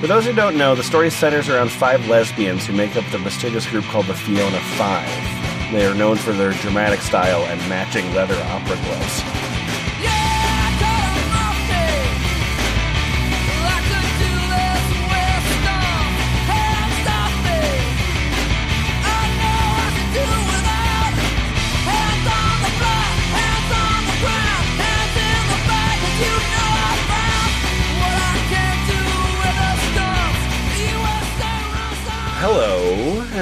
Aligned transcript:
For 0.00 0.08
those 0.08 0.26
who 0.26 0.32
don't 0.34 0.58
know, 0.58 0.74
the 0.74 0.82
story 0.82 1.08
centers 1.10 1.48
around 1.48 1.70
five 1.70 2.06
lesbians 2.08 2.66
who 2.66 2.74
make 2.74 2.94
up 2.96 3.04
the 3.10 3.18
prestigious 3.18 3.66
group 3.66 3.84
called 3.84 4.06
the 4.06 4.14
Fiona 4.14 4.60
Five. 4.76 5.08
They 5.72 5.86
are 5.86 5.94
known 5.94 6.16
for 6.16 6.32
their 6.32 6.52
dramatic 6.52 7.00
style 7.00 7.42
and 7.46 7.58
matching 7.68 8.12
leather 8.14 8.36
opera 8.44 8.76
gloves. 8.84 9.33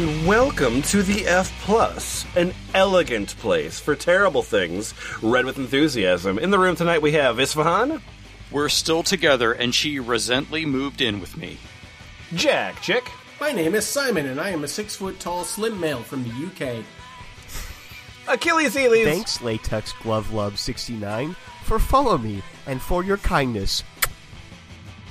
And 0.03 0.27
welcome 0.27 0.83
to 0.83 1.05
the 1.05 1.29
F 1.29 1.53
Plus, 1.63 2.27
an 2.35 2.53
elegant 2.75 3.37
place 3.37 3.79
for 3.79 3.95
terrible 3.95 4.43
things, 4.43 4.95
read 5.23 5.45
with 5.45 5.59
enthusiasm. 5.59 6.41
In 6.41 6.51
the 6.51 6.59
room 6.59 6.75
tonight, 6.75 7.03
we 7.03 7.13
have 7.13 7.39
Isfahan, 7.39 8.03
We're 8.51 8.69
still 8.69 9.05
together, 9.05 9.53
and 9.53 9.73
she 9.73 10.01
resently 10.01 10.67
moved 10.67 11.01
in 11.01 11.21
with 11.21 11.37
me. 11.37 11.57
Jack 12.35 12.83
Chick, 12.83 13.09
My 13.41 13.53
name 13.53 13.77
is 13.77 13.87
Simon, 13.87 14.27
and 14.27 14.41
I 14.41 14.51
am 14.51 14.65
a 14.65 14.69
six 14.69 14.97
foot 14.97 15.21
tall, 15.21 15.45
slim 15.45 15.79
male 15.79 16.03
from 16.03 16.25
the 16.25 16.47
UK. 16.49 16.85
Achilles' 18.27 18.75
Heelies, 18.75 19.05
Thanks, 19.05 19.41
Latex 19.41 19.93
Glove 20.03 20.33
Love 20.33 20.59
69, 20.59 21.37
for 21.63 21.79
follow 21.79 22.19
me 22.19 22.43
and 22.67 22.83
for 22.83 23.05
your 23.05 23.19
kindness. 23.19 23.85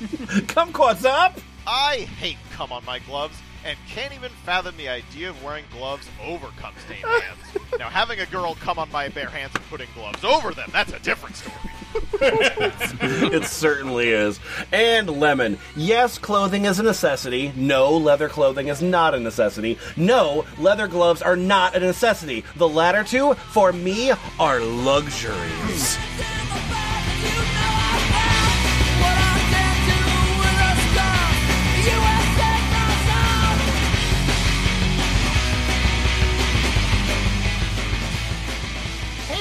Kumquatxop. 0.01 1.39
I 1.65 2.09
hate 2.19 2.39
cum 2.51 2.73
on 2.73 2.83
my 2.83 2.99
gloves 2.99 3.37
and 3.65 3.77
can't 3.87 4.13
even 4.13 4.31
fathom 4.45 4.75
the 4.77 4.89
idea 4.89 5.29
of 5.29 5.43
wearing 5.43 5.65
gloves 5.71 6.07
over 6.23 6.47
cum 6.57 6.73
stained 6.85 7.05
hands. 7.05 7.39
now, 7.79 7.89
having 7.89 8.19
a 8.19 8.25
girl 8.25 8.55
come 8.55 8.79
on 8.79 8.91
my 8.91 9.09
bare 9.09 9.29
hands 9.29 9.51
and 9.55 9.63
putting 9.65 9.87
gloves 9.93 10.23
over 10.23 10.53
them, 10.53 10.69
that's 10.71 10.93
a 10.93 10.99
different 10.99 11.35
story. 11.35 11.57
it 12.21 13.45
certainly 13.45 14.09
is. 14.09 14.39
And 14.71 15.09
Lemon. 15.09 15.57
Yes, 15.75 16.17
clothing 16.17 16.65
is 16.65 16.79
a 16.79 16.83
necessity. 16.83 17.51
No, 17.55 17.97
leather 17.97 18.29
clothing 18.29 18.67
is 18.67 18.81
not 18.81 19.13
a 19.13 19.19
necessity. 19.19 19.77
No, 19.97 20.45
leather 20.57 20.87
gloves 20.87 21.21
are 21.21 21.35
not 21.35 21.75
a 21.75 21.79
necessity. 21.79 22.43
The 22.55 22.69
latter 22.69 23.03
two, 23.03 23.33
for 23.33 23.73
me, 23.73 24.11
are 24.39 24.59
luxuries. 24.59 25.97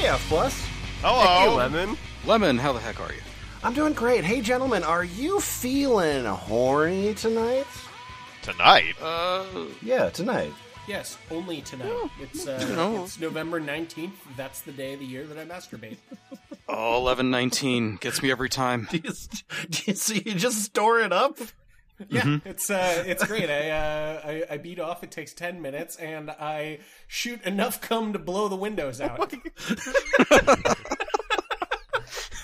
Hey, 0.01 0.09
F 0.09 0.27
Plus. 0.31 0.67
Hello. 1.03 1.57
Lemon? 1.57 1.95
Lemon, 2.25 2.57
how 2.57 2.73
the 2.73 2.81
heck 2.81 2.99
are 3.01 3.13
you? 3.13 3.21
I'm 3.63 3.75
doing 3.75 3.93
great. 3.93 4.25
Hey, 4.25 4.41
gentlemen, 4.41 4.83
are 4.83 5.05
you 5.05 5.41
feeling 5.41 6.25
horny 6.25 7.13
tonight? 7.13 7.67
Tonight? 8.41 8.95
Uh, 9.03 9.45
Yeah, 9.83 10.09
tonight. 10.09 10.55
Yes, 10.89 11.19
only 11.31 11.61
tonight. 11.61 11.93
It's 12.19 12.47
uh, 12.49 12.67
know. 12.75 13.05
it's 13.05 13.21
November 13.21 13.61
nineteenth. 13.61 14.15
That's 14.39 14.63
the 14.63 14.73
day 14.73 14.95
of 14.95 15.01
the 15.01 15.05
year 15.07 15.27
that 15.27 15.37
I 15.37 15.45
masturbate. 15.45 15.99
oh, 16.67 17.01
1119 17.03 17.97
gets 17.97 18.23
me 18.23 18.31
every 18.31 18.49
time. 18.49 18.89
Do 18.91 18.97
you, 19.05 19.13
do 19.69 19.83
you, 19.85 19.95
so 19.95 20.15
you 20.15 20.33
just 20.35 20.63
store 20.63 21.01
it 21.01 21.13
up? 21.13 21.39
Yeah, 22.09 22.39
it's 22.45 22.71
uh, 22.71 23.05
it's 23.07 23.25
great. 23.27 23.51
I, 23.51 23.71
uh, 23.71 24.21
I 24.25 24.45
I 24.55 24.57
beat 24.57 24.81
off. 24.81 25.05
It 25.05 25.11
takes 25.11 25.33
ten 25.35 25.61
minutes, 25.61 25.97
and 25.97 26.31
I 26.31 26.79
shoot 27.07 27.43
enough 27.43 27.81
cum 27.81 28.13
to 28.15 28.19
blow 28.19 28.49
the 28.49 28.57
windows 28.57 29.01
out. 29.01 29.31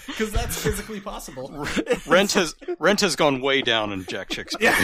Because 0.06 0.30
that's 0.32 0.60
physically 0.62 1.00
possible. 1.00 1.66
Rent 2.06 2.32
has 2.32 2.54
rent 2.78 3.00
has 3.00 3.16
gone 3.16 3.40
way 3.40 3.62
down 3.62 3.92
in 3.92 4.04
Jack 4.04 4.28
Chick's. 4.28 4.54
Yeah. 4.60 4.76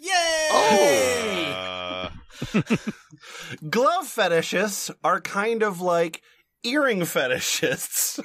yay! 0.00 1.52
Uh, 1.52 2.10
glove 3.68 4.06
fetishes 4.06 4.92
are 5.02 5.20
kind 5.20 5.64
of 5.64 5.80
like 5.80 6.22
earring 6.62 7.00
fetishists 7.00 8.20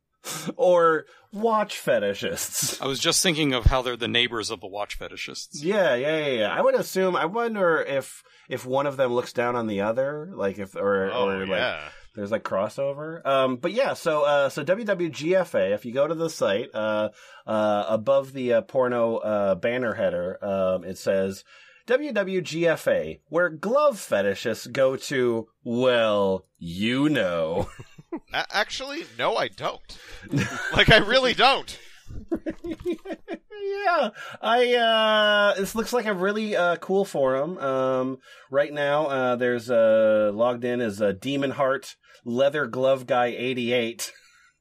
or 0.56 1.04
watch 1.32 1.80
fetishists. 1.80 2.82
I 2.82 2.88
was 2.88 2.98
just 2.98 3.22
thinking 3.22 3.52
of 3.52 3.66
how 3.66 3.82
they're 3.82 3.96
the 3.96 4.08
neighbors 4.08 4.50
of 4.50 4.60
the 4.60 4.66
watch 4.66 4.98
fetishists. 4.98 5.62
Yeah, 5.62 5.94
yeah, 5.94 6.18
yeah, 6.18 6.32
yeah. 6.40 6.52
I 6.52 6.60
would 6.60 6.74
assume. 6.74 7.14
I 7.14 7.26
wonder 7.26 7.80
if 7.80 8.24
if 8.48 8.66
one 8.66 8.88
of 8.88 8.96
them 8.96 9.12
looks 9.12 9.32
down 9.32 9.54
on 9.54 9.68
the 9.68 9.82
other, 9.82 10.32
like 10.34 10.58
if 10.58 10.74
or 10.74 11.08
oh, 11.12 11.28
or 11.28 11.46
like 11.46 11.58
yeah. 11.60 11.88
There's 12.14 12.30
like 12.30 12.44
crossover. 12.44 13.24
Um, 13.26 13.56
but 13.56 13.72
yeah, 13.72 13.94
so 13.94 14.22
uh, 14.22 14.48
so 14.48 14.64
WWGFA. 14.64 15.74
If 15.74 15.84
you 15.84 15.92
go 15.92 16.06
to 16.06 16.14
the 16.14 16.30
site, 16.30 16.74
uh, 16.74 17.10
uh, 17.46 17.84
above 17.88 18.32
the 18.32 18.54
uh, 18.54 18.60
porno 18.62 19.16
uh, 19.16 19.54
banner 19.56 19.94
header, 19.94 20.44
um, 20.44 20.84
it 20.84 20.96
says 20.96 21.44
WWGFA, 21.86 23.20
where 23.28 23.50
glove 23.50 23.96
fetishists 23.96 24.70
go 24.70 24.96
to. 24.96 25.48
Well, 25.64 26.46
you 26.58 27.08
know. 27.08 27.68
Actually, 28.32 29.04
no, 29.18 29.36
I 29.36 29.48
don't. 29.48 29.98
like, 30.72 30.90
I 30.90 30.98
really 30.98 31.34
don't. 31.34 31.78
yeah, 32.64 34.10
I 34.40 34.74
uh 34.74 35.54
this 35.54 35.74
looks 35.74 35.92
like 35.92 36.06
a 36.06 36.14
really 36.14 36.56
uh 36.56 36.76
cool 36.76 37.04
forum. 37.04 37.58
Um 37.58 38.18
right 38.50 38.72
now 38.72 39.06
uh 39.06 39.36
there's 39.36 39.70
uh 39.70 40.30
logged 40.34 40.64
in 40.64 40.80
as 40.80 41.00
a 41.00 41.12
Demon 41.12 41.50
Heart 41.52 41.96
Leather 42.24 42.66
Glove 42.66 43.06
Guy 43.06 43.26
88 43.26 44.12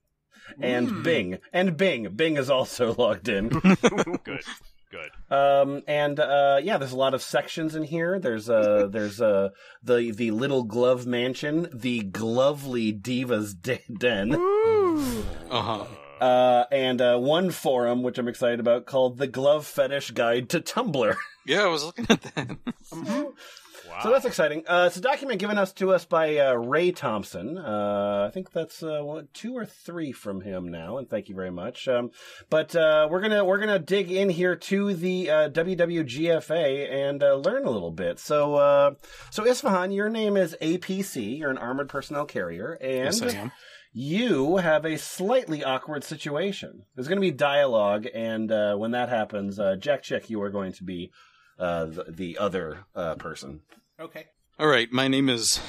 and 0.62 1.04
Bing. 1.04 1.38
And 1.52 1.78
Bing. 1.78 2.10
Bing 2.16 2.38
is 2.38 2.50
also 2.50 2.94
logged 2.98 3.30
in. 3.30 3.50
Good. 3.50 4.44
Good. 4.92 5.36
Um, 5.36 5.82
and 5.88 6.20
uh, 6.20 6.60
yeah, 6.62 6.78
there's 6.78 6.92
a 6.92 6.96
lot 6.98 7.16
of 7.16 7.24
sections 7.24 7.74
in 7.74 7.82
here. 7.84 8.20
There's 8.20 8.48
uh, 8.48 8.88
there's 8.92 9.20
uh, 9.20 9.50
the 9.82 10.12
the 10.12 10.30
little 10.30 10.62
glove 10.66 11.08
mansion, 11.08 11.68
the 11.74 12.02
Glovely 12.04 12.94
Divas 13.02 13.60
de- 13.60 13.82
Den, 13.92 14.36
Uh 14.36 15.62
huh. 15.62 15.86
Uh, 16.22 16.66
and 16.72 17.02
uh, 17.02 17.18
one 17.18 17.52
forum 17.52 18.04
which 18.04 18.18
I'm 18.18 18.28
excited 18.28 18.60
about 18.60 18.86
called 18.86 19.18
the 19.18 19.28
Glove 19.28 19.66
Fetish 19.66 20.12
Guide 20.12 20.50
to 20.50 20.60
Tumblr. 20.62 21.16
Yeah, 21.46 21.64
I 21.64 21.68
was 21.68 21.84
looking 21.84 22.06
at 22.08 22.22
that. 22.22 22.58
Wow! 22.94 24.00
So 24.02 24.12
that's 24.12 24.26
exciting. 24.26 24.64
Uh, 24.66 24.86
it's 24.88 24.96
a 24.96 25.02
document 25.02 25.40
given 25.42 25.58
us 25.58 25.74
to 25.74 25.92
us 25.94 26.06
by 26.06 26.38
uh, 26.38 26.54
Ray 26.54 26.92
Thompson. 26.94 27.58
Uh, 27.58 28.28
I 28.30 28.32
think 28.34 28.52
that's 28.52 28.82
uh, 28.82 29.02
one, 29.02 29.28
two 29.34 29.54
or 29.56 29.66
three 29.66 30.14
from 30.14 30.40
him 30.40 30.70
now, 30.70 30.98
and 31.00 31.10
thank 31.10 31.28
you 31.28 31.36
very 31.36 31.52
much. 31.52 31.88
Um, 31.90 32.12
but 32.50 32.74
uh, 32.78 33.10
we're 33.12 33.20
gonna 33.20 33.44
we're 33.44 33.60
gonna 33.60 33.78
dig 33.78 34.10
in 34.10 34.30
here 34.30 34.56
to 34.56 34.94
the 34.94 35.30
uh, 35.30 35.50
WWGFA 35.50 36.92
and 36.92 37.22
uh, 37.22 37.36
learn 37.36 37.66
a 37.66 37.70
little 37.70 37.92
bit. 37.92 38.20
So 38.20 38.56
uh, 38.56 38.92
so 39.30 39.46
Isfahan, 39.46 39.92
your 39.92 40.10
name 40.10 40.38
is 40.38 40.56
APC. 40.62 41.38
You're 41.40 41.52
an 41.52 41.58
armored 41.58 41.90
personnel 41.90 42.26
carrier, 42.26 42.78
and 42.82 43.14
Yes, 43.14 43.22
I 43.22 43.38
am. 43.38 43.52
You 43.94 44.58
have 44.58 44.86
a 44.86 44.98
slightly 44.98 45.64
awkward 45.64 46.04
situation. 46.04 46.84
There's 46.96 47.08
going 47.08 47.18
to 47.18 47.22
be 47.22 47.32
dialogue, 47.32 48.08
and 48.14 48.52
uh, 48.52 48.76
when 48.76 48.92
that 48.92 49.10
happens, 49.10 49.60
uh, 49.60 49.76
Jack 49.76 50.04
Chick, 50.04 50.30
you 50.30 50.42
are 50.42 50.50
going 50.50 50.74
to 50.74 50.84
be 50.84 51.12
uh, 51.60 51.86
the, 51.86 52.06
the 52.10 52.38
other 52.40 52.86
uh, 52.96 53.16
person. 53.16 53.62
Okay. 54.00 54.26
All 54.60 54.68
right, 54.68 54.92
my 54.92 55.08
name 55.08 55.30
is 55.30 55.60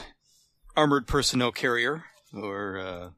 Armored 0.76 1.06
Personnel 1.06 1.52
Carrier, 1.52 2.04
or 2.34 2.78
uh, 2.78 3.10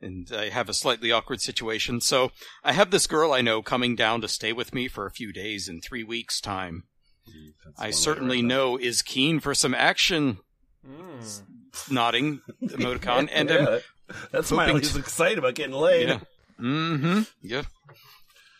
and 0.00 0.30
I 0.32 0.48
have 0.50 0.68
a 0.68 0.74
slightly 0.74 1.10
awkward 1.10 1.40
situation. 1.40 2.00
So 2.00 2.30
I 2.62 2.72
have 2.72 2.90
this 2.90 3.06
girl 3.06 3.32
I 3.32 3.40
know 3.40 3.62
coming 3.62 3.96
down 3.96 4.20
to 4.20 4.28
stay 4.28 4.52
with 4.52 4.72
me 4.72 4.88
for 4.88 5.06
a 5.06 5.10
few 5.10 5.32
days 5.32 5.68
in 5.68 5.80
three 5.80 6.04
weeks' 6.04 6.40
time. 6.40 6.84
I 7.78 7.90
certainly 7.90 8.40
know 8.42 8.76
is 8.76 9.02
keen 9.02 9.40
for 9.40 9.54
some 9.54 9.74
action. 9.74 10.38
Nodding 11.90 12.40
emoticon, 12.62 13.28
and 13.32 13.50
um, 13.50 13.56
yeah, 13.64 13.78
that's 14.30 14.50
why 14.50 14.66
hoping 14.66 14.80
he's 14.82 14.96
excited 14.96 15.38
about 15.38 15.54
getting 15.54 15.74
laid. 15.74 16.08
Yeah. 16.08 16.20
Mm-hmm. 16.60 17.20
Yeah. 17.42 17.62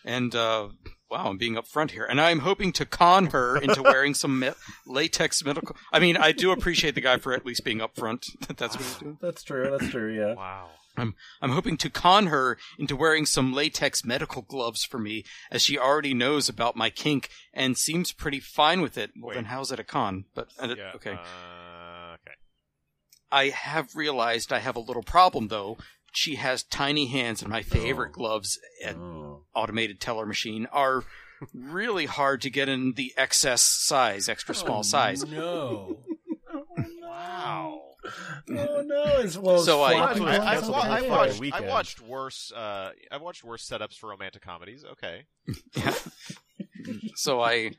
And 0.05 0.35
uh 0.35 0.69
wow, 1.11 1.29
I'm 1.29 1.39
being 1.39 1.55
upfront 1.55 1.91
here. 1.93 2.05
And 2.05 2.21
I'm 2.21 2.41
hoping 2.41 2.73
to 2.75 2.85
con 2.87 3.27
her 3.27 3.57
into 3.57 3.83
wearing 3.83 4.15
some 4.15 4.41
me- 4.41 4.51
latex 4.87 5.45
medical 5.45 5.75
I 5.93 5.99
mean, 5.99 6.17
I 6.17 6.33
do 6.33 6.51
appreciate 6.53 6.95
the 6.95 7.01
guy 7.01 7.17
for 7.19 7.33
at 7.33 7.47
least 7.47 7.65
being 7.65 7.79
upfront. 7.79 8.27
that 8.47 8.57
That's 8.57 8.77
what 8.77 8.85
he's 8.85 8.97
doing. 8.97 9.19
That's 9.21 9.43
true. 9.43 9.71
That's 9.71 9.91
true. 9.91 10.13
Yeah. 10.15 10.35
Wow. 10.35 10.69
I'm 10.97 11.15
I'm 11.41 11.51
hoping 11.51 11.77
to 11.79 11.91
con 11.91 12.27
her 12.27 12.59
into 12.79 12.97
wearing 12.97 13.25
some 13.25 13.53
latex 13.55 14.05
medical 14.05 14.43
gloves 14.43 14.85
for 14.85 14.99
me 14.99 15.25
as 15.51 15.63
she 15.63 15.79
already 15.79 16.13
knows 16.13 16.49
about 16.49 16.77
my 16.77 16.91
kink 16.91 17.29
and 17.55 17.77
seems 17.79 18.13
pretty 18.13 18.41
fine 18.41 18.81
with 18.81 18.99
it. 18.99 19.13
Well, 19.17 19.29
Wait. 19.29 19.35
then 19.37 19.45
how's 19.47 19.71
it 19.73 19.79
a 19.79 19.85
con? 19.85 20.25
But 20.35 20.49
uh, 20.59 20.75
Yeah. 20.77 20.93
okay. 20.97 21.13
Uh, 21.13 21.15
okay. 21.15 21.23
I 23.31 23.49
have 23.51 23.95
realized 23.97 24.53
I 24.53 24.59
have 24.61 24.77
a 24.77 24.81
little 24.81 25.03
problem 25.03 25.49
though. 25.49 25.79
She 26.13 26.37
has 26.37 26.63
tiny 26.63 27.07
hands 27.07 27.43
and 27.43 27.51
my 27.51 27.63
favorite 27.63 28.11
Oh. 28.15 28.19
gloves 28.19 28.59
at 28.85 28.97
Oh. 28.97 29.45
automated 29.55 30.01
teller 30.01 30.25
machine 30.27 30.67
are 30.73 31.05
really 31.53 32.07
hard 32.07 32.41
to 32.43 32.51
get 32.51 32.69
in 32.69 32.95
the 32.95 33.13
excess 33.17 33.63
size, 33.63 34.29
extra 34.29 34.55
small 34.55 34.83
size. 34.83 35.25
No. 35.25 35.99
Wow. 37.03 37.81
Oh 38.51 38.83
no! 38.87 39.05
It's, 39.19 39.37
well, 39.37 39.59
So 39.59 39.83
I- 39.83 39.93
I, 39.95 40.11
I've, 40.11 40.21
what 40.21 40.71
wa- 40.71 40.83
they 40.85 40.91
I've 40.91 41.09
watched. 41.11 41.43
I've 41.53 41.65
watched 41.67 42.01
worse. 42.01 42.53
Uh, 42.53 42.91
I've 43.11 43.21
watched 43.23 43.45
worse 43.45 43.69
setups 43.69 43.95
for 43.99 44.09
romantic 44.11 44.43
comedies. 44.43 44.85
Okay. 44.93 45.25
yeah. 45.75 45.95
So 47.17 47.41
I 47.43 47.73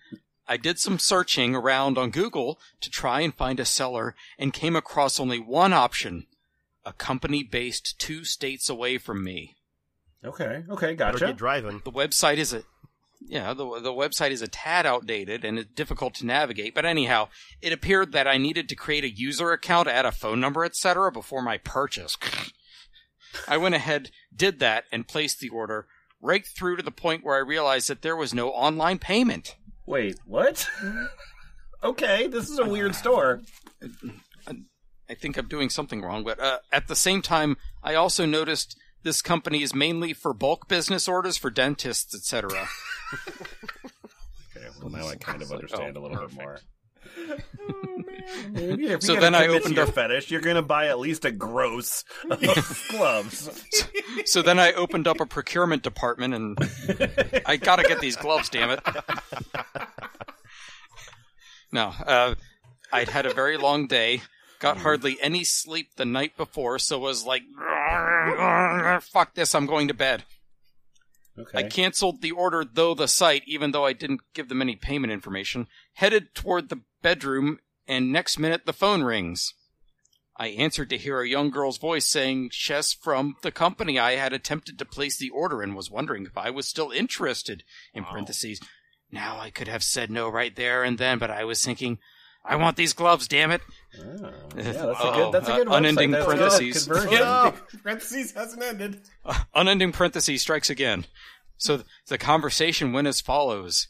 I 0.49 0.57
did 0.57 0.79
some 0.79 0.97
searching 0.97 1.55
around 1.55 1.99
on 1.99 2.09
Google 2.09 2.59
to 2.81 2.89
try 2.89 3.21
and 3.21 3.33
find 3.33 3.59
a 3.59 3.65
seller 3.65 4.15
and 4.39 4.51
came 4.51 4.75
across 4.75 5.19
only 5.19 5.39
one 5.39 5.73
option. 5.73 6.25
A 6.83 6.91
company 6.91 7.43
based 7.43 7.99
two 7.99 8.25
states 8.25 8.67
away 8.67 8.97
from 8.97 9.23
me. 9.23 9.55
Okay. 10.25 10.63
Okay. 10.67 10.95
Better 10.95 11.11
Gotcha. 11.13 11.25
get 11.27 11.37
driving. 11.37 11.81
The 11.85 11.91
website 11.91 12.37
is 12.37 12.51
a 12.51 12.63
yeah, 13.21 13.53
the 13.53 13.79
the 13.79 13.91
website 13.91 14.31
is 14.31 14.41
a 14.41 14.47
tad 14.47 14.87
outdated 14.87 15.45
and 15.45 15.59
it's 15.59 15.71
difficult 15.71 16.15
to 16.15 16.25
navigate. 16.25 16.73
But 16.73 16.85
anyhow, 16.85 17.29
it 17.61 17.71
appeared 17.71 18.11
that 18.13 18.27
I 18.27 18.37
needed 18.37 18.67
to 18.69 18.75
create 18.75 19.03
a 19.03 19.09
user 19.09 19.51
account, 19.51 19.87
add 19.87 20.05
a 20.05 20.11
phone 20.11 20.39
number, 20.39 20.65
etc. 20.65 21.11
before 21.11 21.43
my 21.43 21.59
purchase. 21.59 22.17
I 23.47 23.57
went 23.57 23.75
ahead, 23.75 24.09
did 24.35 24.59
that, 24.59 24.85
and 24.91 25.07
placed 25.07 25.39
the 25.39 25.49
order 25.49 25.85
right 26.21 26.45
through 26.45 26.77
to 26.77 26.83
the 26.83 26.91
point 26.91 27.23
where 27.23 27.35
I 27.35 27.39
realized 27.39 27.89
that 27.89 28.01
there 28.01 28.15
was 28.15 28.33
no 28.33 28.49
online 28.49 28.97
payment. 28.97 29.55
Wait. 29.89 30.19
What? 30.23 30.69
okay. 31.83 32.27
This 32.27 32.47
is 32.47 32.59
a 32.59 32.65
weird 32.65 32.93
store. 32.93 33.41
I 34.47 35.15
think 35.15 35.35
I'm 35.35 35.47
doing 35.47 35.71
something 35.71 36.03
wrong, 36.03 36.23
but 36.23 36.39
uh, 36.39 36.59
at 36.71 36.87
the 36.87 36.95
same 36.95 37.23
time, 37.23 37.57
I 37.81 37.95
also 37.95 38.27
noticed 38.27 38.77
this 39.01 39.23
company 39.23 39.63
is 39.63 39.73
mainly 39.73 40.13
for 40.13 40.31
bulk 40.31 40.67
business 40.67 41.07
orders 41.07 41.37
for 41.37 41.49
dentists, 41.49 42.13
etc. 42.15 42.67
Okay. 44.55 44.67
Well, 44.81 44.89
now 44.89 45.07
I 45.07 45.15
kind 45.15 45.41
of 45.41 45.49
like, 45.49 45.59
understand 45.61 45.95
oh, 45.97 46.01
a 46.01 46.03
little 46.03 46.17
bit 46.17 46.37
perfect. 46.37 46.41
more. 46.41 46.59
If 48.53 49.03
So 49.03 49.15
then 49.15 49.35
I 49.35 49.47
opened 49.47 49.75
your 49.75 49.87
up- 49.87 49.93
fetish. 49.95 50.29
You're 50.31 50.41
gonna 50.41 50.61
buy 50.61 50.87
at 50.87 50.99
least 50.99 51.25
a 51.25 51.31
gross 51.31 52.03
of 52.29 52.85
gloves. 52.89 53.63
so 54.25 54.41
then 54.41 54.59
I 54.59 54.73
opened 54.73 55.07
up 55.07 55.19
a 55.19 55.25
procurement 55.25 55.83
department, 55.83 56.33
and 56.33 56.57
I 57.45 57.57
gotta 57.57 57.83
get 57.83 57.99
these 57.99 58.15
gloves, 58.15 58.49
damn 58.49 58.69
it. 58.71 58.79
No, 61.71 61.93
uh, 62.05 62.35
I'd 62.91 63.09
had 63.09 63.25
a 63.25 63.33
very 63.33 63.57
long 63.57 63.87
day, 63.87 64.21
got 64.59 64.77
hardly 64.77 65.17
any 65.21 65.43
sleep 65.43 65.95
the 65.95 66.05
night 66.05 66.35
before, 66.35 66.79
so 66.79 66.97
was 66.97 67.25
like, 67.25 67.43
fuck 69.03 69.35
this, 69.35 69.53
I'm 69.53 69.67
going 69.67 69.87
to 69.87 69.93
bed. 69.93 70.23
Okay. 71.37 71.59
I 71.59 71.63
canceled 71.63 72.21
the 72.21 72.31
order 72.31 72.65
though 72.65 72.93
the 72.93 73.07
site, 73.07 73.43
even 73.45 73.71
though 73.71 73.85
I 73.85 73.93
didn't 73.93 74.21
give 74.33 74.49
them 74.49 74.61
any 74.61 74.75
payment 74.75 75.13
information, 75.13 75.67
headed 75.93 76.33
toward 76.35 76.67
the 76.69 76.81
bedroom, 77.01 77.59
and 77.89 78.09
next 78.13 78.39
minute 78.39 78.65
the 78.65 78.71
phone 78.73 79.03
rings. 79.03 79.53
I 80.37 80.47
answered 80.49 80.89
to 80.91 80.97
hear 80.97 81.19
a 81.19 81.27
young 81.27 81.49
girl's 81.49 81.77
voice 81.77 82.05
saying 82.05 82.51
Chess 82.51 82.93
from 82.93 83.35
the 83.41 83.51
company 83.51 83.99
I 83.99 84.13
had 84.15 84.31
attempted 84.31 84.79
to 84.79 84.85
place 84.85 85.17
the 85.17 85.29
order 85.31 85.61
and 85.61 85.75
was 85.75 85.91
wondering 85.91 86.25
if 86.25 86.37
I 86.37 86.49
was 86.49 86.65
still 86.65 86.91
interested. 86.91 87.63
In 87.93 88.03
Wow. 88.03 88.11
parentheses. 88.11 88.61
Now 89.11 89.37
I 89.37 89.49
could 89.49 89.67
have 89.67 89.83
said 89.83 90.09
no 90.09 90.29
right 90.29 90.55
there 90.55 90.83
and 90.85 90.97
then, 90.97 91.19
but 91.19 91.29
I 91.29 91.43
was 91.43 91.65
thinking, 91.65 91.97
I 92.45 92.55
want 92.55 92.77
these 92.77 92.93
gloves, 92.93 93.27
damn 93.27 93.51
it. 93.51 93.61
Oh, 93.99 94.31
yeah, 94.55 94.63
that's 94.63 94.77
a 94.77 94.87
Uh-oh. 94.89 95.15
good. 95.25 95.31
That's 95.33 95.49
a 95.49 95.55
good 95.55 95.67
Uh, 95.67 95.73
unending 95.73 96.11
That's 96.11 96.25
parentheses. 96.25 96.85
Conversion. 96.85 97.11
Yeah. 97.11 97.51
Parentheses 97.83 98.31
hasn't 98.31 98.63
ended. 98.63 99.01
Unending 99.53 99.91
parentheses 99.91 100.41
strikes 100.41 100.69
again. 100.69 101.05
So 101.57 101.77
th- 101.77 101.87
the 102.07 102.17
conversation 102.17 102.93
went 102.93 103.07
as 103.09 103.19
follows. 103.19 103.89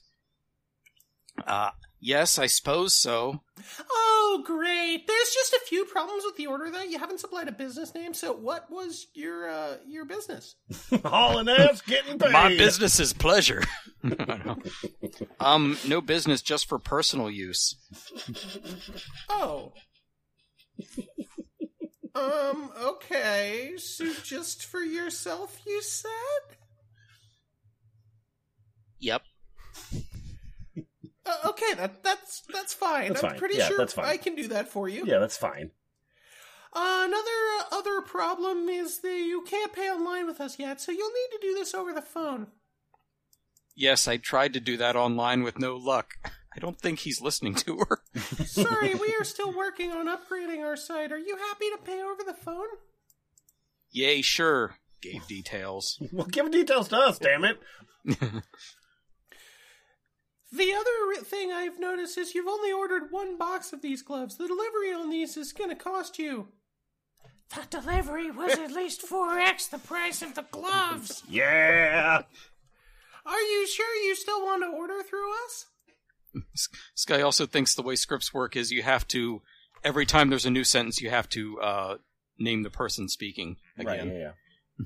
Uh, 1.45 1.69
yes, 1.99 2.37
I 2.39 2.47
suppose 2.47 2.93
so. 2.93 3.41
Oh, 3.91 4.43
great. 4.45 5.07
There's 5.07 5.29
just 5.33 5.53
a 5.53 5.61
few 5.67 5.85
problems 5.85 6.23
with 6.25 6.35
the 6.37 6.47
order, 6.47 6.69
though. 6.69 6.81
You 6.81 6.99
haven't 6.99 7.19
supplied 7.19 7.47
a 7.47 7.51
business 7.51 7.93
name, 7.93 8.13
so 8.13 8.33
what 8.33 8.69
was 8.69 9.07
your 9.13 9.49
uh, 9.49 9.77
your 9.87 10.05
business? 10.05 10.55
Hauling 11.05 11.49
ass, 11.49 11.81
getting 11.81 12.19
paid. 12.19 12.31
My 12.31 12.49
business 12.49 12.99
is 12.99 13.13
pleasure. 13.13 13.63
um, 15.39 15.77
no 15.87 16.01
business 16.01 16.41
just 16.41 16.67
for 16.67 16.79
personal 16.79 17.29
use. 17.29 17.75
Oh. 19.29 19.73
um, 22.15 22.71
okay. 22.81 23.73
So 23.77 24.13
just 24.23 24.65
for 24.65 24.81
yourself, 24.81 25.59
you 25.65 25.81
said? 25.81 26.09
Yep. 28.99 29.21
Uh, 31.29 31.49
okay, 31.49 31.73
that 31.75 32.03
that's 32.03 32.41
that's 32.53 32.73
fine. 32.73 33.09
That's 33.09 33.23
I'm 33.23 33.31
fine. 33.31 33.39
pretty 33.39 33.57
Yeah, 33.57 33.67
sure 33.67 33.77
that's 33.77 33.93
fine. 33.93 34.05
I 34.05 34.17
can 34.17 34.35
do 34.35 34.47
that 34.49 34.67
for 34.69 34.89
you. 34.89 35.05
Yeah, 35.05 35.19
that's 35.19 35.37
fine. 35.37 35.71
Uh, 36.73 37.03
another 37.07 37.21
uh, 37.59 37.63
other 37.77 38.01
problem 38.01 38.69
is 38.69 39.01
that 39.01 39.17
you 39.17 39.43
can't 39.47 39.73
pay 39.73 39.89
online 39.89 40.25
with 40.27 40.39
us 40.39 40.57
yet, 40.59 40.79
so 40.81 40.91
you'll 40.91 41.09
need 41.09 41.37
to 41.37 41.39
do 41.41 41.53
this 41.55 41.73
over 41.73 41.93
the 41.93 42.01
phone. 42.01 42.47
Yes, 43.75 44.07
I 44.07 44.17
tried 44.17 44.53
to 44.53 44.59
do 44.59 44.77
that 44.77 44.95
online 44.95 45.43
with 45.43 45.59
no 45.59 45.75
luck. 45.77 46.11
I 46.55 46.59
don't 46.59 46.79
think 46.79 46.99
he's 46.99 47.21
listening 47.21 47.53
to 47.55 47.77
her. 47.87 47.99
Sorry, 48.45 48.95
we 48.95 49.15
are 49.19 49.23
still 49.23 49.55
working 49.55 49.91
on 49.91 50.07
upgrading 50.07 50.65
our 50.65 50.75
site. 50.75 51.11
Are 51.11 51.17
you 51.19 51.37
happy 51.37 51.69
to 51.69 51.77
pay 51.83 52.01
over 52.01 52.23
the 52.25 52.33
phone? 52.33 52.67
Yay, 53.91 54.21
sure. 54.23 54.75
Gave 55.01 55.27
details. 55.27 56.01
Well, 56.11 56.25
give 56.25 56.49
details 56.51 56.89
to 56.89 56.97
us, 56.97 57.19
damn 57.19 57.45
it. 57.45 57.59
The 60.51 60.73
other 60.73 61.23
thing 61.23 61.51
I've 61.51 61.79
noticed 61.79 62.17
is 62.17 62.33
you've 62.33 62.47
only 62.47 62.71
ordered 62.71 63.11
one 63.11 63.37
box 63.37 63.71
of 63.71 63.81
these 63.81 64.01
gloves. 64.01 64.37
The 64.37 64.47
delivery 64.47 64.91
on 64.93 65.09
these 65.09 65.37
is 65.37 65.53
going 65.53 65.69
to 65.69 65.75
cost 65.75 66.17
you. 66.17 66.47
The 67.55 67.65
delivery 67.69 68.31
was 68.31 68.53
at 68.57 68.71
least 68.71 69.01
4x 69.07 69.69
the 69.69 69.77
price 69.79 70.21
of 70.21 70.35
the 70.35 70.45
gloves. 70.51 71.23
Yeah. 71.29 72.23
Are 73.25 73.41
you 73.41 73.67
sure 73.67 73.95
you 74.05 74.15
still 74.15 74.43
want 74.43 74.63
to 74.63 74.69
order 74.75 75.03
through 75.03 75.31
us? 75.45 75.65
This 76.55 77.05
guy 77.05 77.21
also 77.21 77.45
thinks 77.45 77.75
the 77.75 77.81
way 77.83 77.95
scripts 77.95 78.33
work 78.33 78.55
is 78.55 78.71
you 78.71 78.81
have 78.81 79.07
to, 79.09 79.41
every 79.83 80.05
time 80.07 80.29
there's 80.29 80.45
a 80.45 80.49
new 80.51 80.63
sentence, 80.63 80.99
you 81.01 81.09
have 81.11 81.29
to 81.29 81.59
uh, 81.59 81.97
name 82.39 82.63
the 82.63 82.69
person 82.71 83.07
speaking 83.07 83.57
Right. 83.77 83.99
again. 83.99 84.07
Yeah. 84.15 84.17
yeah. 84.79 84.85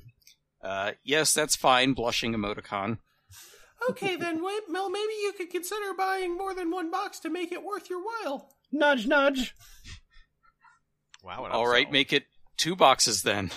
Uh, 0.62 0.92
yes, 1.04 1.34
that's 1.34 1.54
fine. 1.56 1.92
Blushing 1.92 2.32
emoticon. 2.32 2.96
Okay, 3.90 4.16
then, 4.16 4.42
wait, 4.44 4.62
Mel, 4.68 4.90
maybe 4.90 5.12
you 5.22 5.32
could 5.36 5.50
consider 5.50 5.94
buying 5.94 6.36
more 6.36 6.54
than 6.54 6.70
one 6.70 6.90
box 6.90 7.18
to 7.20 7.30
make 7.30 7.52
it 7.52 7.62
worth 7.62 7.90
your 7.90 8.02
while. 8.02 8.48
Nudge, 8.72 9.06
nudge. 9.06 9.54
Wow. 11.22 11.44
and 11.44 11.52
All 11.52 11.66
right, 11.66 11.90
make 11.90 12.12
it 12.12 12.24
two 12.56 12.76
boxes 12.76 13.22
then. 13.22 13.50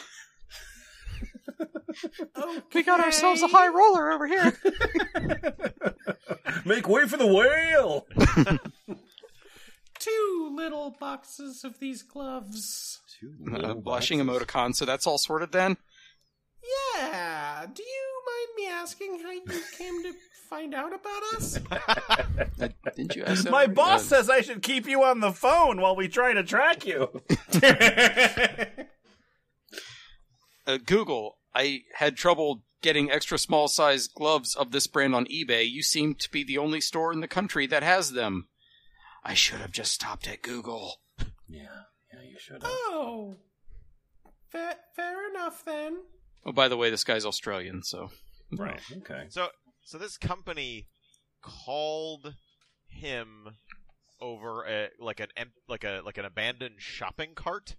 Okay. 2.37 2.61
We 2.73 2.83
got 2.83 2.99
ourselves 2.99 3.41
a 3.41 3.47
high 3.47 3.69
roller 3.69 4.11
over 4.11 4.27
here. 4.27 4.53
Make 6.65 6.87
way 6.87 7.07
for 7.07 7.17
the 7.17 7.25
whale. 7.25 8.05
Two 9.99 10.51
little 10.55 10.95
boxes 10.99 11.63
of 11.63 11.79
these 11.79 12.03
gloves. 12.03 12.99
Uh, 13.51 13.73
blushing 13.73 14.19
emoticon, 14.19 14.75
so 14.75 14.85
that's 14.85 15.07
all 15.07 15.17
sorted 15.17 15.51
then? 15.51 15.77
Yeah. 16.95 17.65
Do 17.73 17.83
you 17.83 18.21
mind 18.25 18.47
me 18.57 18.67
asking 18.67 19.19
how 19.23 19.31
you 19.31 19.61
came 19.77 20.03
to 20.03 20.13
find 20.49 20.73
out 20.73 20.93
about 20.93 21.23
us? 21.35 21.59
Didn't 22.95 23.15
you 23.15 23.23
ask 23.23 23.45
My 23.45 23.59
already? 23.59 23.73
boss 23.73 24.01
Uh, 24.11 24.15
says 24.15 24.29
I 24.29 24.41
should 24.41 24.61
keep 24.61 24.87
you 24.87 25.03
on 25.03 25.19
the 25.19 25.31
phone 25.31 25.81
while 25.81 25.95
we 25.95 26.07
try 26.07 26.33
to 26.33 26.43
track 26.43 26.85
you. 26.85 27.09
uh, 30.67 30.77
Google, 30.85 31.37
I 31.53 31.81
had 31.95 32.15
trouble 32.17 32.63
getting 32.81 33.11
extra 33.11 33.37
small 33.37 33.67
size 33.67 34.07
gloves 34.07 34.55
of 34.55 34.71
this 34.71 34.87
brand 34.87 35.15
on 35.15 35.25
eBay. 35.25 35.69
You 35.69 35.83
seem 35.83 36.15
to 36.15 36.29
be 36.29 36.43
the 36.43 36.57
only 36.57 36.81
store 36.81 37.11
in 37.11 37.21
the 37.21 37.27
country 37.27 37.67
that 37.67 37.83
has 37.83 38.11
them. 38.11 38.47
I 39.23 39.33
should 39.33 39.59
have 39.59 39.71
just 39.71 39.91
stopped 39.93 40.27
at 40.27 40.41
Google. 40.41 41.01
Yeah, 41.49 41.83
yeah, 42.13 42.21
you 42.29 42.37
should 42.39 42.61
oh. 42.63 43.35
Fair, 44.49 44.75
fair 44.95 45.29
enough 45.29 45.65
then. 45.65 45.97
Oh, 46.47 46.53
by 46.53 46.69
the 46.69 46.77
way, 46.77 46.89
this 46.89 47.03
guy's 47.03 47.25
Australian, 47.25 47.83
so. 47.83 48.09
Right. 48.51 48.79
Oh, 48.93 48.97
okay. 48.99 49.25
So, 49.29 49.49
so 49.83 49.97
this 49.97 50.17
company 50.17 50.87
called 51.41 52.33
him 52.87 53.49
over 54.21 54.65
a 54.65 54.89
like 54.99 55.19
an 55.19 55.27
em- 55.37 55.51
like 55.67 55.83
a 55.83 56.01
like 56.05 56.17
an 56.17 56.25
abandoned 56.25 56.75
shopping 56.79 57.31
cart. 57.35 57.75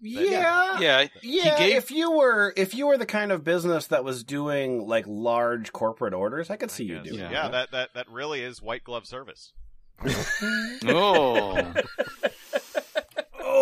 Yeah. 0.00 0.80
Yeah, 0.80 1.06
Yeah, 1.22 1.58
he 1.58 1.64
gave 1.64 1.76
if 1.76 1.90
you 1.90 2.10
were 2.12 2.52
if 2.56 2.74
you 2.74 2.86
were 2.86 2.96
the 2.98 3.06
kind 3.06 3.30
of 3.30 3.44
business 3.44 3.88
that 3.88 4.02
was 4.04 4.24
doing 4.24 4.86
like 4.86 5.04
large 5.06 5.72
corporate 5.72 6.14
orders, 6.14 6.50
I 6.50 6.56
could 6.56 6.70
see 6.70 6.84
you 6.84 6.96
Yes. 6.96 7.04
doing 7.06 7.20
Yeah. 7.20 7.30
yeah, 7.30 7.48
that 7.48 7.70
that 7.72 7.94
that 7.94 8.08
really 8.08 8.40
is 8.42 8.60
white 8.62 8.82
glove 8.84 9.06
service. 9.06 9.52
Oh. 10.86 11.72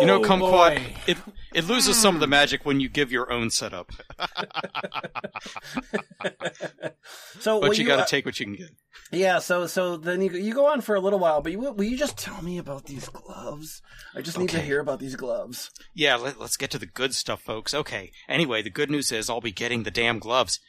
you 0.01 0.07
know, 0.07 0.21
kumquat, 0.21 0.81
it 1.07 1.17
it 1.53 1.65
loses 1.65 1.97
some 1.97 2.15
of 2.15 2.21
the 2.21 2.27
magic 2.27 2.65
when 2.65 2.79
you 2.79 2.89
give 2.89 3.11
your 3.11 3.31
own 3.31 3.49
setup, 3.49 3.91
So 7.39 7.59
but 7.59 7.69
will 7.69 7.75
you 7.75 7.85
got 7.85 7.99
uh, 7.99 8.05
to 8.05 8.09
take 8.09 8.25
what 8.25 8.39
you 8.39 8.45
can 8.45 8.55
get. 8.55 8.69
Yeah, 9.11 9.39
so 9.39 9.67
so 9.67 9.97
then 9.97 10.21
you 10.21 10.31
you 10.31 10.53
go 10.53 10.67
on 10.67 10.81
for 10.81 10.95
a 10.95 10.99
little 10.99 11.19
while, 11.19 11.41
but 11.41 11.51
you, 11.51 11.59
will 11.59 11.83
you 11.83 11.97
just 11.97 12.17
tell 12.17 12.41
me 12.41 12.57
about 12.57 12.85
these 12.85 13.09
gloves? 13.09 13.81
I 14.15 14.21
just 14.21 14.37
need 14.37 14.49
to 14.49 14.61
hear 14.61 14.79
about 14.79 14.99
these 14.99 15.15
gloves. 15.15 15.71
Yeah, 15.93 16.15
let, 16.15 16.39
let's 16.39 16.57
get 16.57 16.71
to 16.71 16.79
the 16.79 16.85
good 16.85 17.13
stuff, 17.13 17.41
folks. 17.41 17.73
Okay. 17.73 18.11
Anyway, 18.29 18.61
the 18.61 18.69
good 18.69 18.89
news 18.89 19.11
is 19.11 19.29
I'll 19.29 19.41
be 19.41 19.51
getting 19.51 19.83
the 19.83 19.91
damn 19.91 20.19
gloves. 20.19 20.59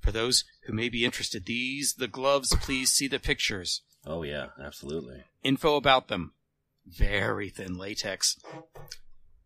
For 0.00 0.12
those 0.12 0.44
who 0.66 0.72
may 0.74 0.88
be 0.88 1.04
interested, 1.04 1.46
these 1.46 1.94
the 1.94 2.08
gloves. 2.08 2.54
Please 2.60 2.90
see 2.90 3.08
the 3.08 3.18
pictures. 3.18 3.82
Oh 4.06 4.22
yeah, 4.22 4.48
absolutely. 4.62 5.24
Info 5.42 5.76
about 5.76 6.08
them. 6.08 6.32
Very 6.86 7.48
thin 7.48 7.74
latex. 7.78 8.36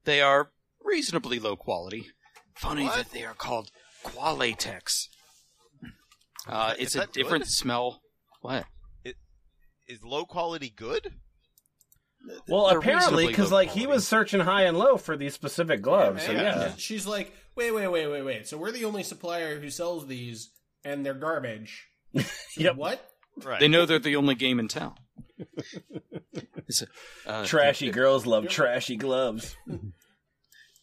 They 0.04 0.20
are 0.20 0.50
reasonably 0.82 1.38
low 1.38 1.56
quality. 1.56 2.08
Funny 2.56 2.84
What? 2.84 2.96
that 2.96 3.10
they 3.12 3.24
are 3.24 3.34
called 3.34 3.70
Qualatex. 4.04 5.08
Uh, 6.46 6.74
it's 6.78 6.96
a 6.96 7.06
different 7.06 7.44
good? 7.44 7.50
smell. 7.50 8.00
What? 8.40 8.64
Is 9.86 10.02
low 10.04 10.24
quality 10.24 10.70
good? 10.74 11.14
Well, 12.48 12.68
They're 12.68 12.78
apparently, 12.78 13.26
because 13.26 13.50
low 13.50 13.58
like 13.58 13.70
he 13.70 13.86
was 13.86 14.06
searching 14.06 14.40
high 14.40 14.64
and 14.64 14.76
low 14.76 14.96
for 14.96 15.16
these 15.16 15.32
specific 15.34 15.80
gloves. 15.80 16.24
so 16.24 16.32
Man, 16.32 16.42
yeah. 16.44 16.72
She's 16.76 17.06
like, 17.06 17.32
wait, 17.54 17.70
wait, 17.70 17.88
wait, 17.88 18.06
wait, 18.08 18.22
wait. 18.22 18.46
So 18.48 18.58
we're 18.58 18.72
the 18.72 18.84
only 18.84 19.02
supplier 19.02 19.58
who 19.60 19.70
sells 19.70 20.06
these, 20.06 20.50
and 20.84 21.06
they're 21.06 21.14
garbage. 21.14 21.86
Yep. 22.56 22.74
What? 22.76 23.08
Right. 23.44 23.60
They 23.60 23.68
know 23.68 23.86
they're 23.86 23.98
the 24.00 24.16
only 24.16 24.34
game 24.34 24.58
in 24.58 24.66
town. 24.66 24.94
It's 26.68 26.82
a, 26.82 26.86
uh, 27.30 27.44
Trashy 27.46 27.90
girls 27.90 28.26
love 28.26 28.48
trashy 28.48 28.96
gloves. 28.96 29.56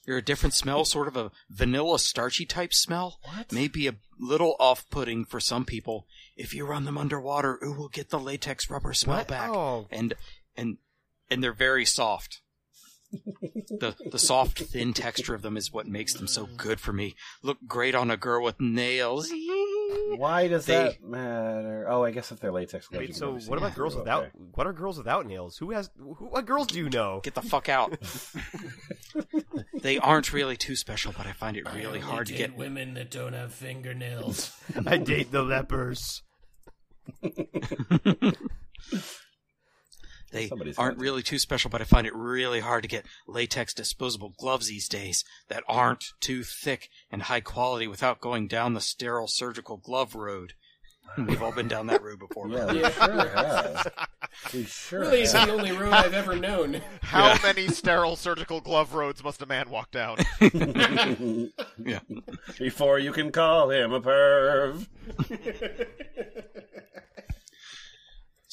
You're 0.05 0.17
a 0.17 0.21
different 0.23 0.53
smell, 0.53 0.85
sort 0.85 1.07
of 1.07 1.17
a 1.17 1.31
vanilla 1.49 1.97
starchy 1.99 2.45
type 2.45 2.73
smell. 2.73 3.19
What? 3.23 3.51
Maybe 3.51 3.87
a 3.87 3.95
little 4.19 4.55
off 4.59 4.87
putting 4.89 5.25
for 5.25 5.39
some 5.39 5.65
people. 5.65 6.05
If 6.35 6.53
you 6.53 6.65
run 6.65 6.85
them 6.85 6.97
underwater, 6.97 7.57
it 7.61 7.75
will 7.75 7.89
get 7.89 8.09
the 8.09 8.19
latex 8.19 8.69
rubber 8.69 8.93
smell 8.93 9.17
What? 9.17 9.27
back. 9.27 9.49
Oh. 9.49 9.87
And 9.91 10.13
and 10.55 10.77
and 11.29 11.43
they're 11.43 11.53
very 11.53 11.85
soft. 11.85 12.41
the 13.11 13.95
the 14.11 14.19
soft, 14.19 14.59
thin 14.59 14.93
texture 14.93 15.33
of 15.33 15.41
them 15.41 15.57
is 15.57 15.71
what 15.71 15.87
makes 15.87 16.13
them 16.13 16.27
so 16.27 16.45
good 16.57 16.79
for 16.79 16.91
me. 16.93 17.15
Look 17.41 17.59
great 17.67 17.95
on 17.95 18.11
a 18.11 18.17
girl 18.17 18.43
with 18.43 18.59
nails. 18.59 19.31
Why 20.17 20.47
does 20.47 20.65
They- 20.65 20.73
that 20.75 21.03
matter? 21.03 21.85
Oh, 21.89 22.03
I 22.03 22.11
guess 22.11 22.31
if 22.31 22.39
they're 22.39 22.51
latex 22.51 22.87
gloves. 22.87 23.07
Wait, 23.07 23.15
so 23.15 23.33
what 23.49 23.57
about 23.57 23.71
it. 23.71 23.75
girls 23.75 23.93
Okay. 23.93 24.01
without? 24.01 24.27
What 24.53 24.67
are 24.67 24.73
girls 24.73 24.97
without 24.97 25.25
nails? 25.25 25.57
Who 25.57 25.71
has? 25.71 25.89
Who, 25.97 26.13
what 26.13 26.45
girls 26.45 26.67
do 26.67 26.77
you 26.77 26.89
know? 26.89 27.19
Get 27.23 27.35
the 27.35 27.41
fuck 27.41 27.69
out. 27.69 27.97
they 29.81 29.97
aren't 29.97 30.31
really 30.33 30.57
too 30.57 30.75
special, 30.75 31.13
but 31.17 31.27
I 31.27 31.31
find 31.33 31.57
it 31.57 31.71
really 31.73 31.99
hard 31.99 32.27
to 32.27 32.33
get 32.33 32.55
women 32.55 32.93
that 32.95 33.11
don't 33.11 33.33
have 33.33 33.53
fingernails. 33.53 34.55
I 34.85 34.97
date 34.97 35.31
the 35.31 35.43
lepers. 35.43 36.21
They 40.35 40.47
Somebody's 40.47 40.77
aren't 40.77 40.97
really 40.99 41.23
too 41.23 41.39
special, 41.39 41.69
but 41.69 41.81
I 41.81 41.85
find 41.85 42.05
it 42.05 42.13
really 42.15 42.59
hard 42.59 42.83
to 42.83 42.89
get 42.89 43.05
latex 43.27 43.73
disposable 43.73 44.33
gloves 44.37 44.67
these 44.67 44.87
days 44.89 45.23
that 45.47 45.63
aren't 45.67 46.03
too 46.19 46.43
thick 46.43 46.89
and 47.09 47.23
high 47.23 47.41
quality 47.41 47.87
without 47.87 48.19
going 48.21 48.47
down 48.47 48.73
the 48.73 48.81
sterile 48.81 49.27
surgical 49.27 49.77
glove 49.77 50.13
road. 50.15 50.53
Hmm. 51.15 51.27
We've 51.27 51.41
all 51.41 51.51
been 51.53 51.67
down 51.67 51.87
that 51.87 52.01
road 52.03 52.19
before. 52.19 52.49
Yeah, 52.49 52.65
we 52.73 52.81
sure 52.81 53.29
have. 53.29 53.93
We 54.53 54.63
sure 54.65 54.99
really, 55.01 55.21
it's 55.21 55.31
the 55.33 55.49
only 55.51 55.71
road 55.71 55.93
I've 55.93 56.13
ever 56.15 56.35
known. 56.35 56.81
How 57.01 57.27
Yeah. 57.27 57.39
many 57.43 57.67
sterile 57.67 58.15
surgical 58.15 58.59
glove 58.59 58.93
roads 58.93 59.23
must 59.23 59.41
a 59.41 59.45
man 59.45 59.69
walk 59.69 59.91
down? 59.91 60.17
Yeah. 61.77 61.99
Before 62.57 62.97
you 62.99 63.11
can 63.11 63.31
call 63.31 63.69
him 63.69 63.93
a 63.93 64.01
perv. 64.01 64.87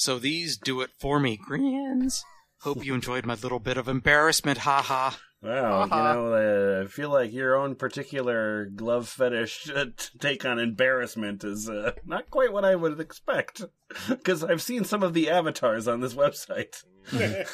So 0.02 0.18
these 0.18 0.56
do 0.56 0.80
it 0.80 0.90
for 0.98 1.20
me. 1.20 1.36
Grins. 1.36 2.24
Hope 2.62 2.84
you 2.84 2.92
enjoyed 2.92 3.24
my 3.24 3.34
little 3.34 3.60
bit 3.60 3.76
of 3.76 3.86
embarrassment. 3.86 4.58
Ha 4.58 4.82
ha. 4.82 5.16
Wow, 5.40 5.84
you 5.84 5.90
know, 5.90 6.34
uh, 6.34 6.82
I 6.82 6.86
feel 6.88 7.10
like 7.10 7.32
your 7.32 7.54
own 7.56 7.76
particular 7.76 8.66
glove 8.66 9.08
fetish 9.08 9.70
uh, 9.70 9.86
t- 9.96 10.18
take 10.18 10.44
on 10.44 10.58
embarrassment 10.58 11.44
is 11.44 11.68
uh, 11.68 11.92
not 12.04 12.30
quite 12.30 12.52
what 12.52 12.64
I 12.64 12.74
would 12.74 12.98
expect. 12.98 13.62
Because 14.08 14.42
I've 14.42 14.62
seen 14.62 14.84
some 14.84 15.02
of 15.04 15.14
the 15.14 15.30
avatars 15.30 15.86
on 15.86 16.00
this 16.00 16.14
website. 16.14 16.82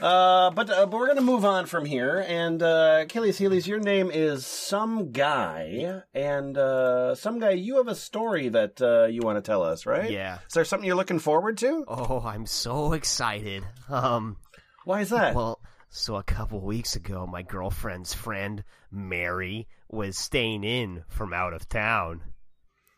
uh, 0.00 0.50
but, 0.50 0.70
uh, 0.70 0.86
but 0.86 0.92
we're 0.92 1.06
going 1.06 1.18
to 1.18 1.22
move 1.22 1.44
on 1.44 1.66
from 1.66 1.84
here. 1.84 2.24
And 2.26 2.62
uh, 2.62 3.00
Achilles' 3.02 3.38
Heelies, 3.38 3.66
your 3.66 3.80
name 3.80 4.10
is 4.12 4.46
Some 4.46 5.12
Guy. 5.12 6.02
And 6.14 6.56
uh, 6.56 7.14
Some 7.14 7.38
Guy, 7.40 7.50
you 7.50 7.76
have 7.78 7.88
a 7.88 7.94
story 7.94 8.48
that 8.48 8.80
uh, 8.80 9.06
you 9.06 9.22
want 9.22 9.36
to 9.36 9.42
tell 9.42 9.62
us, 9.62 9.86
right? 9.86 10.10
Yeah. 10.10 10.38
Is 10.46 10.54
there 10.54 10.64
something 10.64 10.86
you're 10.86 10.96
looking 10.96 11.18
forward 11.18 11.58
to? 11.58 11.84
Oh, 11.88 12.22
I'm 12.24 12.46
so 12.46 12.92
excited. 12.92 13.64
Um, 13.88 14.36
Why 14.84 15.00
is 15.00 15.10
that? 15.10 15.34
well, 15.34 15.60
so 15.90 16.16
a 16.16 16.22
couple 16.22 16.60
weeks 16.60 16.96
ago, 16.96 17.26
my 17.26 17.42
girlfriend's 17.42 18.14
friend 18.14 18.62
Mary 18.90 19.66
was 19.88 20.18
staying 20.18 20.62
in 20.64 21.04
from 21.08 21.32
out 21.32 21.54
of 21.54 21.68
town. 21.68 22.22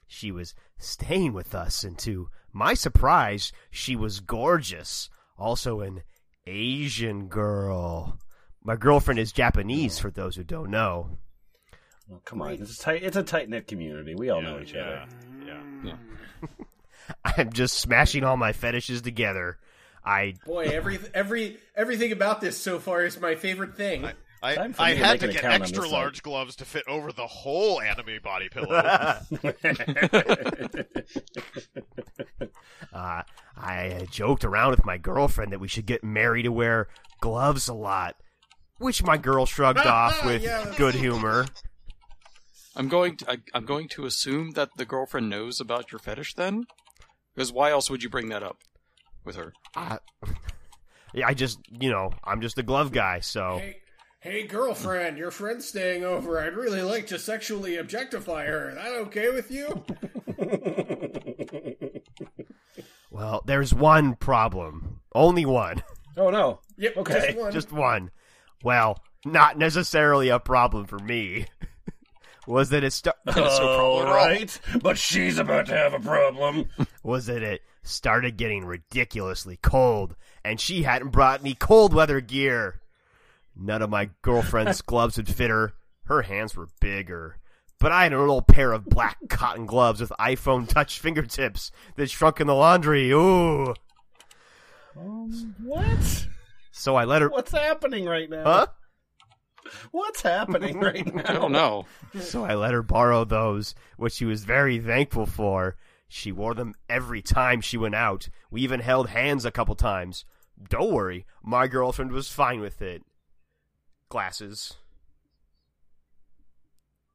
She 0.06 0.32
was 0.32 0.54
staying 0.76 1.32
with 1.32 1.54
us, 1.54 1.84
and 1.84 1.96
to 2.00 2.28
my 2.52 2.74
surprise, 2.74 3.52
she 3.70 3.94
was 3.94 4.18
gorgeous. 4.18 5.08
Also, 5.38 5.80
an 5.80 6.02
Asian 6.46 7.28
girl. 7.28 8.18
My 8.62 8.76
girlfriend 8.76 9.18
is 9.18 9.32
Japanese, 9.32 9.98
for 9.98 10.10
those 10.10 10.36
who 10.36 10.44
don't 10.44 10.70
know. 10.70 11.18
Oh, 12.12 12.20
come 12.24 12.42
on, 12.42 12.52
it's 12.52 12.78
a 12.78 12.82
tight, 12.82 13.02
it's 13.02 13.16
a 13.16 13.22
tight 13.22 13.48
knit 13.48 13.66
community. 13.66 14.14
We 14.14 14.30
all 14.30 14.42
know 14.42 14.60
each 14.60 14.74
other. 14.74 15.06
Yeah. 15.84 15.96
I'm 17.24 17.52
just 17.52 17.78
smashing 17.78 18.24
all 18.24 18.36
my 18.36 18.52
fetishes 18.52 19.02
together. 19.02 19.58
I 20.04 20.34
Boy, 20.46 20.66
every 20.66 20.98
every 21.12 21.58
everything 21.76 22.12
about 22.12 22.40
this 22.40 22.56
so 22.56 22.78
far 22.78 23.04
is 23.04 23.20
my 23.20 23.34
favorite 23.34 23.76
thing. 23.76 24.04
I, 24.04 24.14
Time 24.42 24.72
for 24.72 24.82
I 24.82 24.92
me 24.92 24.98
to 24.98 25.04
had 25.04 25.20
to 25.20 25.28
get 25.28 25.44
extra 25.44 25.82
this 25.82 25.92
large 25.92 26.22
gloves 26.22 26.56
to 26.56 26.64
fit 26.64 26.84
over 26.88 27.12
the 27.12 27.26
whole 27.26 27.80
anime 27.80 28.20
body 28.22 28.48
pillow. 28.48 29.18
Uh, 32.92 33.22
I 33.56 34.08
joked 34.10 34.44
around 34.44 34.70
with 34.70 34.84
my 34.84 34.98
girlfriend 34.98 35.52
that 35.52 35.60
we 35.60 35.68
should 35.68 35.86
get 35.86 36.02
Mary 36.02 36.42
to 36.42 36.50
wear 36.50 36.88
gloves 37.20 37.68
a 37.68 37.74
lot, 37.74 38.16
which 38.78 39.04
my 39.04 39.16
girl 39.16 39.46
shrugged 39.46 39.78
off 39.86 40.24
with 40.24 40.42
Yeah, 40.42 40.72
good 40.76 40.96
humor. 40.96 41.46
I'm 42.74 42.88
going. 42.88 43.16
To, 43.18 43.30
I, 43.30 43.36
I'm 43.54 43.64
going 43.64 43.86
to 43.90 44.06
assume 44.06 44.52
that 44.52 44.70
the 44.76 44.84
girlfriend 44.84 45.30
knows 45.30 45.60
about 45.60 45.92
your 45.92 46.00
fetish. 46.00 46.34
Then, 46.34 46.64
because 47.34 47.52
why 47.52 47.70
else 47.70 47.88
would 47.90 48.02
you 48.02 48.10
bring 48.10 48.28
that 48.30 48.42
up 48.42 48.56
with 49.24 49.36
her? 49.36 49.52
Uh, 49.76 49.98
Yeah, 51.12 51.26
I 51.26 51.34
just, 51.34 51.58
you 51.68 51.90
know, 51.90 52.12
I'm 52.22 52.40
just 52.40 52.56
a 52.58 52.62
glove 52.62 52.92
guy, 52.92 53.18
so. 53.18 53.58
Hey, 53.58 53.78
hey, 54.20 54.46
girlfriend, 54.46 55.18
your 55.18 55.30
friend's 55.30 55.66
staying 55.66 56.04
over. 56.04 56.40
I'd 56.40 56.54
really 56.56 56.82
like 56.82 57.06
to 57.08 57.18
sexually 57.18 57.76
objectify 57.76 58.46
her. 58.46 58.70
Is 58.70 58.74
that 58.76 58.92
okay 58.92 59.30
with 59.30 59.50
you? 59.50 59.84
Well, 63.10 63.42
there's 63.44 63.74
one 63.74 64.14
problem. 64.14 65.00
Only 65.14 65.44
one. 65.44 65.82
Oh 66.16 66.30
no. 66.30 66.60
Yep. 66.78 66.96
Okay. 66.98 67.14
Just 67.26 67.36
one. 67.38 67.52
Just 67.52 67.72
one. 67.72 68.10
Well, 68.62 69.02
not 69.24 69.58
necessarily 69.58 70.28
a 70.28 70.38
problem 70.38 70.86
for 70.86 70.98
me. 70.98 71.46
was 72.46 72.70
that 72.70 72.84
it 72.84 72.92
sta- 72.92 73.12
All 73.36 74.04
right, 74.04 74.58
but 74.80 74.96
she's 74.96 75.38
about 75.38 75.66
to 75.66 75.76
have 75.76 75.92
a 75.92 76.00
problem. 76.00 76.68
was 77.02 77.26
that 77.26 77.42
it 77.42 77.62
started 77.82 78.36
getting 78.36 78.64
ridiculously 78.64 79.58
cold, 79.60 80.14
and 80.44 80.60
she 80.60 80.82
hadn't 80.84 81.10
brought 81.10 81.40
any 81.40 81.54
cold 81.54 81.92
weather 81.92 82.20
gear. 82.20 82.79
None 83.60 83.82
of 83.82 83.90
my 83.90 84.10
girlfriend's 84.22 84.80
gloves 84.82 85.18
would 85.18 85.28
fit 85.28 85.50
her. 85.50 85.74
Her 86.04 86.22
hands 86.22 86.56
were 86.56 86.68
bigger. 86.80 87.36
But 87.78 87.92
I 87.92 88.04
had 88.04 88.12
an 88.12 88.18
old 88.18 88.46
pair 88.46 88.72
of 88.72 88.86
black 88.86 89.18
cotton 89.28 89.66
gloves 89.66 90.00
with 90.00 90.10
iPhone 90.18 90.66
touch 90.66 90.98
fingertips 90.98 91.70
that 91.96 92.10
shrunk 92.10 92.40
in 92.40 92.46
the 92.46 92.54
laundry. 92.54 93.10
Ooh. 93.10 93.74
Um, 94.98 95.54
what? 95.62 96.26
So 96.72 96.96
I 96.96 97.04
let 97.04 97.22
her. 97.22 97.28
What's 97.28 97.52
happening 97.52 98.06
right 98.06 98.28
now? 98.28 98.44
Huh? 98.44 98.66
What's 99.92 100.22
happening 100.22 100.80
right 100.80 101.14
now? 101.14 101.22
I 101.26 101.32
don't 101.32 101.52
know. 101.52 101.86
So 102.18 102.44
I 102.44 102.54
let 102.54 102.72
her 102.72 102.82
borrow 102.82 103.24
those, 103.24 103.74
which 103.96 104.14
she 104.14 104.24
was 104.24 104.44
very 104.44 104.78
thankful 104.78 105.26
for. 105.26 105.76
She 106.08 106.32
wore 106.32 106.54
them 106.54 106.74
every 106.88 107.22
time 107.22 107.60
she 107.60 107.76
went 107.76 107.94
out. 107.94 108.28
We 108.50 108.62
even 108.62 108.80
held 108.80 109.10
hands 109.10 109.44
a 109.44 109.52
couple 109.52 109.74
times. 109.76 110.24
Don't 110.68 110.92
worry, 110.92 111.24
my 111.42 111.68
girlfriend 111.68 112.12
was 112.12 112.28
fine 112.28 112.60
with 112.60 112.82
it. 112.82 113.02
Glasses. 114.10 114.74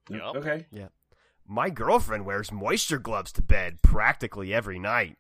Yep. 0.10 0.22
Okay. 0.38 0.66
Yeah. 0.72 0.88
My 1.48 1.70
girlfriend 1.70 2.26
wears 2.26 2.52
moisture 2.52 2.98
gloves 2.98 3.32
to 3.34 3.42
bed 3.44 3.82
practically 3.84 4.54
every 4.54 4.80
night. 4.80 5.18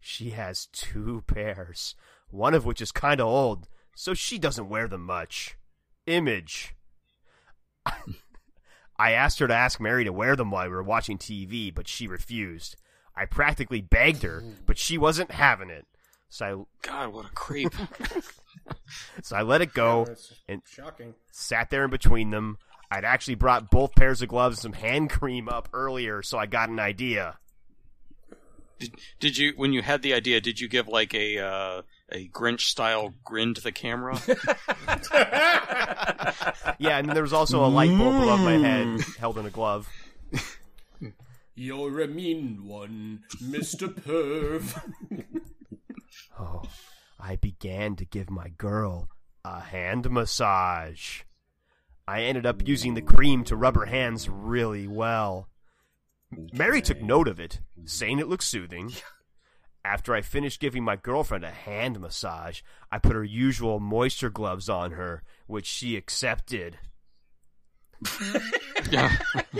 She 0.00 0.30
has 0.30 0.66
two 0.66 1.24
pairs, 1.26 1.94
one 2.30 2.54
of 2.54 2.64
which 2.64 2.80
is 2.80 2.92
kind 2.92 3.20
of 3.20 3.26
old, 3.26 3.68
so 3.94 4.14
she 4.14 4.38
doesn't 4.38 4.68
wear 4.68 4.88
them 4.88 5.02
much. 5.02 5.56
Image. 6.06 6.74
I 8.98 9.12
asked 9.12 9.38
her 9.40 9.48
to 9.48 9.54
ask 9.54 9.80
Mary 9.80 10.04
to 10.04 10.12
wear 10.12 10.36
them 10.36 10.50
while 10.50 10.66
we 10.68 10.74
were 10.74 10.82
watching 10.82 11.18
TV, 11.18 11.74
but 11.74 11.86
she 11.88 12.06
refused. 12.06 12.76
I 13.14 13.26
practically 13.26 13.80
begged 13.80 14.22
her, 14.22 14.42
but 14.66 14.78
she 14.78 14.96
wasn't 14.96 15.32
having 15.32 15.70
it. 15.70 15.86
So 16.28 16.68
God, 16.82 17.12
what 17.12 17.26
a 17.26 17.30
creep. 17.30 17.74
I, 18.68 18.74
so 19.22 19.36
I 19.36 19.42
let 19.42 19.60
it 19.60 19.72
go 19.74 20.04
That's 20.06 20.32
and 20.48 20.62
shocking. 20.66 21.14
sat 21.30 21.70
there 21.70 21.84
in 21.84 21.90
between 21.90 22.30
them. 22.30 22.58
I'd 22.90 23.04
actually 23.04 23.34
brought 23.34 23.70
both 23.70 23.94
pairs 23.94 24.22
of 24.22 24.28
gloves 24.28 24.64
and 24.64 24.74
some 24.74 24.80
hand 24.80 25.10
cream 25.10 25.48
up 25.48 25.68
earlier, 25.74 26.22
so 26.22 26.38
I 26.38 26.46
got 26.46 26.70
an 26.70 26.80
idea. 26.80 27.36
Did, 28.78 28.94
did 29.20 29.36
you, 29.36 29.52
when 29.56 29.72
you 29.72 29.82
had 29.82 30.02
the 30.02 30.14
idea, 30.14 30.40
did 30.40 30.60
you 30.60 30.68
give 30.68 30.86
like 30.88 31.12
a 31.12 31.38
uh, 31.38 31.82
a 32.10 32.28
Grinch 32.28 32.60
style 32.62 33.12
grin 33.24 33.52
to 33.54 33.60
the 33.60 33.72
camera? 33.72 34.18
Yeah, 36.78 36.98
and 36.98 37.10
there 37.10 37.22
was 37.22 37.32
also 37.32 37.64
a 37.64 37.66
light 37.66 37.90
bulb 37.96 38.22
above 38.22 38.40
my 38.40 38.52
head 38.56 39.00
held 39.18 39.36
in 39.38 39.46
a 39.46 39.50
glove. 39.50 39.88
You're 41.54 42.00
a 42.02 42.06
mean 42.06 42.64
one, 42.66 43.24
Mr. 43.42 43.88
Perv. 43.88 44.80
Oh, 46.40 46.62
I 47.20 47.36
began 47.36 47.96
to 47.96 48.04
give 48.04 48.30
my 48.30 48.48
girl 48.48 49.08
a 49.44 49.60
hand 49.60 50.10
massage. 50.10 51.22
I 52.06 52.22
ended 52.22 52.46
up 52.46 52.66
using 52.66 52.94
the 52.94 53.02
cream 53.02 53.44
to 53.44 53.56
rub 53.56 53.74
her 53.74 53.86
hands 53.86 54.28
really 54.28 54.86
well. 54.86 55.48
Mary 56.52 56.80
took 56.80 57.02
note 57.02 57.28
of 57.28 57.40
it, 57.40 57.60
saying 57.84 58.18
it 58.18 58.28
looked 58.28 58.44
soothing. 58.44 58.92
After 59.84 60.14
I 60.14 60.20
finished 60.20 60.60
giving 60.60 60.84
my 60.84 60.96
girlfriend 60.96 61.44
a 61.44 61.50
hand 61.50 62.00
massage, 62.00 62.60
I 62.92 62.98
put 62.98 63.14
her 63.14 63.24
usual 63.24 63.80
moisture 63.80 64.30
gloves 64.30 64.68
on 64.68 64.92
her, 64.92 65.22
which 65.46 65.66
she 65.66 65.96
accepted. 65.96 66.78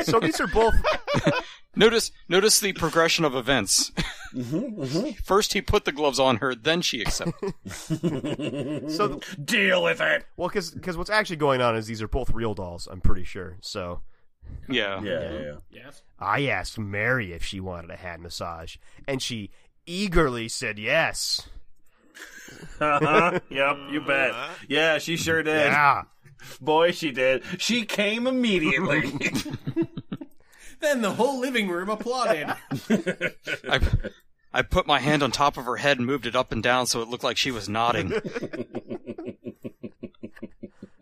So 0.03 0.21
these 0.21 0.41
are 0.41 0.47
both 0.47 0.75
Notice, 1.77 2.11
notice 2.29 2.59
the 2.59 2.73
progression 2.73 3.25
of 3.25 3.37
events. 3.37 3.93
Mm-hmm, 4.35 5.11
First, 5.25 5.53
he 5.53 5.63
put 5.63 5.85
the 5.85 5.93
gloves 5.93 6.19
on 6.19 6.37
her, 6.37 6.55
then 6.55 6.83
she 6.83 7.01
accepted. 7.03 7.55
so 8.91 9.21
Deal 9.45 9.83
with 9.83 10.01
it. 10.01 10.25
well 10.37 10.49
because 10.49 10.97
what's 10.97 11.11
actually 11.11 11.37
going 11.37 11.61
on 11.61 11.77
is 11.77 11.87
these 11.87 12.03
are 12.03 12.09
both 12.09 12.31
real 12.31 12.55
dolls. 12.55 12.89
I'm 12.91 13.01
pretty 13.01 13.25
sure. 13.25 13.57
So 13.61 14.01
Yeah. 14.69 15.01
Yeah, 15.03 15.21
yeah, 15.21 15.41
yeah. 15.41 15.53
yes. 15.71 16.03
I 16.19 16.47
asked 16.47 16.79
Mary 16.79 17.33
if 17.33 17.45
she 17.45 17.61
wanted 17.61 17.91
a 17.91 17.97
hand 17.97 18.23
massage, 18.23 18.77
and 19.07 19.23
she 19.23 19.51
eagerly 19.87 20.49
said 20.49 20.79
yes. 20.79 21.49
Uh-huh. 22.81 23.39
Yep, 23.51 23.77
you 23.91 24.01
bet. 24.01 24.35
Yeah, 24.69 24.99
she 24.99 25.17
sure 25.17 25.43
did. 25.43 25.67
Yeah. 25.73 26.03
Boy, 26.61 26.93
she 26.93 27.11
did. 27.11 27.43
She 27.59 27.85
came 27.85 28.27
immediately. 28.27 29.13
Then 30.81 31.03
the 31.03 31.13
whole 31.13 31.41
living 31.41 31.69
room 31.69 31.89
applauded. 31.91 32.49
I, 33.69 33.81
I 34.53 34.63
put 34.63 34.87
my 34.87 35.01
hand 35.01 35.23
on 35.23 35.31
top 35.31 35.57
of 35.57 35.65
her 35.65 35.77
head 35.77 35.99
and 35.99 36.07
moved 36.07 36.27
it 36.27 36.37
up 36.37 36.53
and 36.53 36.63
down 36.63 36.87
so 36.87 37.03
it 37.03 37.09
looked 37.09 37.25
like 37.25 37.37
she 37.37 37.51
was 37.51 37.69
nodding. 37.69 38.13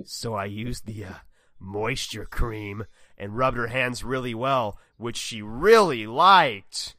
So 0.05 0.35
I 0.35 0.45
used 0.45 0.87
the 0.87 1.05
uh, 1.05 1.13
moisture 1.59 2.25
cream 2.27 2.87
and 3.19 3.37
rubbed 3.37 3.57
her 3.57 3.67
hands 3.67 4.05
really 4.05 4.35
well, 4.35 4.79
which 4.97 5.17
she 5.17 5.43
really 5.43 6.07
liked. 6.07 6.95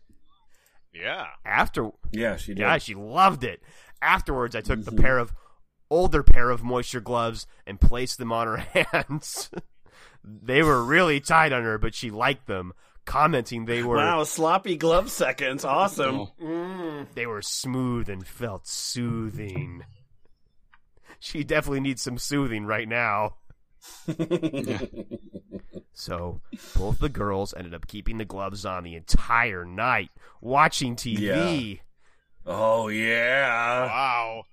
Yeah. 0.93 1.27
After, 1.45 1.91
yeah, 2.11 2.35
she 2.35 2.53
did. 2.53 2.61
yeah, 2.61 2.77
she 2.77 2.95
loved 2.95 3.43
it. 3.43 3.61
Afterwards, 4.01 4.55
I 4.55 4.61
took 4.61 4.83
the 4.83 4.91
pair 4.91 5.17
of 5.17 5.33
older 5.89 6.21
pair 6.21 6.49
of 6.49 6.63
moisture 6.63 6.99
gloves 6.99 7.47
and 7.65 7.79
placed 7.79 8.17
them 8.17 8.31
on 8.31 8.47
her 8.47 8.57
hands. 8.91 9.49
They 10.43 10.61
were 10.63 10.83
really 10.83 11.19
tight 11.19 11.53
on 11.53 11.63
her, 11.63 11.77
but 11.77 11.95
she 11.95 12.11
liked 12.11 12.47
them, 12.47 12.73
commenting 13.05 13.65
they 13.65 13.83
were 13.83 13.97
Wow, 13.97 14.23
sloppy 14.23 14.75
glove 14.77 15.09
seconds. 15.09 15.63
Awesome. 15.65 16.19
Oh. 16.19 16.31
Mm. 16.41 17.07
they 17.15 17.25
were 17.25 17.41
smooth 17.41 18.09
and 18.09 18.25
felt 18.25 18.67
soothing. 18.67 19.83
She 21.19 21.43
definitely 21.43 21.79
needs 21.81 22.01
some 22.01 22.17
soothing 22.17 22.65
right 22.65 22.87
now. 22.87 23.35
So 25.93 26.41
both 26.77 26.99
the 26.99 27.09
girls 27.09 27.55
ended 27.57 27.73
up 27.73 27.87
keeping 27.87 28.19
the 28.19 28.25
gloves 28.25 28.67
on 28.67 28.83
the 28.83 28.93
entire 28.95 29.65
night, 29.65 30.11
watching 30.41 30.95
TV. 30.95 31.79
Oh, 32.45 32.87
yeah. 32.87 33.85
Wow. 33.85 34.43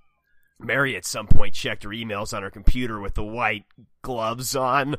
Mary 0.60 0.96
at 0.96 1.04
some 1.04 1.26
point 1.26 1.54
checked 1.54 1.82
her 1.82 1.90
emails 1.90 2.32
on 2.34 2.42
her 2.42 2.50
computer 2.50 3.00
with 3.00 3.14
the 3.14 3.24
white 3.24 3.64
gloves 4.02 4.54
on. 4.54 4.96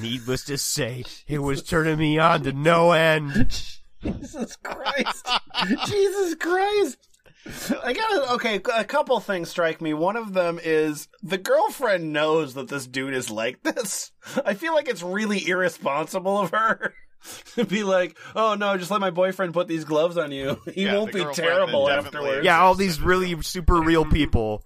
Needless 0.00 0.44
to 0.44 0.58
say, 0.58 1.04
it 1.26 1.38
was 1.38 1.62
turning 1.62 1.98
me 1.98 2.18
on 2.18 2.42
to 2.42 2.52
no 2.52 2.92
end. 2.92 3.50
Jesus 4.02 4.56
Christ. 4.56 5.28
Jesus 5.86 6.34
Christ. 6.36 7.08
I 7.82 7.92
gotta, 7.92 8.34
okay, 8.34 8.60
a 8.76 8.84
couple 8.84 9.18
things 9.18 9.48
strike 9.48 9.80
me. 9.80 9.94
One 9.94 10.16
of 10.16 10.32
them 10.32 10.60
is 10.62 11.08
the 11.22 11.38
girlfriend 11.38 12.12
knows 12.12 12.54
that 12.54 12.68
this 12.68 12.86
dude 12.86 13.14
is 13.14 13.30
like 13.30 13.62
this. 13.62 14.12
I 14.44 14.54
feel 14.54 14.74
like 14.74 14.88
it's 14.88 15.02
really 15.02 15.48
irresponsible 15.48 16.38
of 16.38 16.50
her 16.50 16.94
to 17.56 17.64
be 17.64 17.82
like, 17.82 18.16
oh 18.36 18.54
no, 18.54 18.76
just 18.76 18.90
let 18.92 19.00
my 19.00 19.10
boyfriend 19.10 19.54
put 19.54 19.66
these 19.66 19.84
gloves 19.84 20.16
on 20.16 20.30
you. 20.30 20.60
He 20.72 20.84
Yeah, 20.84 20.94
won't 20.94 21.12
be 21.12 21.24
terrible 21.32 21.90
afterwards. 21.90 22.44
Yeah, 22.44 22.60
all 22.60 22.74
these 22.74 23.00
really 23.00 23.40
super 23.42 23.80
real 23.80 24.04
people. 24.04 24.64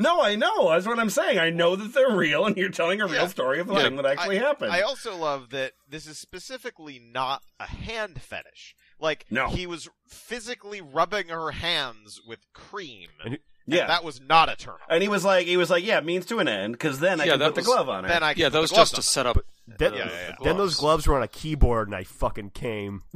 No, 0.00 0.20
I 0.20 0.34
know. 0.36 0.68
That's 0.70 0.86
what 0.86 0.98
I'm 0.98 1.08
saying. 1.08 1.38
I 1.38 1.48
know 1.50 1.76
that 1.76 1.94
they're 1.94 2.14
real 2.14 2.44
and 2.44 2.56
you're 2.58 2.68
telling 2.68 3.00
a 3.00 3.06
real 3.06 3.26
story 3.28 3.58
of 3.58 3.68
the 3.68 3.74
Yeah. 3.74 3.82
thing 3.84 3.96
that 3.96 4.04
actually 4.04 4.38
I, 4.38 4.42
happened. 4.42 4.70
I 4.72 4.82
also 4.82 5.16
love 5.16 5.48
that 5.50 5.72
this 5.88 6.06
is 6.06 6.18
specifically 6.18 6.98
not 6.98 7.42
a 7.58 7.66
hand 7.66 8.20
fetish. 8.20 8.76
Like 9.00 9.24
No. 9.30 9.48
he 9.48 9.66
was 9.66 9.88
physically 10.06 10.82
rubbing 10.82 11.28
her 11.28 11.52
hands 11.52 12.20
with 12.26 12.40
cream. 12.52 13.08
And- 13.24 13.38
and 13.68 13.74
yeah. 13.74 13.88
that 13.88 14.04
was 14.04 14.20
not 14.20 14.48
a 14.48 14.54
turn 14.54 14.76
and 14.88 15.02
he 15.02 15.08
was 15.08 15.24
like, 15.24 15.48
he 15.48 15.56
was 15.56 15.70
like, 15.70 15.84
yeah, 15.84 15.98
means 15.98 16.24
to 16.26 16.38
an 16.38 16.46
end, 16.46 16.74
because 16.74 17.00
then 17.00 17.20
I 17.20 17.24
Yeah, 17.24 17.32
can 17.32 17.40
that 17.40 17.46
put 17.46 17.54
the 17.56 17.60
was- 17.62 17.66
glove 17.66 17.88
on 17.88 18.04
her. 18.04 18.08
Then 18.08 18.22
I 18.22 18.32
can 18.34 18.40
Yeah, 18.42 18.46
put 18.48 18.52
that 18.52 18.60
was 18.60 18.70
gloves 18.70 18.92
just 18.92 19.12
to 19.14 19.20
on 19.22 19.24
set 19.24 19.26
up. 19.26 19.38
Then, 19.66 19.94
Yeah, 19.94 19.98
yeah, 20.06 20.28
yeah. 20.28 20.34
then 20.44 20.56
those 20.56 20.76
gloves 20.76 21.08
were 21.08 21.16
on 21.16 21.24
a 21.24 21.28
keyboard 21.28 21.88
and 21.88 21.96
I 21.96 22.04
fucking 22.04 22.50
came. 22.50 23.02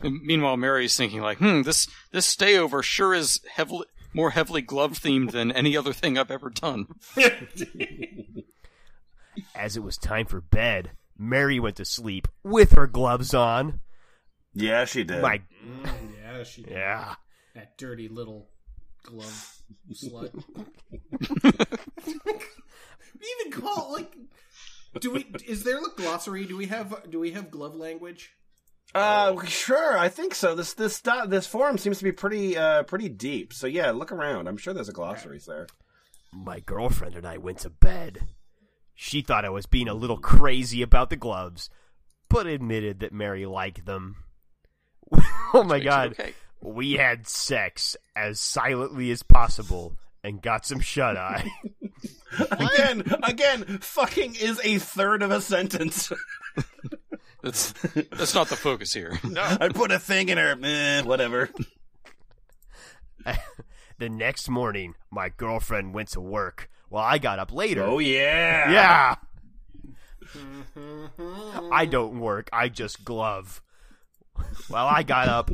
And 0.00 0.22
meanwhile, 0.22 0.56
Mary's 0.56 0.96
thinking 0.96 1.20
like, 1.20 1.38
"Hmm, 1.38 1.62
this 1.62 1.86
this 2.12 2.34
stayover 2.34 2.82
sure 2.82 3.14
is 3.14 3.40
heavily 3.54 3.86
more 4.12 4.30
heavily 4.30 4.62
glove 4.62 4.98
themed 4.98 5.30
than 5.32 5.52
any 5.52 5.76
other 5.76 5.92
thing 5.92 6.18
I've 6.18 6.30
ever 6.30 6.50
done." 6.50 6.86
As 9.54 9.76
it 9.76 9.82
was 9.82 9.96
time 9.96 10.26
for 10.26 10.40
bed, 10.40 10.90
Mary 11.16 11.60
went 11.60 11.76
to 11.76 11.84
sleep 11.84 12.26
with 12.42 12.72
her 12.72 12.86
gloves 12.86 13.32
on. 13.34 13.80
yeah, 14.54 14.84
she 14.84 15.04
did. 15.04 15.22
My 15.22 15.40
yes. 15.84 15.94
course 16.40 16.54
she 16.54 16.62
did. 16.62 16.72
Yeah. 16.72 17.14
That 17.54 17.76
dirty 17.76 18.08
little 18.08 18.48
glove 19.02 19.62
slut. 19.92 20.32
Even 23.14 23.52
call 23.52 23.92
like. 23.92 24.12
Do 25.00 25.12
we? 25.12 25.26
Is 25.46 25.64
there 25.64 25.78
a 25.78 25.94
glossary? 25.96 26.46
Do 26.46 26.56
we 26.56 26.66
have? 26.66 27.10
Do 27.10 27.20
we 27.20 27.32
have 27.32 27.50
glove 27.50 27.74
language? 27.74 28.32
Uh, 28.94 29.42
sure. 29.44 29.96
I 29.96 30.08
think 30.08 30.34
so. 30.34 30.54
This 30.54 30.74
this 30.74 30.96
sto- 30.96 31.26
this 31.26 31.46
forum 31.46 31.78
seems 31.78 31.98
to 31.98 32.04
be 32.04 32.12
pretty 32.12 32.56
uh 32.56 32.82
pretty 32.84 33.08
deep. 33.08 33.52
So 33.52 33.66
yeah, 33.66 33.90
look 33.92 34.12
around. 34.12 34.48
I'm 34.48 34.56
sure 34.56 34.74
there's 34.74 34.88
a 34.88 34.92
glossary 34.92 35.40
there. 35.46 35.66
My 36.32 36.60
girlfriend 36.60 37.14
and 37.14 37.26
I 37.26 37.38
went 37.38 37.58
to 37.58 37.70
bed. 37.70 38.26
She 38.94 39.22
thought 39.22 39.44
I 39.44 39.50
was 39.50 39.66
being 39.66 39.88
a 39.88 39.94
little 39.94 40.18
crazy 40.18 40.82
about 40.82 41.10
the 41.10 41.16
gloves, 41.16 41.70
but 42.28 42.46
admitted 42.46 43.00
that 43.00 43.12
Mary 43.12 43.46
liked 43.46 43.86
them. 43.86 44.16
oh 45.54 45.64
my 45.64 45.80
god. 45.80 46.12
okay. 46.12 46.34
We 46.60 46.94
had 46.94 47.26
sex 47.26 47.96
as 48.14 48.38
silently 48.38 49.10
as 49.10 49.22
possible 49.22 49.96
and 50.22 50.42
got 50.42 50.66
some 50.66 50.80
shut 50.80 51.16
eye. 51.16 51.50
again, 52.50 53.02
again, 53.22 53.78
fucking 53.80 54.34
is 54.34 54.60
a 54.62 54.78
third 54.78 55.22
of 55.22 55.30
a 55.30 55.40
sentence. 55.40 56.12
That's 57.42 57.72
that's 57.92 58.34
not 58.34 58.48
the 58.48 58.56
focus 58.56 58.92
here. 58.92 59.18
I 59.36 59.68
put 59.68 59.92
a 59.92 59.98
thing 59.98 60.28
in 60.28 60.38
her. 60.38 60.56
Eh, 60.62 61.02
whatever. 61.02 61.50
the 63.98 64.08
next 64.08 64.48
morning, 64.48 64.94
my 65.10 65.30
girlfriend 65.30 65.94
went 65.94 66.10
to 66.10 66.20
work 66.20 66.68
while 66.88 67.04
I 67.04 67.18
got 67.18 67.38
up 67.38 67.52
later. 67.52 67.82
Oh 67.82 67.98
yeah. 67.98 68.70
Yeah. 68.70 69.14
I 71.72 71.86
don't 71.86 72.20
work. 72.20 72.48
I 72.52 72.68
just 72.68 73.04
glove. 73.04 73.62
Well, 74.68 74.86
I 74.86 75.02
got 75.02 75.28
up. 75.28 75.50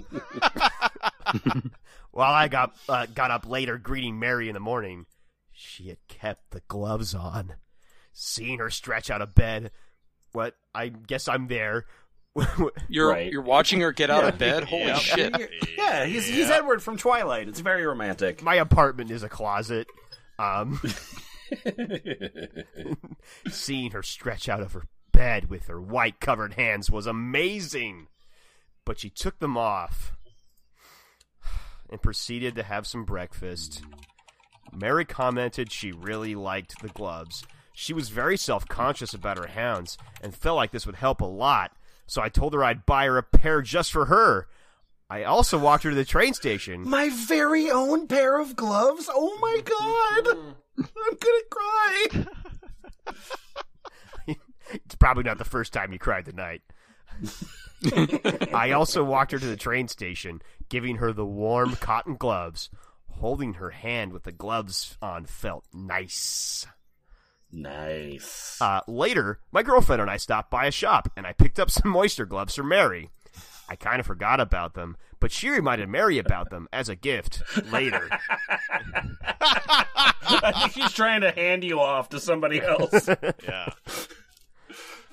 While 2.17 2.33
I 2.33 2.49
got 2.49 2.75
uh, 2.89 3.05
got 3.13 3.31
up 3.31 3.47
later, 3.47 3.77
greeting 3.77 4.19
Mary 4.19 4.49
in 4.49 4.55
the 4.55 4.61
morning, 4.61 5.05
she 5.53 5.89
had 5.89 5.99
kept 6.09 6.51
the 6.51 6.63
gloves 6.67 7.15
on. 7.15 7.57
Seeing 8.15 8.59
her 8.59 8.71
stretch 8.71 9.11
out 9.11 9.21
of 9.21 9.35
bed, 9.35 9.71
what? 10.37 10.55
I 10.75 10.89
guess 10.89 11.27
I'm 11.29 11.49
there. 11.49 11.87
You're 12.89 13.09
Right. 13.09 13.33
you're 13.33 13.41
watching 13.41 13.81
her 13.81 13.93
get 13.93 14.11
out 14.11 14.25
of 14.25 14.37
bed. 14.39 14.65
Holy 14.69 14.85
Yep. 14.85 14.99
shit! 14.99 15.51
Yeah, 15.79 16.05
he's 16.05 16.27
he's 16.27 16.51
Edward 16.51 16.83
from 16.83 16.99
Twilight. 16.99 17.49
It's 17.49 17.61
very 17.61 17.87
romantic. 17.87 18.43
My 18.43 18.57
apartment 18.57 19.11
is 19.11 19.23
a 19.23 19.29
closet. 19.31 19.87
Um, 20.39 20.79
seeing 23.51 23.93
her 23.93 24.03
stretch 24.03 24.49
out 24.49 24.61
of 24.61 24.73
her 24.73 24.83
bed 25.13 25.49
with 25.49 25.67
her 25.69 25.81
white 25.81 26.21
covered 26.21 26.55
hands 26.55 26.91
was 26.91 27.07
amazing. 27.07 28.09
But 28.85 28.99
she 29.01 29.09
took 29.11 29.39
them 29.39 29.57
off 29.57 30.13
and 31.91 32.03
proceeded 32.03 32.55
to 32.57 32.63
have 32.63 32.87
some 32.87 33.05
breakfast. 33.05 33.83
Mary 34.73 35.05
commented 35.05 35.73
she 35.73 35.91
really 35.93 36.35
liked 36.35 36.81
the 36.83 36.89
gloves. 36.89 37.45
She 37.79 37.93
was 37.93 38.09
very 38.09 38.39
self 38.39 38.67
conscious 38.67 39.13
about 39.13 39.37
her 39.37 39.49
hounds 39.49 39.99
and 40.23 40.35
felt 40.35 40.57
like 40.57 40.71
this 40.71 40.87
would 40.87 40.95
help 40.95 41.21
a 41.21 41.27
lot, 41.27 41.73
so 42.07 42.23
I 42.23 42.31
told 42.31 42.55
her 42.55 42.65
I'd 42.65 42.87
buy 42.87 43.05
her 43.05 43.19
a 43.19 43.23
pair 43.23 43.61
just 43.61 43.93
for 43.93 44.07
her. 44.07 44.49
I 45.11 45.25
also 45.25 45.59
walked 45.59 45.85
her 45.85 45.91
to 45.91 45.97
the 45.97 46.07
train 46.07 46.33
station. 46.33 46.89
My 46.89 47.11
very 47.11 47.71
own 47.71 48.09
pair 48.09 48.41
of 48.41 48.57
gloves. 48.57 49.11
Oh 49.13 49.37
my 49.43 49.61
god. 49.61 50.39
I'm 50.79 51.17
gonna 51.21 51.43
cry. 51.51 52.27
It's 54.69 54.97
probably 54.97 55.23
not 55.23 55.39
the 55.39 55.45
first 55.45 55.73
time 55.73 55.93
you 55.93 55.99
cried 56.01 56.25
tonight. 56.25 56.61
I 58.53 58.73
also 58.73 59.05
walked 59.05 59.31
her 59.31 59.39
to 59.39 59.47
the 59.47 59.57
train 59.57 59.87
station, 59.87 60.43
giving 60.69 60.97
her 60.97 61.13
the 61.13 61.25
warm 61.25 61.77
cotton 61.77 62.17
gloves. 62.17 62.69
Holding 63.09 63.55
her 63.55 63.71
hand 63.71 64.13
with 64.13 64.25
the 64.25 64.33
gloves 64.33 64.99
on 65.01 65.27
felt 65.27 65.65
nice. 65.73 66.67
Nice. 67.53 68.59
Uh, 68.61 68.81
later, 68.87 69.39
my 69.53 69.63
girlfriend 69.63 70.03
and 70.03 70.11
I 70.11 70.17
stopped 70.17 70.51
by 70.51 70.67
a 70.67 70.71
shop, 70.71 71.11
and 71.17 71.27
I 71.27 71.33
picked 71.33 71.59
up 71.59 71.71
some 71.73 71.91
moisture 71.91 72.27
gloves 72.27 72.55
for 72.55 72.63
Mary. 72.65 73.11
I 73.69 73.75
kind 73.77 73.99
of 73.99 74.07
forgot 74.07 74.39
about 74.41 74.75
them, 74.75 74.97
but 75.19 75.33
she 75.33 75.49
reminded 75.49 75.89
Mary 75.89 76.19
about 76.19 76.51
them 76.51 76.69
as 76.73 76.89
a 76.89 76.95
gift 76.95 77.43
later. 77.73 78.09
I 79.21 80.53
think 80.55 80.73
she's 80.73 80.93
trying 80.93 81.23
to 81.23 81.33
hand 81.33 81.65
you 81.65 81.81
off 81.81 82.09
to 82.11 82.21
somebody 82.21 82.61
else. 82.63 83.09
Yeah. 83.43 83.71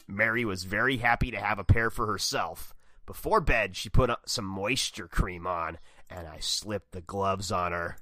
Mary 0.08 0.43
was 0.46 0.65
very 0.65 0.98
happy 0.98 1.32
to 1.32 1.39
have 1.39 1.58
a 1.60 1.63
pair 1.63 1.89
for 1.89 2.06
herself. 2.06 2.76
Before 3.06 3.39
bed, 3.41 3.76
she 3.76 3.89
put 3.89 4.12
some 4.26 4.46
moisture 4.46 5.08
cream 5.08 5.48
on, 5.48 5.78
and 6.10 6.28
I 6.28 6.39
slipped 6.39 6.91
the 6.91 7.02
gloves 7.02 7.52
on 7.52 7.72
her. 7.72 7.98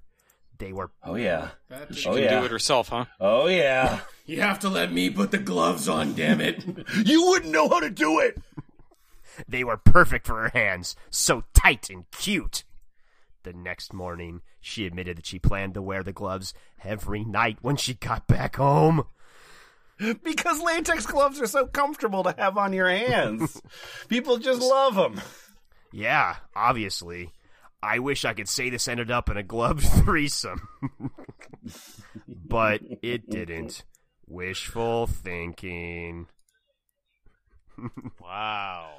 They 0.61 0.73
were 0.73 0.91
oh 1.03 1.15
yeah. 1.15 1.49
That- 1.69 1.95
She 1.95 2.07
Oh, 2.07 2.13
can 2.13 2.23
yeah. 2.23 2.39
do 2.39 2.45
it 2.45 2.51
herself, 2.51 2.89
huh? 2.89 3.05
Oh 3.19 3.47
yeah. 3.47 4.01
You 4.27 4.39
have 4.41 4.59
to 4.59 4.69
let 4.69 4.93
me 4.93 5.09
put 5.09 5.31
the 5.31 5.39
gloves 5.39 5.89
on, 5.89 6.13
damn 6.13 6.39
it. 6.39 6.63
You 7.05 7.25
wouldn't 7.25 7.51
know 7.51 7.67
how 7.67 7.79
to 7.81 7.89
do 7.89 8.19
it. 8.19 8.37
they 9.47 9.63
were 9.63 9.75
perfect 9.75 10.25
for 10.27 10.43
her 10.43 10.49
hands, 10.57 10.95
so 11.09 11.43
tight 11.53 11.89
and 11.89 12.09
cute. 12.11 12.63
The 13.43 13.51
next 13.51 13.91
morning, 13.91 14.41
she 14.61 14.85
admitted 14.85 15.17
that 15.17 15.25
she 15.25 15.39
planned 15.39 15.73
to 15.73 15.81
wear 15.81 16.03
the 16.03 16.13
gloves 16.13 16.53
every 16.83 17.25
night 17.25 17.57
when 17.61 17.75
she 17.75 17.95
got 17.95 18.27
back 18.27 18.55
home. 18.57 19.03
Because 20.23 20.61
latex 20.61 21.05
gloves 21.07 21.41
are 21.41 21.47
so 21.47 21.65
comfortable 21.65 22.23
to 22.23 22.33
have 22.37 22.57
on 22.57 22.71
your 22.71 22.89
hands. 22.89 23.61
People 24.07 24.37
just 24.37 24.61
love 24.61 24.95
them. 24.95 25.19
Yeah, 25.91 26.35
obviously. 26.55 27.31
I 27.83 27.99
wish 27.99 28.25
I 28.25 28.33
could 28.33 28.49
say 28.49 28.69
this 28.69 28.87
ended 28.87 29.09
up 29.09 29.29
in 29.29 29.37
a 29.37 29.43
gloved 29.43 29.83
threesome. 30.03 30.67
but 32.27 32.81
it 33.01 33.29
didn't. 33.29 33.83
Wishful 34.27 35.07
thinking. 35.07 36.27
Wow. 38.21 38.89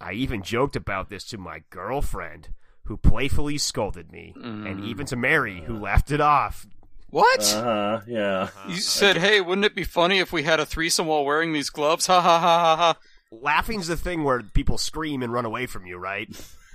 I 0.00 0.12
even 0.12 0.42
joked 0.42 0.76
about 0.76 1.08
this 1.08 1.24
to 1.26 1.38
my 1.38 1.62
girlfriend, 1.70 2.50
who 2.84 2.96
playfully 2.96 3.58
scolded 3.58 4.12
me, 4.12 4.34
and 4.36 4.80
mm. 4.80 4.86
even 4.86 5.06
to 5.06 5.16
Mary, 5.16 5.62
who 5.62 5.76
uh. 5.76 5.80
laughed 5.80 6.10
it 6.10 6.20
off. 6.20 6.66
What? 7.10 7.54
Uh 7.54 7.62
huh. 7.62 8.00
Yeah. 8.06 8.42
Uh-huh. 8.42 8.70
you 8.70 8.76
said, 8.76 9.16
"Hey, 9.16 9.40
wouldn't 9.40 9.64
it 9.64 9.74
be 9.74 9.84
funny 9.84 10.18
if 10.18 10.32
we 10.32 10.42
had 10.42 10.60
a 10.60 10.66
threesome 10.66 11.06
while 11.06 11.24
wearing 11.24 11.52
these 11.52 11.70
gloves?" 11.70 12.06
Ha 12.06 12.20
ha 12.20 12.40
ha 12.40 12.58
ha 12.58 12.76
ha. 12.76 12.98
Laughing's 13.30 13.86
the 13.86 13.96
thing 13.96 14.24
where 14.24 14.42
people 14.42 14.78
scream 14.78 15.22
and 15.22 15.32
run 15.32 15.44
away 15.44 15.66
from 15.66 15.86
you, 15.86 15.96
right? 15.96 16.28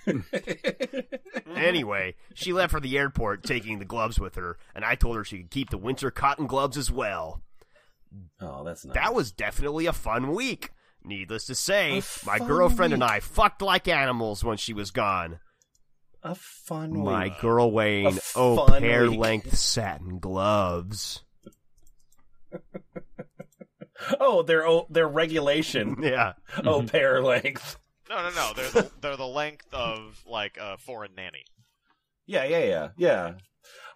anyway, 1.55 2.15
she 2.33 2.53
left 2.53 2.71
for 2.71 2.79
the 2.79 2.97
airport 2.97 3.43
taking 3.43 3.79
the 3.79 3.85
gloves 3.85 4.19
with 4.19 4.35
her, 4.35 4.57
and 4.75 4.83
I 4.85 4.95
told 4.95 5.15
her 5.15 5.23
she 5.23 5.37
could 5.39 5.51
keep 5.51 5.69
the 5.69 5.77
winter 5.77 6.11
cotton 6.11 6.47
gloves 6.47 6.77
as 6.77 6.91
well. 6.91 7.41
Oh, 8.41 8.63
that's 8.63 8.85
nice. 8.85 8.95
That 8.95 9.13
was 9.13 9.31
definitely 9.31 9.85
a 9.85 9.93
fun 9.93 10.33
week. 10.33 10.71
Needless 11.03 11.45
to 11.45 11.55
say, 11.55 12.01
my 12.25 12.39
girlfriend 12.39 12.93
and. 12.93 13.03
I 13.03 13.19
fucked 13.19 13.61
like 13.61 13.87
animals 13.87 14.43
when 14.43 14.57
she 14.57 14.73
was 14.73 14.91
gone. 14.91 15.39
a 16.23 16.35
fun 16.35 16.91
week. 16.91 17.03
My 17.03 17.23
week. 17.25 17.39
girl 17.39 17.71
wearing 17.71 18.19
oh 18.35 18.65
pair 18.79 19.09
week. 19.09 19.19
length 19.19 19.57
satin 19.57 20.19
gloves. 20.19 21.23
Oh, 24.19 24.43
they're 24.43 24.65
oh, 24.65 24.87
they're 24.89 25.07
regulation. 25.07 25.97
Yeah. 26.01 26.33
oh, 26.63 26.83
pair 26.83 27.21
length. 27.21 27.77
No, 28.09 28.23
no, 28.23 28.29
no. 28.31 28.53
They're 28.55 28.69
the, 28.69 28.91
they're 29.01 29.17
the 29.17 29.27
length 29.27 29.71
of 29.73 30.23
like 30.25 30.57
a 30.59 30.77
foreign 30.77 31.11
nanny. 31.15 31.45
Yeah, 32.25 32.43
yeah, 32.43 32.63
yeah, 32.63 32.87
yeah. 32.97 33.33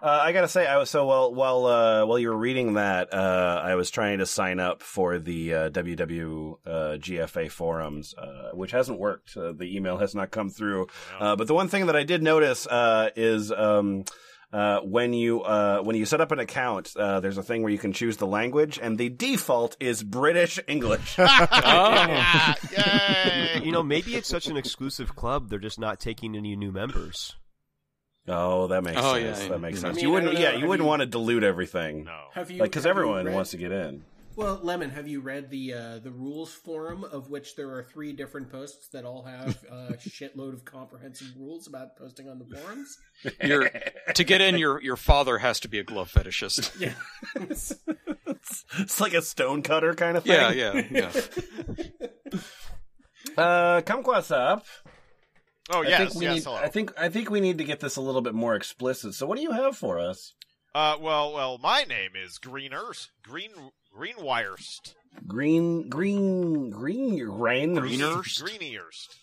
Uh, 0.01 0.19
I 0.21 0.33
gotta 0.33 0.49
say, 0.49 0.67
I 0.67 0.77
was 0.77 0.89
so 0.89 1.05
while 1.05 1.33
while 1.33 1.65
uh, 1.65 2.05
while 2.05 2.19
you 2.19 2.29
were 2.29 2.37
reading 2.37 2.73
that, 2.73 3.13
uh, 3.13 3.61
I 3.63 3.75
was 3.75 3.89
trying 3.89 4.19
to 4.19 4.25
sign 4.25 4.59
up 4.59 4.83
for 4.83 5.17
the 5.17 5.53
uh, 5.53 5.69
WW 5.69 6.55
uh, 6.65 6.69
GFA 6.97 7.49
forums, 7.49 8.13
uh, 8.17 8.51
which 8.53 8.71
hasn't 8.71 8.99
worked. 8.99 9.37
Uh, 9.37 9.53
the 9.53 9.73
email 9.75 9.97
has 9.97 10.13
not 10.13 10.29
come 10.29 10.49
through. 10.49 10.87
Uh, 11.19 11.37
but 11.37 11.47
the 11.47 11.53
one 11.53 11.69
thing 11.69 11.85
that 11.85 11.95
I 11.95 12.03
did 12.03 12.21
notice 12.21 12.67
uh, 12.67 13.11
is 13.15 13.49
um, 13.51 14.03
uh, 14.53 14.79
when 14.81 15.11
you 15.13 15.41
uh, 15.41 15.81
when 15.81 15.95
you 15.95 16.05
set 16.05 16.21
up 16.21 16.31
an 16.31 16.39
account, 16.39 16.93
uh, 16.95 17.19
there's 17.19 17.37
a 17.39 17.43
thing 17.43 17.63
where 17.63 17.71
you 17.71 17.77
can 17.79 17.91
choose 17.91 18.17
the 18.17 18.27
language, 18.27 18.79
and 18.81 18.97
the 18.97 19.09
default 19.09 19.75
is 19.79 20.03
British 20.03 20.59
English. 20.67 21.17
Oh, 21.19 21.25
Yeah, 21.27 22.55
yay! 22.71 23.61
You 23.63 23.71
know, 23.71 23.81
maybe 23.83 24.15
it's 24.15 24.29
such 24.29 24.47
an 24.47 24.55
exclusive 24.57 25.15
club, 25.15 25.49
they're 25.49 25.59
just 25.59 25.79
not 25.79 25.99
taking 25.99 26.35
any 26.35 26.55
new 26.55 26.71
members. 26.71 27.35
oh, 28.27 28.67
that 28.67 28.83
makes 28.83 28.97
Oh, 29.01 29.15
sense. 29.15 29.41
yeah, 29.43 29.47
that 29.49 29.59
makes 29.59 29.77
yeah. 29.77 29.81
sense. 29.81 29.97
I 29.97 30.01
you 30.01 30.07
mean, 30.07 30.15
I 30.15 30.19
wouldn't, 30.25 30.39
yeah, 30.39 30.51
you 30.51 30.59
Have 30.59 30.69
wouldn't 30.69 30.85
you- 30.85 30.89
want 30.89 30.99
to 31.01 31.05
dilute 31.07 31.43
everything. 31.43 32.03
no. 32.05 32.19
Have 32.33 32.51
you? 32.51 32.59
Like, 32.59 32.69
because 32.71 32.83
have 32.83 32.91
everyone 32.91 33.25
read- 33.25 33.33
wants 33.35 33.51
to 33.51 33.57
get 33.57 33.71
in. 33.71 34.03
Well, 34.35 34.59
Lemon, 34.63 34.89
have 34.89 35.07
you 35.07 35.21
read 35.21 35.49
the 35.49 35.73
uh, 35.73 35.99
the 35.99 36.11
rules 36.11 36.51
forum 36.53 37.03
of 37.03 37.29
which 37.29 37.55
there 37.55 37.69
are 37.75 37.83
three 37.83 38.13
different 38.13 38.49
posts 38.49 38.87
that 38.89 39.05
all 39.05 39.23
have 39.23 39.63
a 39.69 39.93
shitload 39.97 40.53
of 40.53 40.65
comprehensive 40.65 41.27
rules 41.37 41.67
about 41.67 41.95
posting 41.97 42.27
on 42.29 42.39
the 42.39 42.45
forums? 42.45 42.97
your 43.43 43.69
to 44.15 44.23
get 44.23 44.41
in, 44.41 44.57
your 44.57 44.81
your 44.81 44.97
father 44.97 45.37
has 45.37 45.59
to 45.61 45.67
be 45.67 45.79
a 45.79 45.83
glove 45.83 46.11
fetishist. 46.11 46.71
Yeah. 46.83 46.93
It's 48.77 48.99
like 48.99 49.13
a 49.13 49.21
stone 49.21 49.61
cutter 49.61 49.93
kind 49.93 50.17
of 50.17 50.23
thing. 50.23 50.33
Yeah, 50.33 50.51
yeah, 50.51 50.87
yeah. 50.91 51.11
Uh, 53.37 53.81
Kumquatxop. 53.81 54.63
Oh 55.69 55.83
I 55.83 55.87
yes, 55.87 55.99
think 55.99 56.15
we 56.15 56.25
yes. 56.25 56.35
need. 56.35 56.43
hello. 56.43 56.57
I 56.57 56.67
think 56.67 56.91
I 56.99 57.09
think 57.09 57.29
we 57.29 57.39
need 57.39 57.59
to 57.59 57.63
get 57.63 57.79
this 57.79 57.95
a 57.95 58.01
little 58.01 58.21
bit 58.21 58.33
more 58.33 58.55
explicit. 58.55 59.13
So, 59.13 59.25
what 59.25 59.37
do 59.37 59.43
you 59.43 59.51
have 59.51 59.77
for 59.77 59.99
us? 59.99 60.33
Uh, 60.75 60.97
well, 60.99 61.33
well, 61.33 61.57
my 61.59 61.83
name 61.83 62.11
is 62.15 62.37
Green 62.39 62.73
Earth. 62.73 63.09
Green 63.23 63.51
Earth, 63.95 63.99
Green 63.99 64.15
Green 64.15 64.25
Wirest, 64.25 64.95
Green, 65.27 65.89
green, 65.89 66.69
green, 66.69 67.29
rain. 67.29 67.75
Greeners? 67.75 68.41
Green 68.41 68.77
Earst. 68.77 69.15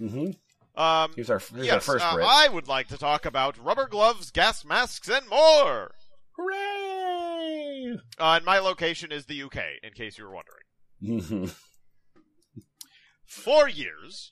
Mm-hmm. 0.00 0.80
Um, 0.80 1.12
Here's 1.16 1.30
our 1.30 1.40
here's 1.54 1.70
our 1.70 1.80
first 1.80 2.04
uh, 2.04 2.14
Brit. 2.14 2.26
I 2.26 2.48
would 2.48 2.68
like 2.68 2.88
to 2.88 2.98
talk 2.98 3.26
about 3.26 3.58
rubber 3.58 3.88
gloves, 3.88 4.30
gas 4.30 4.64
masks, 4.64 5.08
and 5.08 5.28
more. 5.28 5.92
Hooray! 6.36 7.98
Uh, 8.18 8.34
and 8.36 8.44
my 8.44 8.58
location 8.58 9.10
is 9.10 9.26
the 9.26 9.42
UK, 9.42 9.58
in 9.82 9.92
case 9.92 10.18
you 10.18 10.24
were 10.24 10.34
wondering. 10.34 11.50
For 13.26 13.68
years, 13.68 14.30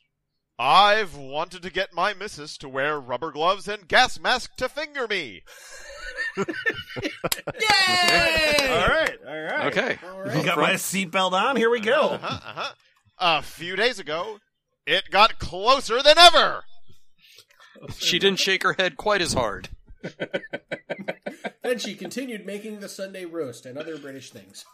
I've 0.58 1.16
wanted 1.16 1.62
to 1.62 1.70
get 1.70 1.92
my 1.92 2.14
missus 2.14 2.56
to 2.58 2.68
wear 2.68 3.00
rubber 3.00 3.32
gloves 3.32 3.66
and 3.66 3.88
gas 3.88 4.20
mask 4.20 4.56
to 4.56 4.68
finger 4.68 5.08
me. 5.08 5.42
Yay! 6.36 6.44
all 8.68 8.88
right, 8.88 9.18
all 9.26 9.42
right. 9.42 9.66
Okay. 9.66 9.98
All 10.04 10.36
You 10.36 10.44
got 10.44 10.58
my 10.58 10.72
seatbelt 10.74 11.32
on. 11.32 11.56
Here 11.56 11.70
we 11.70 11.80
go. 11.80 12.10
Uh-huh, 12.10 12.26
uh-huh. 12.26 12.72
A 13.18 13.42
few 13.42 13.76
days 13.76 13.98
ago, 13.98 14.38
it 14.86 15.10
got 15.10 15.38
closer 15.38 16.02
than 16.02 16.18
ever. 16.18 16.64
She 17.98 18.18
didn't 18.18 18.38
shake 18.38 18.62
her 18.62 18.74
head 18.74 18.96
quite 18.96 19.22
as 19.22 19.32
hard. 19.32 19.68
Then 21.62 21.78
she 21.78 21.94
continued 21.94 22.46
making 22.46 22.80
the 22.80 22.88
Sunday 22.88 23.24
roast 23.24 23.66
and 23.66 23.76
other 23.76 23.98
British 23.98 24.30
things. 24.30 24.64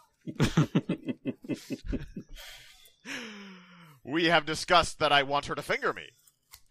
We 4.03 4.25
have 4.25 4.45
discussed 4.45 4.99
that 4.99 5.13
I 5.13 5.23
want 5.23 5.45
her 5.45 5.55
to 5.55 5.61
finger 5.61 5.93
me, 5.93 6.09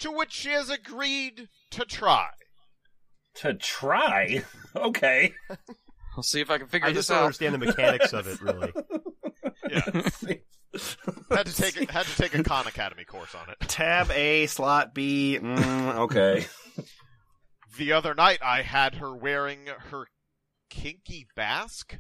to 0.01 0.13
which 0.13 0.33
she 0.33 0.51
has 0.51 0.69
agreed 0.69 1.49
to 1.71 1.85
try. 1.85 2.29
To 3.37 3.55
try. 3.55 4.45
Okay. 4.75 5.33
I'll 6.17 6.23
see 6.23 6.41
if 6.41 6.51
I 6.51 6.57
can 6.57 6.67
figure 6.67 6.89
I 6.89 6.93
this 6.93 7.01
just 7.01 7.09
don't 7.11 7.19
out. 7.19 7.25
understand 7.25 7.55
the 7.55 7.59
mechanics 7.59 8.13
of 8.15 8.27
it, 8.27 8.41
really. 8.43 8.73
Yeah, 9.69 9.83
had 11.31 11.45
to 11.47 11.55
take 11.55 11.79
a, 11.89 11.93
had 11.93 12.07
to 12.07 12.17
take 12.17 12.35
a 12.35 12.43
Khan 12.43 12.67
Academy 12.67 13.05
course 13.05 13.35
on 13.35 13.51
it. 13.51 13.57
Tab 13.69 14.11
A, 14.11 14.47
slot 14.47 14.95
B. 14.95 15.39
Mm, 15.41 15.95
okay. 15.97 16.47
The 17.79 17.93
other 17.93 18.15
night, 18.15 18.39
I 18.45 18.61
had 18.63 18.97
her 18.97 19.15
wearing 19.15 19.61
her 19.91 20.07
kinky 20.71 21.27
basque. 21.37 21.97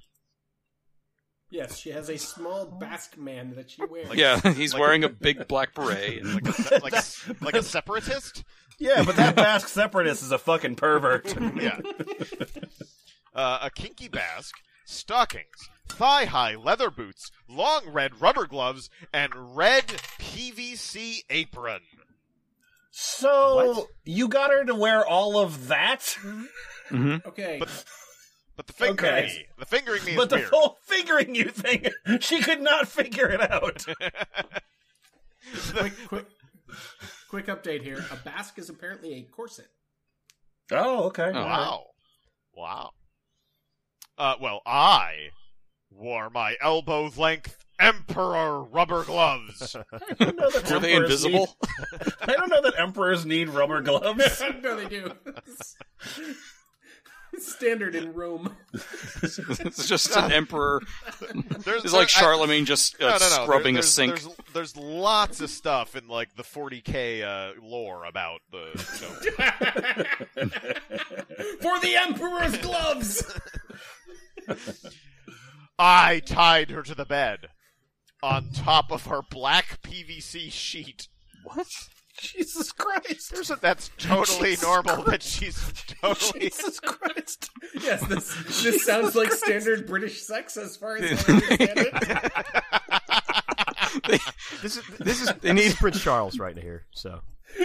Yes, 1.50 1.78
she 1.78 1.90
has 1.90 2.08
a 2.10 2.18
small 2.18 2.66
Basque 2.66 3.16
man 3.18 3.54
that 3.56 3.70
she 3.70 3.84
wears. 3.84 4.14
Yeah, 4.14 4.40
he's 4.52 4.72
Like- 4.74 4.80
wearing 4.80 5.04
a 5.04 5.08
big 5.10 5.46
black 5.48 5.74
beret. 5.74 6.22
And 6.22 6.34
like 6.34 6.46
a, 6.48 6.52
se- 6.52 6.78
like 6.82 6.92
a, 6.94 7.44
like 7.44 7.54
a 7.54 7.62
separatist. 7.62 8.44
Yeah, 8.78 9.04
but 9.04 9.16
that 9.16 9.36
Basque 9.36 9.68
separatist 9.68 10.22
is 10.22 10.32
a 10.32 10.38
fucking 10.38 10.76
pervert. 10.76 11.34
Yeah, 11.60 11.78
uh, 13.34 13.58
a 13.62 13.70
kinky 13.70 14.08
basque, 14.08 14.56
stockings, 14.84 15.68
thigh-high 15.88 16.56
leather 16.56 16.90
boots, 16.90 17.30
long 17.48 17.88
red 17.90 18.20
rubber 18.20 18.46
gloves, 18.46 18.90
and 19.12 19.56
red 19.56 19.86
PVC 20.18 21.20
apron. 21.30 21.80
So 22.90 23.72
What? 23.74 23.86
you 24.04 24.28
got 24.28 24.50
her 24.50 24.64
to 24.64 24.74
wear 24.74 25.06
all 25.06 25.38
of 25.38 25.68
that, 25.68 26.16
Okay. 26.92 27.56
But 27.58 28.66
the 28.66 28.72
fingering 28.74 29.12
Okay. 29.12 29.26
me, 29.26 29.46
the 29.58 29.64
fingering 29.66 30.04
me 30.04 30.14
but 30.14 30.28
the 30.28 30.36
weird. 30.36 30.50
whole 30.52 30.76
fingering 30.82 31.34
you 31.34 31.44
thing, 31.48 31.86
she 32.20 32.40
could 32.42 32.60
not 32.60 32.86
figure 32.86 33.28
it 33.30 33.40
out. 33.50 33.86
quick, 35.72 35.92
quick, 36.06 36.26
quick 37.32 37.46
update 37.46 37.82
here. 37.82 38.04
A 38.10 38.16
Basque 38.16 38.58
is 38.58 38.68
apparently 38.68 39.14
a 39.14 39.22
corset. 39.22 39.68
Oh, 40.70 41.04
okay. 41.04 41.30
Oh. 41.34 41.42
Wow. 41.42 41.84
Wow. 42.54 42.90
Uh, 44.18 44.34
well, 44.38 44.60
I 44.66 45.30
wore 45.90 46.28
my 46.28 46.56
elbow 46.60 47.10
length 47.16 47.56
Emperor 47.80 48.62
rubber 48.64 49.02
gloves. 49.04 49.74
I 50.20 50.24
don't 50.24 50.36
know 50.36 50.50
that 50.50 50.70
Were 50.70 50.78
they 50.78 50.92
emperors 50.92 51.24
invisible? 51.24 51.56
need- 51.62 52.12
I 52.20 52.32
don't 52.34 52.50
know 52.50 52.60
that 52.62 52.74
emperors 52.78 53.24
need 53.24 53.48
rubber 53.48 53.80
gloves. 53.80 54.42
no, 54.62 54.76
they 54.76 54.88
do. 54.90 55.10
Standard 57.44 57.94
in 57.94 58.12
Rome. 58.12 58.54
it's 59.22 59.86
just 59.86 60.16
an 60.16 60.32
emperor. 60.32 60.80
There's, 61.64 61.84
It's 61.84 61.92
like 61.92 62.08
there- 62.08 62.16
I- 62.16 62.20
Charlemagne 62.20 62.64
just 62.64 63.00
uh, 63.02 63.06
no, 63.10 63.18
no, 63.18 63.18
no. 63.18 63.42
scrubbing 63.44 63.74
there, 63.74 63.80
a 63.80 63.84
sink. 63.84 64.20
There's, 64.20 64.36
there's 64.52 64.76
lots 64.76 65.40
of 65.40 65.50
stuff 65.50 65.96
in 65.96 66.08
like 66.08 66.34
the 66.36 66.42
40k 66.42 67.22
uh, 67.22 67.52
lore 67.62 68.04
about 68.04 68.40
the. 68.50 68.70
You 69.00 69.30
know, 69.38 70.48
For 71.60 71.80
the 71.80 71.96
Emperor's 71.96 72.56
gloves! 72.58 73.24
I 75.78 76.20
tied 76.20 76.70
her 76.70 76.82
to 76.82 76.94
the 76.94 77.04
bed 77.04 77.48
on 78.22 78.50
top 78.50 78.92
of 78.92 79.06
her 79.06 79.20
black 79.30 79.80
PVC 79.82 80.50
sheet. 80.52 81.08
What? 81.44 81.66
Jesus 82.22 82.72
Christ! 82.72 83.30
There's 83.32 83.50
a, 83.50 83.56
that's 83.56 83.90
totally 83.98 84.56
normal. 84.62 85.02
That 85.04 85.22
she's 85.22 85.56
totally. 86.00 86.40
Jesus 86.48 86.80
Christ! 86.80 87.50
yes, 87.80 88.04
this, 88.06 88.62
this 88.62 88.84
sounds 88.84 89.14
like 89.14 89.30
standard 89.32 89.86
British 89.86 90.22
sex 90.22 90.56
as 90.56 90.76
far 90.76 90.96
as 90.96 91.28
I 91.28 91.32
understand 91.32 91.70
it. 91.76 92.32
This 94.62 94.76
is 94.78 94.84
this 94.98 95.20
is 95.20 95.30
They 95.42 95.52
need- 95.52 95.74
Prince 95.74 96.00
Charles 96.02 96.38
right 96.38 96.56
here. 96.56 96.86
So 96.92 97.20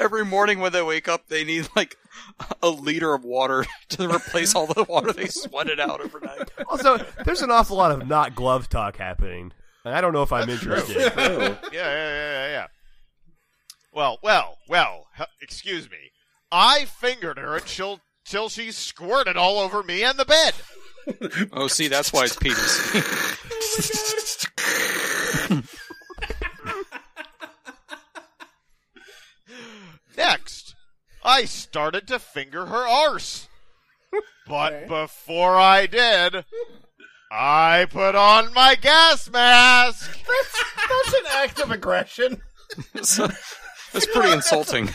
Every 0.00 0.24
morning 0.24 0.58
when 0.60 0.72
they 0.72 0.82
wake 0.82 1.08
up, 1.08 1.28
they 1.28 1.44
need 1.44 1.68
like 1.76 1.96
a 2.62 2.68
liter 2.68 3.14
of 3.14 3.24
water 3.24 3.64
to 3.90 4.08
replace 4.12 4.54
all 4.54 4.66
the 4.66 4.84
water 4.84 5.12
they 5.12 5.26
sweated 5.26 5.78
out 5.80 6.00
overnight. 6.00 6.50
also 6.68 6.98
there's 7.24 7.42
an 7.42 7.50
awful 7.50 7.76
lot 7.76 7.92
of 7.92 8.06
not 8.08 8.34
glove 8.34 8.68
talk 8.68 8.96
happening, 8.96 9.52
and 9.86 9.94
I 9.94 10.00
don't 10.00 10.12
know 10.12 10.22
if 10.22 10.32
I'm 10.32 10.50
interested. 10.50 10.96
yeah, 10.98 11.10
yeah, 11.16 11.58
yeah, 11.72 11.72
yeah, 11.72 12.48
yeah. 12.48 12.66
Well, 13.92 14.18
well, 14.22 14.58
well. 14.68 15.06
Excuse 15.40 15.88
me. 15.88 16.10
I 16.50 16.84
fingered 16.86 17.38
her 17.38 17.54
until 17.56 18.00
till 18.24 18.48
she 18.48 18.72
squirted 18.72 19.36
all 19.36 19.58
over 19.60 19.82
me 19.84 20.02
and 20.02 20.18
the 20.18 20.24
bed. 20.24 20.54
Oh, 21.52 21.68
see, 21.68 21.86
that's 21.86 22.12
why 22.12 22.24
it's 22.24 22.34
PVC. 22.34 23.02
Next, 30.16 30.74
I 31.22 31.44
started 31.44 32.06
to 32.08 32.18
finger 32.18 32.66
her 32.66 32.86
arse. 32.88 33.48
But 34.48 34.72
Okay. 34.72 34.86
before 34.88 35.56
I 35.58 35.86
did, 35.86 36.44
I 37.30 37.86
put 37.90 38.14
on 38.14 38.52
my 38.54 38.76
gas 38.76 39.28
mask. 39.30 40.18
That's 40.88 41.14
an 41.14 41.24
act 41.32 41.60
of 41.60 41.70
aggression. 41.70 42.40
So, 43.02 43.28
that's 43.92 44.06
pretty 44.06 44.32
insulting. 44.32 44.90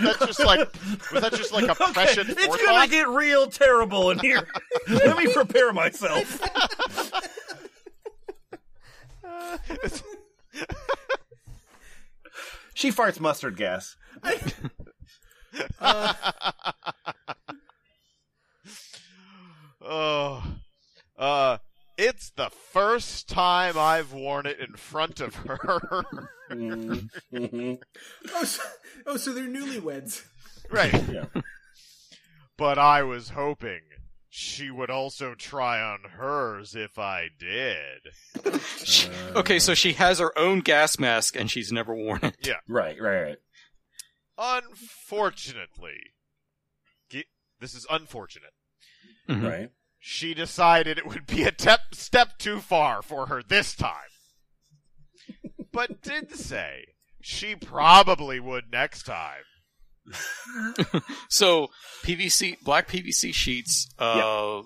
That's 0.00 0.18
just 0.26 0.44
like 0.44 0.60
was 1.12 1.22
that 1.22 1.32
just 1.32 1.52
like 1.52 1.64
a 1.64 1.72
Okay, 1.72 2.04
it's 2.04 2.16
gonna 2.16 2.46
forethought? 2.46 2.90
get 2.90 3.08
real 3.08 3.48
terrible 3.48 4.10
in 4.10 4.18
here. 4.20 4.46
Let 4.88 5.16
me 5.16 5.32
prepare 5.32 5.72
myself. 5.72 6.40
she 12.74 12.92
farts 12.92 13.18
mustard 13.18 13.56
gas. 13.56 13.96
Oh, 19.80 20.42
uh, 21.18 21.58
it's 21.96 22.30
the 22.30 22.50
first 22.50 23.28
time 23.28 23.78
I've 23.78 24.12
worn 24.12 24.46
it 24.46 24.58
in 24.60 24.74
front 24.76 25.20
of 25.20 25.34
her. 25.36 26.04
Mhm. 26.50 27.80
Oh, 28.32 28.44
so, 28.44 28.62
oh, 29.06 29.16
so 29.16 29.32
they're 29.32 29.44
newlyweds. 29.44 30.24
right. 30.70 30.92
Yeah. 31.08 31.26
But 32.56 32.78
I 32.78 33.02
was 33.02 33.30
hoping 33.30 33.80
she 34.28 34.70
would 34.70 34.90
also 34.90 35.34
try 35.34 35.80
on 35.80 36.00
hers 36.16 36.74
if 36.76 36.98
I 36.98 37.28
did. 37.38 38.00
Okay, 39.36 39.58
so 39.58 39.74
she 39.74 39.94
has 39.94 40.18
her 40.18 40.36
own 40.38 40.60
gas 40.60 40.98
mask 40.98 41.34
and 41.36 41.50
she's 41.50 41.72
never 41.72 41.94
worn 41.94 42.20
it. 42.22 42.36
Yeah. 42.46 42.54
Right, 42.68 43.00
right, 43.00 43.22
right. 43.22 43.38
Unfortunately, 44.38 45.98
this 47.60 47.74
is 47.74 47.86
unfortunate. 47.90 48.52
Mhm. 49.28 49.48
Right. 49.50 49.70
She 50.06 50.34
decided 50.34 50.98
it 50.98 51.06
would 51.06 51.26
be 51.26 51.44
a 51.44 51.50
tep- 51.50 51.94
step 51.94 52.36
too 52.36 52.60
far 52.60 53.00
for 53.00 53.26
her 53.28 53.42
this 53.42 53.74
time. 53.74 54.10
But 55.72 56.02
did 56.02 56.34
say 56.36 56.84
she 57.22 57.54
probably 57.56 58.38
would 58.38 58.64
next 58.70 59.04
time. 59.04 59.42
So 61.30 61.68
PVC, 62.02 62.60
black 62.62 62.86
PVC 62.86 63.32
sheets, 63.34 63.88
uh, 63.98 64.60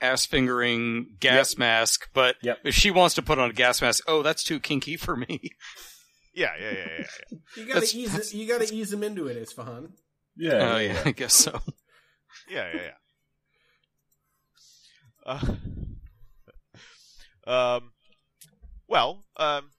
ass 0.00 0.26
fingering 0.26 1.16
gas 1.20 1.56
mask, 1.56 2.08
but 2.12 2.34
Yep. 2.42 2.58
if 2.64 2.74
she 2.74 2.90
wants 2.90 3.14
to 3.14 3.22
put 3.22 3.38
on 3.38 3.50
a 3.50 3.54
gas 3.54 3.80
mask, 3.80 4.02
oh, 4.08 4.22
that's 4.22 4.42
too 4.42 4.58
kinky 4.60 4.96
for 4.96 5.16
me. 5.16 5.40
Yeah, 6.34 6.50
yeah, 6.60 6.70
yeah, 6.72 6.88
yeah. 6.98 7.06
yeah. 7.30 7.38
You 7.56 7.62
gotta 7.66 7.74
That's- 7.74 7.94
ease 7.94 8.10
that's- 8.10 8.34
You 8.34 8.48
gotta 8.48 8.74
ease 8.74 8.92
him 8.92 9.02
into 9.04 9.28
it, 9.28 9.36
Isfahan. 9.36 9.92
Yeah. 10.36 10.72
Oh 10.74 10.78
yeah, 10.78 11.02
I 11.04 11.12
guess 11.12 11.34
so. 11.34 11.60
Yeah, 12.50 12.68
yeah, 12.74 12.80
yeah. 12.82 12.90
Uh, 15.24 15.40
um, 17.46 17.92
well, 18.88 19.24
um, 19.36 19.70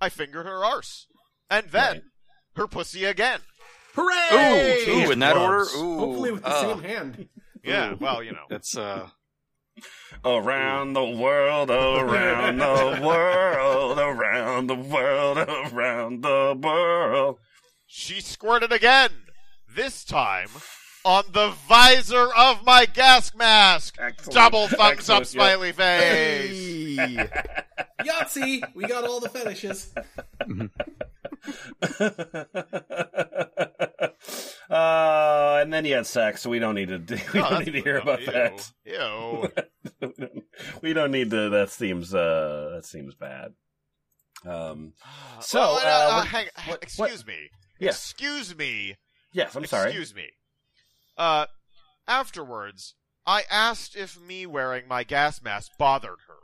I 0.00 0.08
fingered 0.08 0.46
her 0.46 0.64
arse, 0.64 1.06
and 1.50 1.66
then 1.70 1.92
Right. 1.92 2.02
her 2.56 2.66
pussy 2.66 3.04
again. 3.04 3.40
Hooray! 3.94 4.84
Ooh, 4.88 4.90
ooh, 5.06 5.10
in 5.10 5.18
that 5.18 5.36
order. 5.36 5.64
Ooh, 5.76 5.98
Hopefully 5.98 6.32
with 6.32 6.42
the 6.42 6.48
uh, 6.48 6.60
same 6.60 6.82
hand. 6.82 7.28
Yeah, 7.64 7.94
well, 8.00 8.24
you 8.24 8.32
know. 8.32 8.46
That's 8.50 8.76
uh, 8.76 9.08
Around 10.24 10.94
the 10.94 11.04
world, 11.04 11.70
around 11.70 12.58
the 12.58 13.00
world, 13.06 13.98
around 14.00 14.66
the 14.66 14.74
world, 14.74 15.38
around 15.38 16.22
the 16.22 16.58
world. 16.60 17.38
She 17.86 18.20
squirted 18.20 18.72
again. 18.72 19.10
This 19.72 20.04
time 20.04 20.48
on 21.04 21.24
the 21.32 21.50
visor 21.68 22.28
of 22.36 22.64
my 22.64 22.86
gas 22.86 23.34
mask. 23.34 23.96
Excellent. 23.98 24.34
Double 24.34 24.68
thumbs 24.68 24.80
up, 24.80 24.92
Excellent, 24.92 25.26
smiley 25.26 25.72
face. 25.72 26.96
Hey. 26.96 27.28
Yahtzee! 28.02 28.62
We 28.74 28.84
got 28.84 29.04
all 29.04 29.20
the 29.20 29.28
fetishes. 29.28 29.92
uh, 34.70 35.58
and 35.62 35.72
then 35.72 35.84
he 35.84 35.90
had 35.92 36.06
sex, 36.06 36.42
so 36.42 36.50
we 36.50 36.58
don't 36.58 36.74
need 36.74 36.88
to. 36.88 36.98
We 37.32 37.40
Oh, 37.40 37.50
don't 37.50 37.64
need 37.66 37.72
to 37.72 37.80
hear 37.82 37.98
about 37.98 38.20
ew, 38.20 38.26
that. 38.26 38.72
Ew. 38.84 39.48
we 40.82 40.92
don't 40.92 41.10
need 41.10 41.30
to. 41.30 41.48
That 41.50 41.70
seems. 41.70 42.14
Uh, 42.14 42.72
that 42.74 42.84
seems 42.84 43.14
bad. 43.14 43.52
Um. 44.44 44.92
So, 45.40 45.60
Well, 45.60 45.76
uh, 45.76 45.80
uh, 45.80 46.16
what- 46.18 46.26
hang, 46.28 46.46
what- 46.66 46.82
excuse 46.82 47.26
me. 47.26 47.50
Yes. 47.78 47.96
Excuse 48.10 48.56
me. 48.56 48.96
Yes. 49.32 49.54
I'm 49.56 49.64
sorry. 49.66 49.90
Excuse 49.90 50.14
me. 50.14 50.24
Uh, 51.16 51.46
afterwards, 52.08 52.94
I 53.26 53.42
asked 53.50 53.96
if 53.96 54.20
me 54.20 54.46
wearing 54.46 54.88
my 54.88 55.04
gas 55.04 55.42
mask 55.42 55.72
bothered 55.78 56.20
her. 56.26 56.34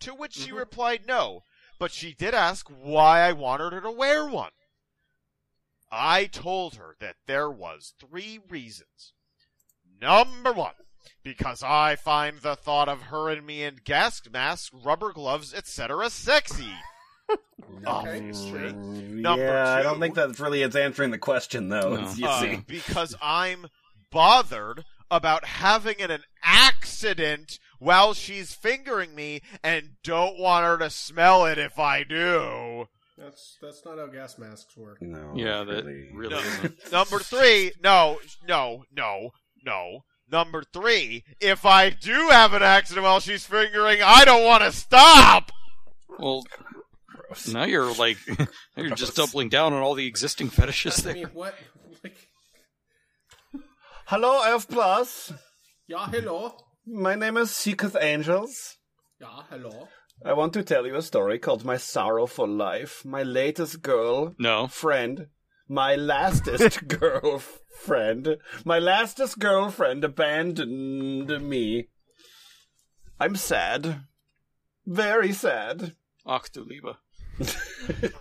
To 0.00 0.14
which 0.14 0.34
she 0.34 0.48
Mm-hmm. 0.50 0.58
replied 0.58 1.00
no, 1.06 1.42
but 1.78 1.90
she 1.90 2.12
did 2.14 2.34
ask 2.34 2.68
why 2.68 3.20
I 3.20 3.32
wanted 3.32 3.72
her 3.72 3.80
to 3.80 3.90
wear 3.90 4.26
one. 4.26 4.50
I 5.90 6.26
told 6.26 6.74
her 6.74 6.96
that 7.00 7.16
there 7.26 7.50
was 7.50 7.94
three 7.98 8.40
reasons. 8.48 9.12
Number 10.00 10.52
one, 10.52 10.74
because 11.22 11.62
I 11.62 11.96
find 11.96 12.38
the 12.40 12.56
thought 12.56 12.88
of 12.88 13.02
her 13.04 13.30
and 13.30 13.46
me 13.46 13.62
in 13.62 13.76
gas 13.84 14.20
masks, 14.30 14.70
rubber 14.74 15.12
gloves, 15.12 15.54
etc. 15.54 16.10
sexy. 16.10 16.72
Okay, 17.86 18.32
sure. 18.32 18.72
Number 18.72 19.44
yeah, 19.44 19.74
I 19.76 19.82
don't 19.82 19.98
think 20.00 20.14
that 20.14 20.38
really 20.38 20.62
is 20.62 20.76
answering 20.76 21.10
the 21.10 21.18
question, 21.18 21.68
though. 21.68 21.96
No. 21.96 22.12
You 22.16 22.26
Uh, 22.26 22.40
see. 22.40 22.56
because 22.66 23.14
I'm 23.20 23.66
bothered 24.10 24.84
about 25.10 25.44
having 25.44 26.00
an, 26.00 26.10
an 26.10 26.22
accident 26.42 27.58
while 27.78 28.14
she's 28.14 28.54
fingering 28.54 29.14
me 29.14 29.40
and 29.62 29.90
don't 30.02 30.38
want 30.38 30.64
her 30.64 30.78
to 30.78 30.90
smell 30.90 31.46
it 31.46 31.58
if 31.58 31.78
I 31.78 32.02
do. 32.04 32.86
That's 33.18 33.56
that's 33.62 33.82
not 33.84 33.98
how 33.98 34.06
gas 34.08 34.36
masks 34.38 34.76
work. 34.76 35.00
No. 35.00 35.32
yeah, 35.34 35.64
that 35.64 35.84
really. 35.84 36.10
really 36.12 36.30
No. 36.34 36.38
isn't. 36.40 36.74
Number 36.92 37.18
three, 37.18 37.72
no, 37.82 38.18
no, 38.46 38.84
no, 38.94 39.30
no. 39.64 40.00
Number 40.30 40.64
three, 40.72 41.24
if 41.40 41.64
I 41.64 41.88
do 41.90 42.12
have 42.30 42.52
an 42.52 42.62
accident 42.62 43.04
while 43.04 43.20
she's 43.20 43.46
fingering, 43.46 44.00
I 44.04 44.24
don't 44.24 44.44
want 44.44 44.64
to 44.64 44.72
stop. 44.72 45.52
Well, 46.18 46.44
Gross. 47.08 47.48
now 47.48 47.64
you're 47.64 47.94
like 47.94 48.18
you're 48.76 48.90
just 48.90 49.16
doubling 49.16 49.48
down 49.48 49.72
on 49.72 49.82
all 49.82 49.94
the 49.94 50.06
existing 50.06 50.50
fetishes 50.50 51.06
I 51.06 51.12
mean, 51.14 51.26
what? 51.32 51.54
Like, 54.10 54.20
Hello, 54.20 54.42
F 54.54 54.68
plus. 54.68 55.32
yeah, 55.86 56.06
hello. 56.08 56.56
My 56.86 57.14
name 57.14 57.36
is 57.36 57.50
Secret 57.50 57.96
Angels. 58.00 58.76
Yeah, 59.20 59.42
hello. 59.50 59.88
I 60.24 60.32
want 60.32 60.52
to 60.54 60.62
tell 60.62 60.86
you 60.86 60.94
a 60.96 61.02
story 61.02 61.38
called 61.38 61.64
My 61.64 61.76
Sorrowful 61.76 62.46
Life. 62.48 63.04
My 63.04 63.22
latest 63.22 63.82
girl 63.82 64.34
No, 64.38 64.66
friend, 64.68 65.26
my 65.68 65.94
lastest 65.96 66.86
girlfriend, 67.00 68.36
my 68.64 68.78
lastest 68.78 69.38
girlfriend 69.38 70.04
abandoned 70.04 71.28
me. 71.48 71.88
I'm 73.20 73.36
sad. 73.36 74.04
Very 74.86 75.32
sad. 75.32 75.94
ach 76.26 76.50
du 76.52 76.62
Liebe. 76.64 76.96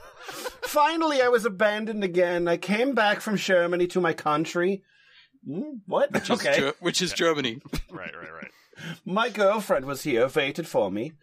Finally, 0.62 1.22
I 1.22 1.30
was 1.30 1.46
abandoned 1.46 2.04
again. 2.04 2.48
I 2.48 2.58
came 2.58 2.94
back 2.96 3.22
from 3.22 3.38
Germany 3.38 3.88
to 3.88 4.02
my 4.02 4.14
country. 4.14 4.84
Hmm, 5.46 5.62
What? 5.86 6.12
Which 6.12 6.30
is, 6.30 6.40
Okay. 6.40 6.60
Ger- 6.60 6.74
which 6.80 7.02
is 7.02 7.14
Germany. 7.14 7.62
Right, 7.92 8.14
right, 8.16 8.34
right. 8.34 8.52
My 9.06 9.30
girlfriend 9.30 9.86
was 9.86 10.04
here, 10.04 10.28
waited 10.36 10.68
for 10.68 10.92
me. 10.92 11.14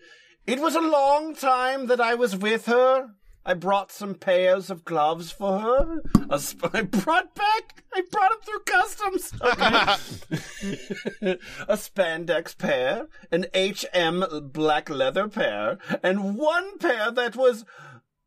It 0.47 0.59
was 0.61 0.75
a 0.75 0.81
long 0.81 1.35
time 1.35 1.87
that 1.89 2.01
I 2.01 2.15
was 2.15 2.37
with 2.37 2.67
her. 2.67 3.11
I 3.45 3.55
brought 3.55 3.91
some 3.91 4.15
pairs 4.15 4.71
of 4.71 4.85
gloves 4.85 5.33
for 5.33 5.59
her. 5.59 6.01
A 6.31 6.39
sp- 6.41 6.71
I 6.73 6.83
brought 6.83 7.35
back. 7.35 7.83
I 7.93 8.03
brought 8.11 8.31
them 8.31 8.41
through 8.43 8.61
customs. 8.65 9.33
Okay. 9.43 11.39
a 11.69 11.77
spandex 11.77 12.57
pair, 12.57 13.09
an 13.31 13.47
HM 13.55 14.51
black 14.53 14.89
leather 14.89 15.29
pair, 15.29 15.79
and 16.03 16.37
one 16.39 16.79
pair 16.79 17.11
that 17.11 17.35
was 17.37 17.65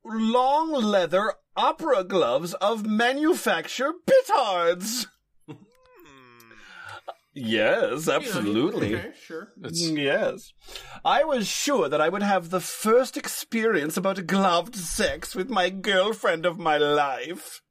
long 0.03 0.71
leather 0.71 1.33
opera 1.55 2.03
gloves 2.03 2.53
of 2.55 2.85
manufacture 2.85 3.93
bitards. 4.05 5.07
Yes, 7.35 8.07
absolutely. 8.07 8.95
Okay, 8.95 9.11
sure. 9.21 9.51
It's, 9.61 9.81
mm, 9.81 10.01
Yes. 10.01 10.53
I 11.03 11.25
was 11.25 11.47
sure 11.47 11.89
that 11.89 11.99
I 11.99 12.07
would 12.07 12.23
have 12.23 12.49
the 12.49 12.61
first 12.61 13.17
experience 13.17 13.97
about 13.97 14.25
gloved 14.25 14.75
sex 14.75 15.35
with 15.35 15.49
my 15.49 15.69
girlfriend 15.69 16.45
of 16.45 16.57
my 16.57 16.77
life. 16.77 17.61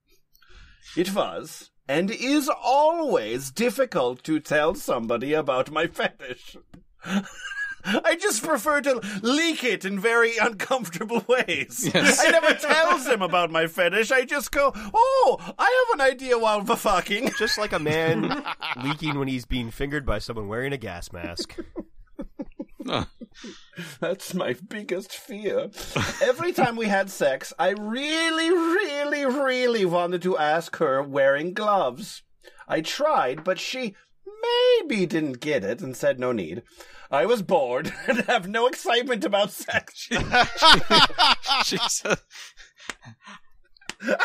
It 0.96 1.14
was, 1.14 1.70
and 1.88 2.10
is 2.10 2.50
always 2.50 3.50
difficult 3.50 4.22
to 4.24 4.38
tell 4.38 4.74
somebody 4.74 5.32
about 5.32 5.70
my 5.70 5.86
fetish. 5.86 6.58
I 7.84 8.16
just 8.16 8.42
prefer 8.42 8.80
to 8.82 9.00
leak 9.22 9.62
it 9.64 9.84
in 9.84 10.00
very 10.00 10.36
uncomfortable 10.38 11.24
ways. 11.28 11.90
Yes. 11.92 12.24
I 12.24 12.30
never 12.30 12.54
tells 12.54 13.06
him 13.06 13.22
about 13.22 13.50
my 13.50 13.66
fetish. 13.66 14.10
I 14.10 14.24
just 14.24 14.50
go, 14.52 14.72
oh, 14.74 15.54
I 15.58 15.86
have 15.88 16.00
an 16.00 16.06
idea 16.12 16.38
while 16.38 16.62
we're 16.62 16.76
fucking. 16.76 17.30
Just 17.38 17.58
like 17.58 17.72
a 17.72 17.78
man 17.78 18.44
leaking 18.82 19.18
when 19.18 19.28
he's 19.28 19.44
being 19.44 19.70
fingered 19.70 20.06
by 20.06 20.18
someone 20.18 20.48
wearing 20.48 20.72
a 20.72 20.76
gas 20.76 21.12
mask. 21.12 21.56
That's 24.00 24.34
my 24.34 24.54
biggest 24.68 25.12
fear. 25.12 25.70
Every 26.22 26.52
time 26.52 26.76
we 26.76 26.86
had 26.86 27.10
sex, 27.10 27.52
I 27.58 27.70
really, 27.70 28.50
really, 28.50 29.24
really 29.24 29.84
wanted 29.84 30.22
to 30.22 30.38
ask 30.38 30.76
her 30.76 31.02
wearing 31.02 31.54
gloves. 31.54 32.22
I 32.68 32.80
tried, 32.80 33.42
but 33.44 33.58
she 33.58 33.94
maybe 34.42 35.06
didn't 35.06 35.40
get 35.40 35.64
it 35.64 35.80
and 35.80 35.96
said 35.96 36.18
no 36.20 36.32
need. 36.32 36.62
I 37.14 37.26
was 37.26 37.42
bored 37.42 37.92
and 38.08 38.18
have 38.22 38.48
no 38.48 38.66
excitement 38.66 39.24
about 39.24 39.52
sex. 39.52 40.08
she 41.64 41.78
said, 41.88 42.18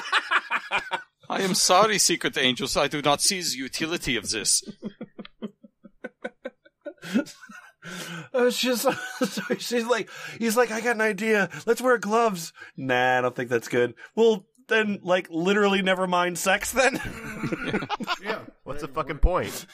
I 1.29 1.41
am 1.41 1.53
sorry, 1.53 1.99
Secret 1.99 2.37
Angels. 2.37 2.75
I 2.75 2.87
do 2.87 3.01
not 3.01 3.21
see 3.21 3.41
the 3.41 3.55
utility 3.55 4.15
of 4.15 4.29
this. 4.31 4.63
Uh, 8.33 8.49
she's, 8.49 8.85
she's 9.59 9.85
like, 9.85 10.09
he's 10.39 10.57
like, 10.57 10.71
I 10.71 10.81
got 10.81 10.95
an 10.95 11.01
idea. 11.01 11.49
Let's 11.65 11.81
wear 11.81 11.97
gloves. 11.99 12.53
Nah, 12.75 13.19
I 13.19 13.21
don't 13.21 13.35
think 13.35 13.49
that's 13.49 13.67
good. 13.67 13.93
Well, 14.15 14.47
then, 14.67 14.99
like, 15.03 15.27
literally 15.29 15.81
never 15.81 16.07
mind 16.07 16.37
sex 16.37 16.71
then. 16.71 16.99
Yeah. 18.23 18.39
What's 18.63 18.81
the 18.81 18.87
fucking 18.87 19.19
point? 19.19 19.65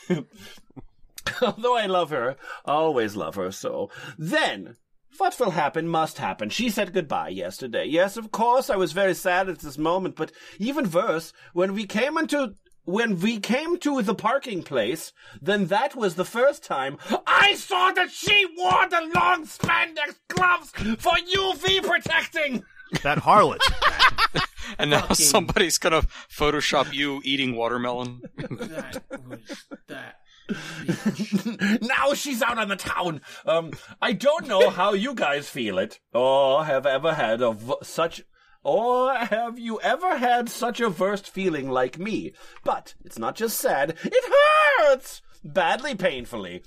Although 1.41 1.77
I 1.77 1.85
love 1.85 2.09
her, 2.11 2.35
always 2.65 3.15
love 3.15 3.35
her 3.35 3.51
so. 3.51 3.89
Then, 4.17 4.75
what 5.17 5.39
will 5.39 5.51
happen 5.51 5.87
must 5.87 6.17
happen. 6.17 6.49
She 6.49 6.69
said 6.69 6.93
goodbye 6.93 7.29
yesterday. 7.29 7.85
Yes, 7.85 8.17
of 8.17 8.31
course, 8.31 8.69
I 8.69 8.75
was 8.75 8.91
very 8.91 9.13
sad 9.13 9.49
at 9.49 9.59
this 9.59 9.77
moment, 9.77 10.15
but 10.15 10.31
even 10.59 10.89
worse, 10.89 11.33
when 11.53 11.73
we 11.73 11.85
came 11.85 12.17
into 12.17 12.53
when 12.87 13.19
we 13.19 13.39
came 13.39 13.79
to 13.79 13.99
the 14.03 14.13
parking 14.13 14.61
place, 14.61 15.11
then 15.41 15.65
that 15.67 15.95
was 15.95 16.13
the 16.15 16.25
first 16.25 16.63
time 16.63 16.97
I 17.25 17.55
saw 17.55 17.91
that 17.93 18.11
she 18.11 18.45
wore 18.57 18.87
the 18.87 19.11
long 19.15 19.45
spandex 19.47 20.13
gloves 20.27 20.69
for 20.99 21.13
UV 21.13 21.81
protecting. 21.83 22.63
That 23.01 23.17
harlot. 23.19 23.59
And 24.79 24.89
now 24.89 25.01
Fucking- 25.01 25.15
somebody's 25.17 25.77
gonna 25.77 26.01
Photoshop 26.29 26.91
you 26.93 27.21
eating 27.23 27.55
watermelon. 27.55 28.21
That 28.37 29.03
was 29.27 29.65
that. 29.87 30.15
now 31.81 32.13
she's 32.13 32.41
out 32.41 32.57
on 32.57 32.69
the 32.69 32.75
town. 32.75 33.21
Um, 33.45 33.71
I 34.01 34.13
don't 34.13 34.47
know 34.47 34.69
how 34.69 34.93
you 34.93 35.13
guys 35.13 35.49
feel 35.49 35.77
it, 35.79 35.99
or 36.13 36.65
have 36.65 36.85
ever 36.85 37.13
had 37.13 37.39
v- 37.39 37.73
such, 37.83 38.23
or 38.63 39.13
have 39.13 39.57
you 39.57 39.79
ever 39.81 40.17
had 40.17 40.49
such 40.49 40.79
a 40.79 40.89
worst 40.89 41.29
feeling 41.29 41.69
like 41.69 41.97
me? 41.97 42.33
But 42.63 42.95
it's 43.03 43.19
not 43.19 43.35
just 43.35 43.59
sad; 43.59 43.95
it 44.03 44.33
hurts 44.79 45.21
badly, 45.43 45.95
painfully. 45.95 46.63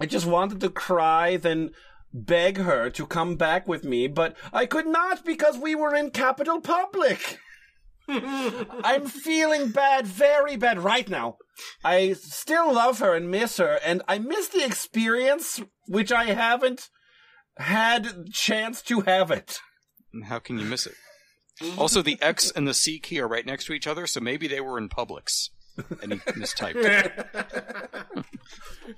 I 0.00 0.06
just 0.06 0.26
wanted 0.26 0.60
to 0.60 0.70
cry, 0.70 1.36
then 1.36 1.70
beg 2.12 2.58
her 2.58 2.90
to 2.90 3.06
come 3.06 3.36
back 3.36 3.66
with 3.66 3.84
me, 3.84 4.06
but 4.06 4.36
I 4.52 4.66
could 4.66 4.86
not 4.86 5.24
because 5.24 5.58
we 5.58 5.74
were 5.74 5.94
in 5.94 6.10
Capital 6.10 6.60
Public. 6.60 7.38
I'm 8.08 9.06
feeling 9.06 9.70
bad, 9.70 10.06
very 10.06 10.56
bad 10.56 10.78
right 10.78 11.08
now. 11.08 11.38
I 11.82 12.12
still 12.14 12.72
love 12.72 12.98
her 12.98 13.14
and 13.14 13.30
miss 13.30 13.58
her, 13.58 13.78
and 13.84 14.02
I 14.08 14.18
miss 14.18 14.48
the 14.48 14.64
experience, 14.64 15.60
which 15.86 16.12
I 16.12 16.24
haven't 16.26 16.88
had 17.56 18.32
chance 18.32 18.82
to 18.82 19.02
have 19.02 19.30
it. 19.30 19.60
And 20.12 20.24
How 20.24 20.38
can 20.38 20.58
you 20.58 20.64
miss 20.64 20.86
it? 20.86 20.94
Also, 21.78 22.02
the 22.02 22.18
X 22.20 22.50
and 22.50 22.66
the 22.66 22.74
C 22.74 22.98
key 22.98 23.20
are 23.20 23.28
right 23.28 23.46
next 23.46 23.66
to 23.66 23.72
each 23.72 23.86
other, 23.86 24.06
so 24.06 24.20
maybe 24.20 24.48
they 24.48 24.60
were 24.60 24.78
in 24.78 24.88
Publix. 24.88 25.50
And 26.02 26.12
he 26.12 26.18
mistyped. 26.20 26.84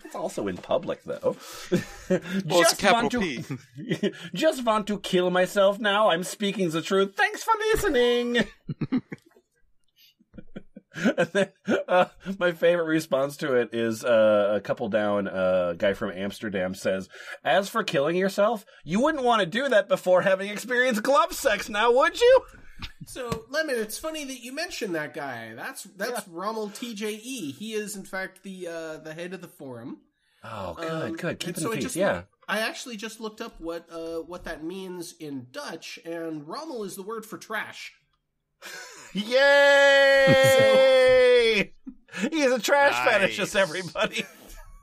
It's 0.04 0.14
also 0.14 0.46
in 0.48 0.56
public, 0.56 1.02
though. 1.04 1.36
Well, 2.08 2.60
it's 2.60 2.74
capital 2.74 3.20
want 3.20 3.46
to, 3.46 3.58
P. 3.98 4.12
just 4.34 4.64
want 4.64 4.86
to 4.86 5.00
kill 5.00 5.30
myself 5.30 5.80
now. 5.80 6.10
I'm 6.10 6.22
speaking 6.22 6.70
the 6.70 6.82
truth. 6.82 7.14
Thanks 7.16 7.42
for 7.42 7.52
listening. 7.72 8.46
and 11.18 11.28
then, 11.32 11.48
uh, 11.88 12.06
my 12.38 12.52
favorite 12.52 12.86
response 12.86 13.36
to 13.38 13.54
it 13.54 13.70
is 13.72 14.04
uh, 14.04 14.52
a 14.56 14.60
couple 14.60 14.88
down. 14.88 15.28
Uh, 15.28 15.68
a 15.72 15.76
guy 15.76 15.92
from 15.94 16.10
Amsterdam 16.12 16.74
says, 16.74 17.08
"As 17.44 17.68
for 17.68 17.84
killing 17.84 18.16
yourself, 18.16 18.64
you 18.84 19.00
wouldn't 19.00 19.24
want 19.24 19.40
to 19.40 19.46
do 19.46 19.68
that 19.68 19.88
before 19.88 20.22
having 20.22 20.48
experienced 20.48 21.02
glove 21.02 21.32
sex, 21.32 21.68
now 21.68 21.92
would 21.92 22.20
you?" 22.20 22.40
So, 23.06 23.44
Lemon, 23.50 23.76
it's 23.78 23.98
funny 23.98 24.24
that 24.24 24.42
you 24.42 24.52
mentioned 24.52 24.94
that 24.94 25.14
guy. 25.14 25.54
That's 25.54 25.84
that's 25.84 26.26
Rommel 26.28 26.70
TJE. 26.70 27.54
He 27.54 27.72
is, 27.74 27.96
in 27.96 28.04
fact, 28.04 28.42
the 28.42 28.68
uh, 28.68 28.96
the 28.98 29.14
head 29.14 29.32
of 29.34 29.40
the 29.40 29.48
forum. 29.48 29.98
Oh, 30.44 30.74
good, 30.74 30.90
Um, 30.92 31.12
good. 31.16 31.38
Keep 31.40 31.56
so 31.56 31.66
in 31.66 31.72
I 31.72 31.74
peace. 31.76 31.82
just 31.84 31.96
Yeah. 31.96 32.22
I 32.48 32.60
actually 32.60 32.96
just 32.96 33.20
looked 33.20 33.40
up 33.40 33.60
what 33.60 33.86
uh, 33.90 34.18
what 34.18 34.44
that 34.44 34.62
means 34.62 35.14
in 35.18 35.48
Dutch, 35.50 35.98
and 36.04 36.46
Rommel 36.46 36.84
is 36.84 36.96
the 36.96 37.02
word 37.02 37.26
for 37.26 37.38
trash. 37.38 37.92
Yay! 40.46 41.72
He's 42.30 42.52
a 42.52 42.58
trash 42.58 42.92
Nice. 43.04 43.36
fetishist, 43.38 43.56
everybody. 43.56 44.24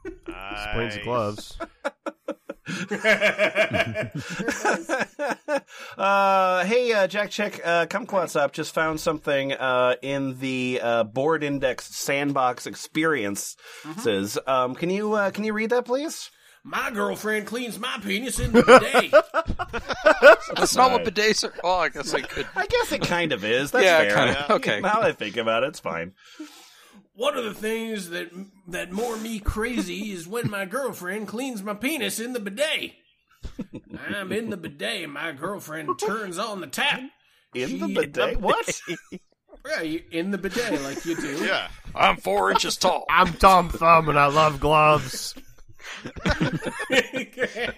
Explains 0.06 0.96
the 0.96 0.98
Nice. 0.98 1.04
gloves. 1.04 1.58
uh, 5.98 6.64
hey, 6.66 6.94
uh, 6.94 7.08
Jack 7.08 7.30
Chick, 7.30 7.62
uh, 7.64 7.86
Kumquatxop. 7.88 8.52
Just 8.52 8.74
found 8.74 9.00
something 9.00 9.54
uh, 9.54 9.96
in 10.02 10.40
the 10.40 10.80
uh, 10.82 11.04
board 11.04 11.44
index 11.44 11.88
sandbox 11.96 12.66
experience. 12.68 13.56
Says, 13.98 14.38
um, 14.48 14.76
can 14.76 14.90
you 14.90 15.14
uh, 15.14 15.32
can 15.32 15.44
you 15.44 15.54
read 15.54 15.70
that, 15.72 15.86
please? 15.86 16.32
My 16.66 16.92
girlfriend 16.92 17.46
cleans 17.46 17.78
my 17.78 17.98
penis 18.02 18.40
in 18.40 18.54
the 18.54 18.64
bidet. 18.64 19.12
That's 20.56 20.76
not 20.76 20.92
what 20.92 21.04
bidets 21.04 21.44
are. 21.44 21.54
Oh, 21.64 21.76
I 21.80 21.90
guess 21.90 22.14
I 22.14 22.22
could. 22.22 22.48
I 22.56 22.66
guess 22.68 22.92
it 22.94 23.02
kind 23.02 23.34
of 23.34 23.44
is. 23.44 23.72
That's 23.72 23.84
Yeah, 23.84 23.98
fair. 24.00 24.16
kinda. 24.16 24.54
Okay. 24.54 24.80
Now 24.80 25.02
that 25.02 25.04
I 25.04 25.12
think 25.12 25.36
about 25.36 25.64
it, 25.64 25.68
it's 25.68 25.82
fine. 25.82 26.14
One 27.16 27.38
of 27.38 27.44
the 27.44 27.54
things 27.54 28.10
that 28.12 28.30
that 28.70 28.92
more 28.94 29.18
me 29.18 29.40
crazy 29.40 30.12
is 30.14 30.26
when 30.28 30.50
my 30.50 30.66
girlfriend 30.66 31.28
cleans 31.28 31.62
my 31.62 31.74
penis 31.74 32.20
in 32.20 32.32
the 32.34 32.40
bidet. 32.40 32.94
I'm 34.10 34.32
in 34.32 34.50
the 34.50 34.58
bidet, 34.58 35.04
and 35.04 35.14
my 35.14 35.34
girlfriend 35.34 35.90
turns 36.00 36.38
on 36.40 36.62
the 36.62 36.68
tap. 36.68 37.02
In 37.54 37.80
the 37.80 37.88
She- 37.88 37.94
bidet? 37.94 38.38
What? 38.40 38.80
Yeah, 39.70 39.82
you- 39.82 40.04
in 40.12 40.32
the 40.32 40.38
bidet, 40.38 40.82
like 40.82 41.06
you 41.06 41.16
do. 41.18 41.46
Yeah. 41.46 41.68
I'm 41.94 42.18
four 42.18 42.52
inches 42.52 42.78
tall. 42.78 43.06
I'm 43.10 43.34
Tom 43.34 43.70
Thumb 43.70 44.08
and 44.10 44.18
I 44.18 44.26
love 44.28 44.60
gloves. 44.60 45.36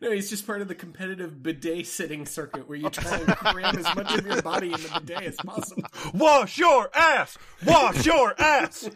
No, 0.00 0.10
he's 0.10 0.28
just 0.28 0.46
part 0.46 0.60
of 0.60 0.68
the 0.68 0.74
competitive 0.74 1.42
bidet 1.42 1.86
sitting 1.86 2.26
circuit 2.26 2.68
where 2.68 2.76
you 2.76 2.90
try 2.90 3.16
and 3.16 3.26
cram 3.28 3.78
as 3.78 3.96
much 3.96 4.14
of 4.18 4.26
your 4.26 4.42
body 4.42 4.66
in 4.66 4.80
the 4.80 5.00
bidet 5.00 5.22
as 5.22 5.36
possible. 5.36 5.84
Wash 6.12 6.58
your 6.58 6.90
ass! 6.94 7.38
Wash 7.64 8.04
your 8.04 8.34
ass! 8.38 8.90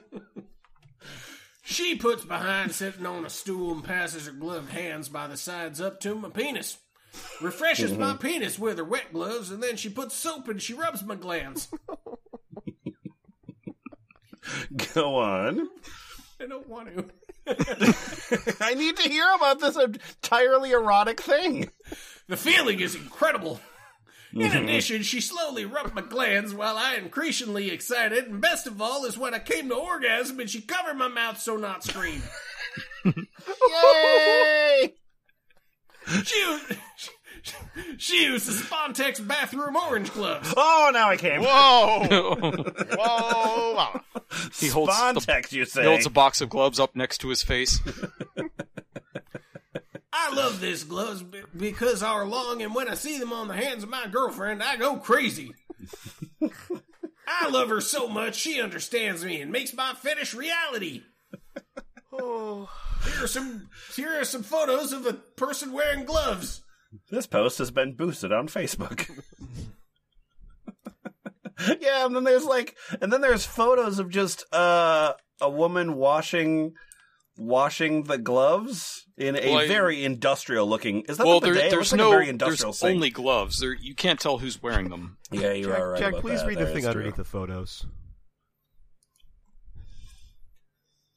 She 1.63 1.95
puts 1.95 2.25
behind 2.25 2.73
sitting 2.73 3.07
on 3.07 3.25
a 3.25 3.31
stool 3.31 3.73
and 3.73 3.85
passes 3.85 4.27
her 4.27 4.33
gloved 4.33 4.71
hands 4.71 5.09
by 5.09 5.27
the 5.27 5.37
sides 5.37 5.81
up 5.81 6.01
to 6.01 6.15
my 6.15 6.29
penis. 6.29 6.79
Refreshes 7.41 7.97
my 7.97 8.13
mm-hmm. 8.13 8.19
penis 8.19 8.59
with 8.59 8.79
her 8.79 8.85
wet 8.85 9.13
gloves, 9.13 9.51
and 9.51 9.63
then 9.63 9.77
she 9.77 9.89
puts 9.89 10.15
soap 10.15 10.49
and 10.49 10.61
she 10.61 10.75
rubs 10.75 11.05
my 11.05 11.15
glands. 11.15 11.69
Go 14.95 15.17
on. 15.17 15.69
I 16.41 16.47
don't 16.47 16.69
want 16.69 16.89
to. 16.97 17.05
I 18.61 18.75
need 18.75 18.97
to 18.97 19.09
hear 19.09 19.27
about 19.35 19.61
this 19.61 19.77
entirely 19.77 20.71
erotic 20.71 21.21
thing. 21.21 21.71
The 22.29 22.37
feeling 22.37 22.81
is 22.81 22.95
incredible. 22.95 23.61
In 24.33 24.43
mm-hmm. 24.43 24.65
addition, 24.65 25.03
she 25.03 25.21
slowly 25.21 25.65
rubbed 25.65 25.95
my 25.95 26.03
glands 26.03 26.55
while 26.55 26.77
I 26.77 26.95
increasingly 26.95 27.71
excited, 27.71 28.27
and 28.27 28.41
best 28.41 28.69
of 28.69 28.81
all 28.81 29.05
is 29.05 29.19
when 29.19 29.35
I 29.35 29.41
came 29.41 29.69
to 29.69 29.75
orgasm 29.75 30.39
and 30.39 30.49
she 30.49 30.61
covered 30.61 30.95
my 30.95 31.09
mouth 31.09 31.41
so 31.41 31.57
not 31.57 31.83
scream. 31.83 32.23
Yay! 33.05 34.95
She 36.25 36.41
used, 36.41 36.77
she 36.97 37.11
used 37.99 38.47
the 38.47 38.53
Spontex 38.53 39.27
bathroom 39.27 39.77
orange 39.77 40.13
gloves. 40.13 40.53
Oh, 40.57 40.91
now 40.93 41.09
I 41.09 41.17
came. 41.17 41.43
Whoa! 41.43 42.07
Whoa! 42.97 43.75
wow. 43.75 44.01
He 44.59 44.69
holds 44.69 44.97
the, 44.97 45.21
Spontex, 45.21 45.53
you 45.53 45.65
say? 45.65 45.83
he 45.83 45.89
holds 45.89 46.07
a 46.07 46.11
box 46.11 46.41
of 46.41 46.49
gloves 46.49 46.81
up 46.81 46.97
next 46.97 47.19
to 47.19 47.29
his 47.29 47.43
face. 47.43 47.81
I 50.13 50.35
love 50.35 50.61
these 50.61 50.85
gloves 50.85 51.23
be- 51.23 51.43
because 51.57 52.01
they 52.01 52.07
are 52.07 52.27
long, 52.27 52.63
and 52.63 52.75
when 52.75 52.89
I 52.89 52.95
see 52.95 53.19
them 53.19 53.33
on 53.33 53.49
the 53.49 53.55
hands 53.55 53.83
of 53.83 53.89
my 53.89 54.07
girlfriend, 54.07 54.63
I 54.63 54.77
go 54.77 54.97
crazy. 54.97 55.55
I 57.27 57.49
love 57.49 57.69
her 57.69 57.81
so 57.81 58.09
much 58.09 58.35
she 58.35 58.61
understands 58.61 59.25
me 59.25 59.41
and 59.41 59.53
makes 59.53 59.73
my 59.73 59.95
fetish 59.95 60.35
reality. 60.35 61.03
Oh. 62.13 62.69
Here 63.05 63.25
are 63.25 63.29
some 63.29 63.69
here 63.95 64.21
are 64.21 64.25
some 64.25 64.43
photos 64.43 64.93
of 64.93 65.07
a 65.07 65.15
person 65.15 65.73
wearing 65.73 66.05
gloves. 66.05 66.63
This 67.11 67.27
post 67.27 67.59
has 67.59 67.71
been 67.71 67.95
boosted 67.95 68.33
on 68.33 68.49
Facebook. 68.49 69.09
yeah, 71.81 72.05
and 72.07 72.17
then 72.17 72.25
there's 72.25 72.45
like, 72.45 72.77
and 73.01 73.13
then 73.13 73.21
there's 73.21 73.45
photos 73.47 73.99
of 73.99 74.11
just 74.11 74.45
uh, 74.53 75.13
a 75.41 75.51
woman 75.51 75.95
washing 75.95 76.73
washing 77.37 78.03
the 78.03 78.19
gloves 78.19 79.07
in 79.17 79.35
a 79.37 79.41
Well, 79.41 79.59
I- 79.61 79.69
very 79.69 80.05
industrial 80.05 80.69
looking. 80.69 81.03
Is 81.03 81.17
that 81.17 81.27
well, 81.27 81.41
the 81.41 81.47
there, 81.47 81.55
bidet? 81.55 81.67
It 81.69 81.71
there's 81.71 81.93
looks 81.93 82.03
like 82.03 82.29
no, 82.29 82.35
a 82.47 82.49
there's 82.49 82.61
sink. 82.79 82.95
only 82.97 83.11
gloves. 83.11 83.61
There, 83.61 83.75
you 83.75 83.95
can't 83.95 84.19
tell 84.21 84.39
who's 84.39 84.63
wearing 84.63 84.89
them. 84.91 85.17
Yeah, 85.31 85.53
you 85.53 85.67
Jack, 85.67 85.79
are 85.79 85.91
right. 85.93 85.99
Jack 86.01 86.11
about 86.13 86.23
please 86.23 86.41
that. 86.41 86.49
read 86.49 86.59
the 86.59 86.67
thing 86.67 86.87
underneath 86.87 87.17
the 87.17 87.25
photos. 87.25 87.87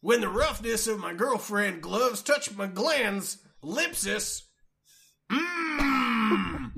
When 0.02 0.22
the 0.22 0.30
roughness 0.30 0.88
of 0.88 1.00
my 1.00 1.14
girlfriend 1.14 1.82
gloves 1.82 2.22
touch 2.22 2.54
my 2.56 2.68
glands, 2.68 3.38
lipsis. 3.64 4.44
Mmm. 5.32 6.72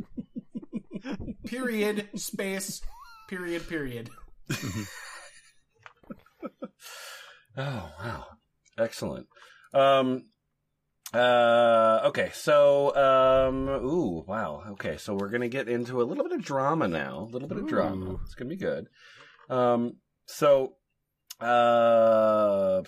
period. 1.45 2.09
Space. 2.15 2.81
Period. 3.27 3.67
Period. 3.67 4.09
Oh 7.57 7.89
wow, 7.99 8.25
excellent. 8.77 9.27
Um, 9.73 10.25
uh, 11.13 12.01
okay, 12.05 12.31
so 12.33 12.93
um, 12.95 13.69
ooh, 13.69 14.25
wow. 14.27 14.63
Okay, 14.71 14.97
so 14.97 15.15
we're 15.15 15.29
gonna 15.29 15.47
get 15.47 15.69
into 15.69 16.01
a 16.01 16.03
little 16.03 16.25
bit 16.25 16.33
of 16.33 16.43
drama 16.43 16.87
now. 16.87 17.19
A 17.19 17.31
little 17.31 17.47
bit 17.47 17.57
of 17.57 17.67
drama. 17.67 18.17
It's 18.25 18.35
gonna 18.35 18.49
be 18.49 18.57
good. 18.57 18.87
Um, 19.49 19.97
so, 20.25 20.73
uh, 21.39 22.81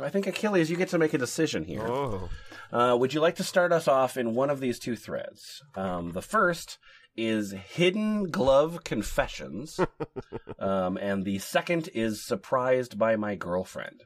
I 0.00 0.08
think 0.10 0.26
Achilles, 0.26 0.70
you 0.70 0.76
get 0.76 0.88
to 0.90 0.98
make 0.98 1.14
a 1.14 1.18
decision 1.18 1.64
here. 1.64 1.86
Oh. 1.86 2.28
Uh, 2.72 2.96
would 2.96 3.14
you 3.14 3.20
like 3.20 3.36
to 3.36 3.44
start 3.44 3.72
us 3.72 3.86
off 3.86 4.16
in 4.16 4.34
one 4.34 4.50
of 4.50 4.60
these 4.60 4.78
two 4.78 4.96
threads? 4.96 5.62
Um, 5.74 6.12
the 6.12 6.22
first 6.22 6.78
is 7.16 7.52
Hidden 7.52 8.30
Glove 8.30 8.82
Confessions, 8.84 9.78
um, 10.58 10.96
and 10.96 11.24
the 11.24 11.38
second 11.38 11.88
is 11.94 12.24
Surprised 12.24 12.98
by 12.98 13.16
My 13.16 13.36
Girlfriend. 13.36 14.02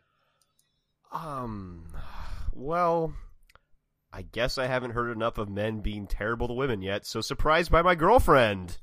Um, 1.13 1.87
well, 2.53 3.15
I 4.13 4.23
guess 4.23 4.59
I 4.59 4.67
haven't 4.67 4.91
heard 4.91 5.11
enough 5.11 5.39
of 5.39 5.49
men 5.49 5.81
being 5.81 6.07
terrible 6.07 6.49
to 6.49 6.55
women 6.55 6.83
yet, 6.83 7.07
so 7.07 7.21
surprised 7.21 7.71
by 7.71 7.83
my 7.83 7.95
girlfriend. 7.95 8.79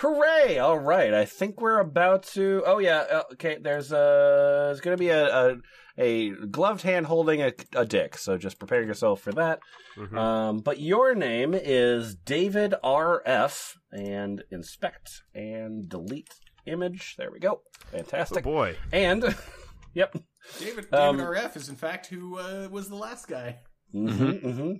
Hooray! 0.00 0.58
All 0.58 0.78
right, 0.78 1.14
I 1.14 1.24
think 1.24 1.60
we're 1.60 1.78
about 1.80 2.24
to. 2.34 2.62
Oh 2.66 2.78
yeah, 2.78 3.04
uh, 3.10 3.22
okay. 3.32 3.56
There's 3.60 3.92
a 3.92 4.66
there's 4.68 4.80
going 4.80 4.96
to 4.96 5.00
be 5.00 5.08
a, 5.08 5.26
a 5.34 5.56
a 5.98 6.30
gloved 6.30 6.82
hand 6.82 7.06
holding 7.06 7.40
a, 7.42 7.52
a 7.74 7.86
dick. 7.86 8.18
So 8.18 8.36
just 8.36 8.58
prepare 8.58 8.82
yourself 8.82 9.22
for 9.22 9.32
that. 9.32 9.60
Mhm. 9.96 10.18
Um, 10.18 10.58
but 10.58 10.78
your 10.80 11.14
name 11.14 11.54
is 11.54 12.14
David 12.14 12.74
R.F. 12.84 13.78
and 13.90 14.44
inspect 14.50 15.22
and 15.34 15.88
delete 15.88 16.34
image. 16.66 17.14
There 17.16 17.30
we 17.30 17.38
go. 17.38 17.62
Oh 17.64 17.96
Fantastic. 17.96 18.44
boy. 18.44 18.76
And 18.92 19.24
yep. 19.94 20.12
David, 20.58 20.90
David 20.90 20.94
Um, 20.94 21.18
RF 21.18 21.56
is 21.56 21.68
in 21.70 21.76
fact 21.76 22.08
who 22.08 22.38
uh, 22.38 22.68
was 22.70 22.90
the 22.90 22.96
last 22.96 23.28
guy. 23.28 23.60
Mm-hmm, 23.94 24.50
hmm 24.50 24.72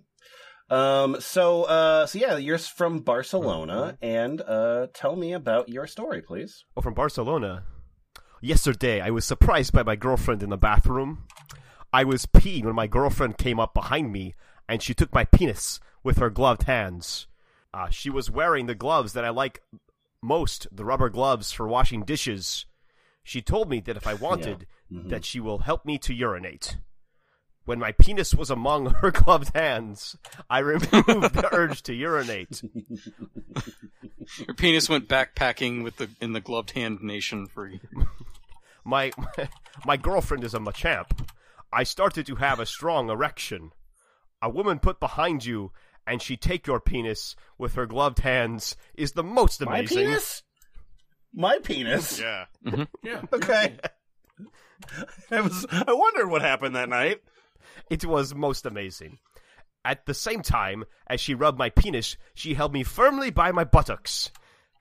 Um. 0.70 1.20
So. 1.20 1.64
Uh. 1.64 2.06
So 2.06 2.18
yeah, 2.18 2.36
you're 2.36 2.58
from 2.58 3.00
Barcelona, 3.00 3.96
and 4.02 4.40
uh, 4.42 4.88
tell 4.92 5.14
me 5.16 5.32
about 5.32 5.68
your 5.68 5.86
story, 5.86 6.22
please. 6.22 6.64
Oh, 6.76 6.80
from 6.80 6.94
Barcelona. 6.94 7.64
Yesterday, 8.40 9.00
I 9.00 9.10
was 9.10 9.24
surprised 9.24 9.72
by 9.72 9.82
my 9.82 9.96
girlfriend 9.96 10.42
in 10.42 10.50
the 10.50 10.56
bathroom. 10.58 11.24
I 11.92 12.04
was 12.04 12.26
peeing 12.26 12.64
when 12.64 12.74
my 12.74 12.86
girlfriend 12.86 13.38
came 13.38 13.58
up 13.58 13.72
behind 13.74 14.12
me, 14.12 14.34
and 14.68 14.82
she 14.82 14.92
took 14.92 15.12
my 15.14 15.24
penis 15.24 15.80
with 16.04 16.18
her 16.18 16.30
gloved 16.30 16.64
hands. 16.64 17.26
Uh, 17.72 17.88
she 17.90 18.10
was 18.10 18.30
wearing 18.30 18.66
the 18.66 18.74
gloves 18.74 19.14
that 19.14 19.24
I 19.24 19.30
like 19.30 19.62
most, 20.22 20.66
the 20.70 20.84
rubber 20.84 21.08
gloves 21.08 21.52
for 21.52 21.66
washing 21.66 22.02
dishes. 22.04 22.66
She 23.24 23.40
told 23.40 23.68
me 23.70 23.80
that 23.80 23.96
if 23.96 24.06
I 24.06 24.14
wanted, 24.28 24.66
Mhm. 24.92 25.08
that 25.08 25.24
she 25.24 25.40
will 25.40 25.58
help 25.58 25.84
me 25.84 25.98
to 25.98 26.14
urinate. 26.14 26.76
When 27.66 27.80
my 27.80 27.92
penis 27.92 28.32
was 28.34 28.48
among 28.48 28.86
her 29.02 29.10
gloved 29.10 29.54
hands, 29.54 30.16
I 30.48 30.60
removed 30.60 30.90
the 30.92 31.48
urge 31.52 31.82
to 31.82 31.94
urinate. 31.94 32.62
Your 34.46 34.54
penis 34.56 34.88
went 34.88 35.08
backpacking 35.08 35.82
with 35.82 35.96
the 35.98 36.08
in 36.20 36.32
the 36.32 36.40
gloved 36.40 36.70
hand 36.70 37.02
nation 37.02 37.46
for 37.46 37.70
my 38.84 39.12
my 39.84 39.96
girlfriend 39.96 40.44
is 40.44 40.54
a 40.54 40.58
machamp. 40.60 41.26
I 41.72 41.82
started 41.82 42.24
to 42.26 42.36
have 42.36 42.60
a 42.60 42.66
strong 42.66 43.10
erection. 43.10 43.72
A 44.40 44.48
woman 44.48 44.78
put 44.78 45.00
behind 45.00 45.44
you 45.44 45.72
and 46.06 46.22
she 46.22 46.36
take 46.36 46.68
your 46.68 46.78
penis 46.78 47.34
with 47.58 47.74
her 47.74 47.86
gloved 47.86 48.20
hands 48.20 48.76
is 48.94 49.12
the 49.12 49.24
most 49.24 49.60
amazing. 49.60 49.98
My 49.98 50.04
penis. 50.04 50.42
My 51.34 51.58
penis. 51.58 52.20
Yeah. 52.20 52.44
Mm-hmm. 52.64 52.82
Yeah. 53.02 53.22
Okay. 53.32 53.76
I 55.30 55.40
was. 55.40 55.66
I 55.70 55.92
wondered 55.92 56.28
what 56.28 56.42
happened 56.42 56.76
that 56.76 56.88
night. 56.88 57.22
It 57.90 58.04
was 58.04 58.34
most 58.34 58.66
amazing. 58.66 59.18
At 59.84 60.06
the 60.06 60.14
same 60.14 60.42
time 60.42 60.84
as 61.06 61.20
she 61.20 61.34
rubbed 61.34 61.58
my 61.58 61.70
penis, 61.70 62.16
she 62.34 62.54
held 62.54 62.72
me 62.72 62.82
firmly 62.82 63.30
by 63.30 63.52
my 63.52 63.64
buttocks. 63.64 64.30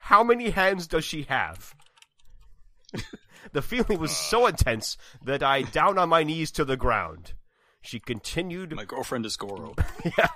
How 0.00 0.24
many 0.24 0.50
hands 0.50 0.86
does 0.86 1.04
she 1.04 1.22
have? 1.24 1.74
the 3.52 3.62
feeling 3.62 3.98
was 3.98 4.16
so 4.16 4.44
uh. 4.44 4.48
intense 4.48 4.96
that 5.24 5.42
I 5.42 5.62
down 5.62 5.98
on 5.98 6.08
my 6.08 6.24
knees 6.24 6.50
to 6.52 6.64
the 6.64 6.76
ground. 6.76 7.34
She 7.80 8.00
continued 8.00 8.74
my 8.74 8.84
girlfriend 8.84 9.26
is 9.26 9.36
Goro. 9.36 9.74
Yeah. 10.18 10.28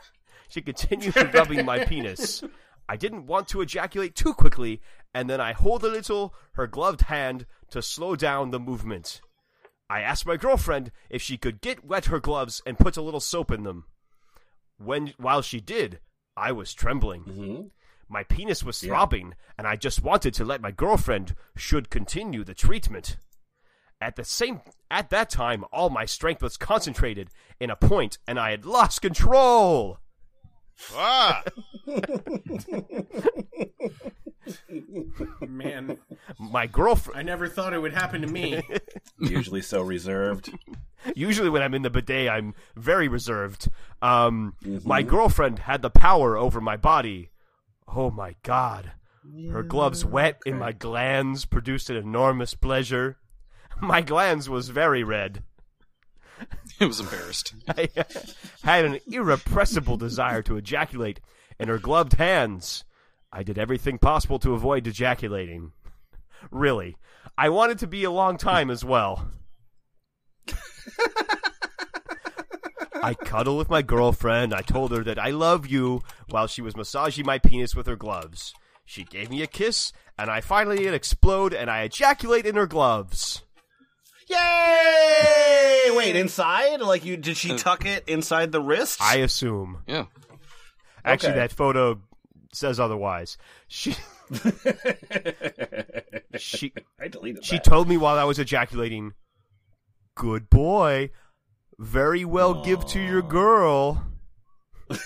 She 0.48 0.62
continued 0.62 1.34
rubbing 1.34 1.64
my 1.64 1.84
penis. 1.84 2.42
I 2.88 2.96
didn't 2.96 3.26
want 3.26 3.46
to 3.48 3.60
ejaculate 3.60 4.16
too 4.16 4.34
quickly, 4.34 4.80
and 5.14 5.30
then 5.30 5.40
I 5.40 5.52
hold 5.52 5.84
a 5.84 5.88
little 5.88 6.34
her 6.54 6.66
gloved 6.66 7.02
hand 7.02 7.46
to 7.70 7.82
slow 7.82 8.16
down 8.16 8.50
the 8.50 8.58
movement. 8.58 9.20
I 9.90 10.02
asked 10.02 10.24
my 10.24 10.36
girlfriend 10.36 10.92
if 11.10 11.20
she 11.20 11.36
could 11.36 11.60
get 11.60 11.84
wet 11.84 12.04
her 12.04 12.20
gloves 12.20 12.62
and 12.64 12.78
put 12.78 12.96
a 12.96 13.02
little 13.02 13.18
soap 13.18 13.50
in 13.50 13.64
them. 13.64 13.86
When 14.78 15.14
while 15.18 15.42
she 15.42 15.60
did, 15.60 15.98
I 16.36 16.52
was 16.52 16.72
trembling. 16.72 17.24
Mm-hmm. 17.24 17.62
My 18.08 18.22
penis 18.22 18.62
was 18.62 18.80
throbbing, 18.80 19.34
and 19.58 19.66
I 19.66 19.74
just 19.74 20.02
wanted 20.02 20.32
to 20.34 20.44
let 20.44 20.60
my 20.60 20.70
girlfriend 20.70 21.34
should 21.56 21.90
continue 21.90 22.44
the 22.44 22.54
treatment. 22.54 23.16
At 24.00 24.14
the 24.14 24.24
same 24.24 24.60
at 24.92 25.10
that 25.10 25.28
time, 25.28 25.64
all 25.72 25.90
my 25.90 26.04
strength 26.04 26.40
was 26.40 26.56
concentrated 26.56 27.30
in 27.58 27.68
a 27.68 27.76
point, 27.76 28.18
and 28.28 28.38
I 28.38 28.52
had 28.52 28.64
lost 28.64 29.02
control. 29.02 29.98
Ah! 30.94 31.42
Man, 35.40 35.98
My 36.38 36.66
girlfriend. 36.66 37.18
I 37.18 37.22
never 37.22 37.48
thought 37.48 37.72
it 37.72 37.78
would 37.78 37.92
happen 37.92 38.22
to 38.22 38.26
me. 38.26 38.62
Usually 39.18 39.62
so 39.62 39.82
reserved. 39.82 40.50
Usually, 41.14 41.48
when 41.48 41.62
I'm 41.62 41.74
in 41.74 41.82
the 41.82 41.90
bidet, 41.90 42.28
I'm 42.28 42.54
very 42.76 43.08
reserved. 43.08 43.68
Um, 44.02 44.54
my 44.84 45.02
girlfriend 45.02 45.60
had 45.60 45.82
the 45.82 45.90
power 45.90 46.36
over 46.36 46.60
my 46.60 46.76
body. 46.76 47.30
Oh 47.88 48.10
my 48.10 48.36
god! 48.42 48.92
Her 49.50 49.62
gloves 49.62 50.04
wet 50.04 50.40
in 50.46 50.58
my 50.58 50.72
glands 50.72 51.44
produced 51.44 51.90
an 51.90 51.96
enormous 51.96 52.54
pleasure. 52.54 53.18
My 53.80 54.02
glands 54.02 54.46
was 54.48 54.68
very 54.68 55.02
red. 55.02 55.42
It 56.78 56.84
was 56.84 57.00
embarrassed. 57.00 57.54
I 57.68 57.88
had 58.62 58.84
an 58.84 58.98
irrepressible 59.10 59.96
desire 59.96 60.42
to 60.42 60.56
ejaculate 60.56 61.20
in 61.58 61.68
her 61.68 61.78
gloved 61.78 62.14
hands. 62.14 62.84
I 63.32 63.42
did 63.42 63.58
everything 63.58 63.98
possible 63.98 64.38
to 64.40 64.54
avoid 64.54 64.86
ejaculating. 64.86 65.72
Really. 66.50 66.96
I 67.36 67.50
wanted 67.50 67.80
to 67.80 67.86
be 67.86 68.02
a 68.04 68.10
long 68.10 68.38
time 68.38 68.70
as 68.70 68.82
well. 68.82 69.30
I 73.02 73.14
cuddled 73.14 73.58
with 73.58 73.70
my 73.70 73.82
girlfriend. 73.82 74.52
I 74.54 74.60
told 74.62 74.92
her 74.92 75.02
that 75.04 75.18
I 75.18 75.30
love 75.30 75.66
you 75.66 76.00
while 76.28 76.46
she 76.46 76.62
was 76.62 76.76
massaging 76.76 77.26
my 77.26 77.38
penis 77.38 77.74
with 77.74 77.86
her 77.86 77.96
gloves. 77.96 78.54
She 78.84 79.04
gave 79.04 79.30
me 79.30 79.42
a 79.42 79.46
kiss, 79.46 79.92
and 80.18 80.30
I 80.30 80.40
finally 80.40 80.78
did 80.78 80.94
explode, 80.94 81.54
and 81.54 81.70
I 81.70 81.82
ejaculate 81.82 82.44
in 82.46 82.56
her 82.56 82.66
gloves. 82.66 83.42
Yay! 84.28 85.90
Wait, 85.94 86.16
inside? 86.16 86.80
Like 86.80 87.04
you? 87.04 87.16
Did 87.16 87.36
she 87.36 87.52
uh, 87.52 87.56
tuck 87.58 87.84
it 87.84 88.04
inside 88.08 88.52
the 88.52 88.60
wrist? 88.60 89.00
I 89.02 89.16
assume. 89.16 89.82
Yeah. 89.86 90.06
Actually, 91.04 91.30
Okay. 91.30 91.38
that 91.40 91.52
photo 91.52 92.00
says 92.52 92.80
otherwise. 92.80 93.38
She 93.68 93.94
she 96.36 96.72
I 97.00 97.08
deleted 97.08 97.44
she 97.44 97.56
that. 97.56 97.64
told 97.64 97.88
me 97.88 97.96
while 97.96 98.18
I 98.18 98.24
was 98.24 98.38
ejaculating, 98.38 99.14
"Good 100.14 100.50
boy, 100.50 101.10
very 101.78 102.24
well 102.24 102.64
give 102.64 102.86
to 102.88 103.00
your 103.00 103.22
girl." 103.22 104.06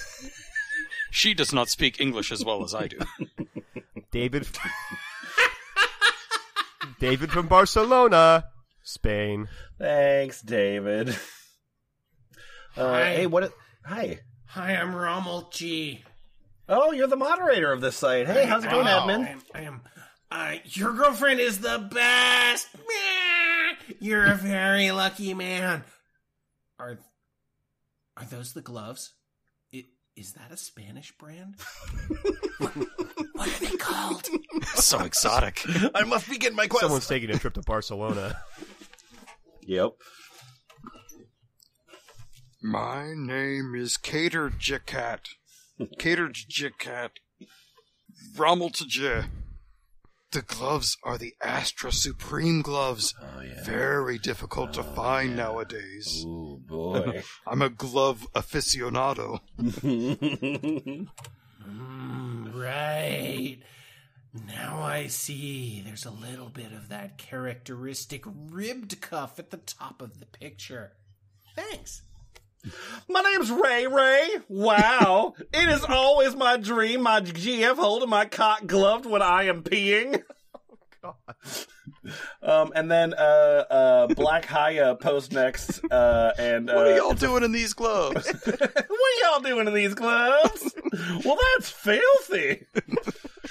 She 1.15 1.33
does 1.33 1.53
not 1.53 1.69
speak 1.69 2.01
English 2.01 2.33
as 2.33 2.45
well 2.45 2.65
as 2.65 2.75
I 2.75 2.89
do. 2.89 2.99
David 4.11 4.49
David 6.99 7.31
from 7.31 7.47
Barcelona, 7.47 8.47
Spain. 8.83 9.47
Thanks, 9.79 10.43
David. 10.43 11.11
Uh, 12.77 12.89
Hi. 12.89 13.15
hey, 13.15 13.27
what? 13.29 13.53
Hi. 13.85 14.19
Hi, 14.47 14.75
I'm 14.75 14.93
Rommel 14.93 15.51
G. 15.53 16.03
Oh, 16.69 16.93
you're 16.93 17.07
the 17.07 17.17
moderator 17.17 17.73
of 17.73 17.81
this 17.81 17.97
site. 17.97 18.27
Hey, 18.27 18.47
how's 18.47 18.65
it 18.65 18.71
going, 18.71 18.87
I 18.87 18.93
admin? 18.93 19.27
am. 19.27 19.43
I 19.55 19.61
am. 19.63 19.81
Uh, 20.31 20.55
your 20.65 20.93
girlfriend 20.95 21.41
is 21.41 21.61
the 21.61 21.79
best. 21.93 22.69
You're 24.01 24.25
a 24.25 24.35
very 24.35 24.91
lucky 24.91 25.35
man. 25.35 25.85
Are 26.79 26.99
are 28.17 28.25
those 28.25 28.53
the 28.53 28.63
gloves? 28.63 29.13
It, 29.73 29.87
is 30.17 30.33
that 30.33 30.51
a 30.51 30.57
Spanish 30.57 31.13
brand? 31.19 31.57
what, 32.59 32.71
what 33.35 33.49
are 33.49 33.65
they 33.65 33.77
called? 33.77 34.27
so 34.75 35.01
exotic. 35.01 35.63
I 35.95 36.05
must 36.05 36.29
begin 36.29 36.55
my 36.55 36.67
quest. 36.67 36.83
Someone's 36.83 37.07
taking 37.07 37.31
a 37.31 37.39
trip 37.39 37.55
to 37.55 37.63
Barcelona. 37.63 38.39
Yep. 39.63 39.93
My 42.63 43.13
name 43.15 43.75
is 43.77 43.97
Cater 43.99 44.49
Jacat. 44.51 45.29
Cater 45.99 46.29
Jacat. 46.29 47.11
Rommel 48.37 48.71
to 48.71 48.87
J. 48.87 49.25
The 50.31 50.43
gloves 50.43 50.97
are 51.05 51.17
the 51.17 51.35
Astra 51.41 51.93
Supreme 51.93 52.63
gloves. 52.63 53.15
Oh 53.21 53.41
yeah. 53.41 53.63
Very 53.63 54.19
difficult 54.19 54.73
to 54.75 54.83
find 54.83 55.37
nowadays. 55.37 56.25
Oh 56.27 56.59
boy. 56.65 57.23
I'm 57.47 57.63
a 57.63 57.69
glove 57.69 58.27
aficionado. 58.35 59.39
Mm, 61.67 62.53
right. 62.53 63.59
Now 64.47 64.83
I 64.83 65.07
see. 65.07 65.83
There's 65.87 66.05
a 66.05 66.11
little 66.11 66.49
bit 66.49 66.73
of 66.73 66.89
that 66.89 67.17
characteristic 67.17 68.25
ribbed 68.27 69.01
cuff 69.01 69.39
at 69.39 69.51
the 69.51 69.59
top 69.59 70.03
of 70.03 70.19
the 70.19 70.27
picture. 70.27 70.95
Thanks. 71.55 72.03
My 73.09 73.21
name's 73.21 73.51
Ray 73.51 73.87
Ray. 73.87 74.29
Wow. 74.49 75.35
it 75.53 75.69
is 75.69 75.85
always 75.85 76.35
my 76.35 76.57
dream, 76.57 77.03
my 77.03 77.21
GF 77.21 77.77
holding 77.77 78.09
my 78.09 78.25
cock 78.25 78.67
gloved 78.67 79.07
when 79.07 79.23
I 79.23 79.45
am 79.45 79.63
peeing. 79.63 80.23
Oh, 81.07 82.63
um, 82.63 82.73
and 82.75 82.91
then 82.91 83.13
uh, 83.13 83.17
uh, 83.71 84.07
Black 84.07 84.47
Haya 84.47 84.95
post 84.95 85.33
next, 85.33 85.83
uh, 85.91 86.33
and 86.39 86.71
uh, 86.71 86.75
What 86.77 86.87
are 86.87 86.97
y'all 86.97 87.13
doing 87.13 87.45
in 87.45 87.53
these 87.53 87.75
gloves? 87.75 88.27
what 88.27 88.61
are 88.63 89.31
y'all 89.31 89.41
doing 89.41 89.67
in 89.67 89.75
these 89.75 89.93
gloves? 89.93 90.75
well, 91.27 91.37
that's 91.57 91.69
filthy. 91.69 92.65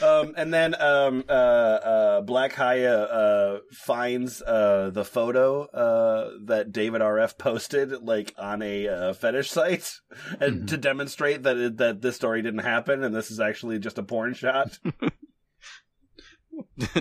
Um, 0.01 0.33
and 0.37 0.53
then 0.53 0.79
um, 0.81 1.23
uh, 1.27 1.31
uh, 1.31 2.21
Black 2.21 2.53
Haya 2.53 2.93
uh, 2.93 3.59
finds 3.71 4.41
uh, 4.41 4.91
the 4.93 5.05
photo 5.05 5.63
uh, 5.65 6.31
that 6.45 6.71
David 6.71 7.01
RF 7.01 7.37
posted, 7.37 7.91
like 8.03 8.33
on 8.37 8.61
a 8.61 8.87
uh, 8.87 9.13
fetish 9.13 9.51
site, 9.51 9.91
and 10.39 10.67
to 10.69 10.77
demonstrate 10.77 11.43
that 11.43 11.57
it, 11.57 11.77
that 11.77 12.01
this 12.01 12.15
story 12.15 12.41
didn't 12.41 12.59
happen, 12.59 13.03
and 13.03 13.15
this 13.15 13.31
is 13.31 13.39
actually 13.39 13.79
just 13.79 13.97
a 13.97 14.03
porn 14.03 14.33
shot. 14.33 14.77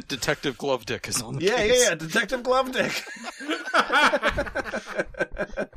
Detective 0.08 0.58
Glove 0.58 0.86
Dick 0.86 1.08
is 1.08 1.22
on 1.22 1.36
the 1.36 1.44
yeah, 1.44 1.56
case. 1.56 1.82
yeah, 1.82 1.88
yeah, 1.90 1.94
Detective 1.94 2.42
Glove 2.42 2.72
Dick. 2.72 3.04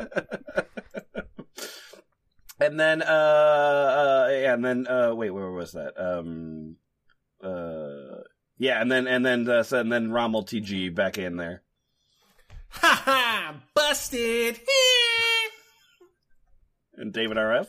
and 2.60 2.80
then, 2.80 3.02
uh, 3.02 3.06
uh, 3.06 4.30
yeah, 4.32 4.54
and 4.54 4.64
then, 4.64 4.88
uh, 4.88 5.14
wait, 5.14 5.32
where 5.32 5.52
was 5.52 5.74
that? 5.74 5.94
Um, 5.98 6.78
uh, 7.46 8.24
yeah, 8.58 8.82
and 8.82 8.92
then, 8.92 9.08
and 9.08 9.26
then, 9.26 9.50
uh, 9.50 9.64
so, 9.64 9.80
and 9.80 9.92
then 9.92 10.12
Rommel 10.12 10.44
TG 10.44 10.94
back 10.96 11.18
in 11.18 11.38
there. 11.38 11.62
Ha 12.70 13.02
ha! 13.06 13.56
Busted! 13.74 14.60
And 16.98 17.12
David 17.12 17.36
RF. 17.36 17.68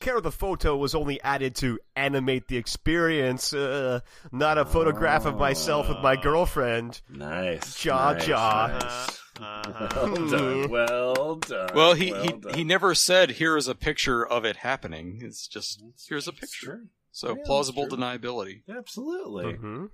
Care 0.00 0.16
of 0.16 0.22
the 0.22 0.30
photo 0.30 0.76
was 0.76 0.94
only 0.94 1.20
added 1.22 1.54
to 1.56 1.78
animate 1.94 2.48
the 2.48 2.56
experience, 2.56 3.52
uh, 3.52 4.00
not 4.32 4.56
a 4.56 4.64
photograph 4.64 5.26
of 5.26 5.36
myself 5.36 5.88
with 5.88 5.98
my 5.98 6.16
girlfriend. 6.16 7.00
Nice. 7.08 7.78
Jaw, 7.80 8.12
nice, 8.12 8.26
jaw. 8.26 8.78
nice. 8.80 9.20
Uh-huh. 9.38 9.88
Well 9.94 10.28
done. 10.28 10.70
Well 10.70 11.34
done. 11.36 11.68
Well, 11.74 11.94
he 11.94 12.12
well 12.12 12.22
he, 12.22 12.32
done. 12.32 12.54
he 12.54 12.64
never 12.64 12.94
said 12.94 13.32
here 13.32 13.56
is 13.56 13.68
a 13.68 13.74
picture 13.74 14.26
of 14.26 14.44
it 14.44 14.56
happening. 14.56 15.20
It's 15.22 15.46
just 15.46 15.82
here's 16.08 16.28
a 16.28 16.32
picture. 16.32 16.66
true. 16.66 16.86
So 17.16 17.28
Yeah, 17.28 17.44
plausible 17.46 17.88
deniability. 17.88 18.60
Absolutely. 18.68 19.54
Mhm. 19.54 19.88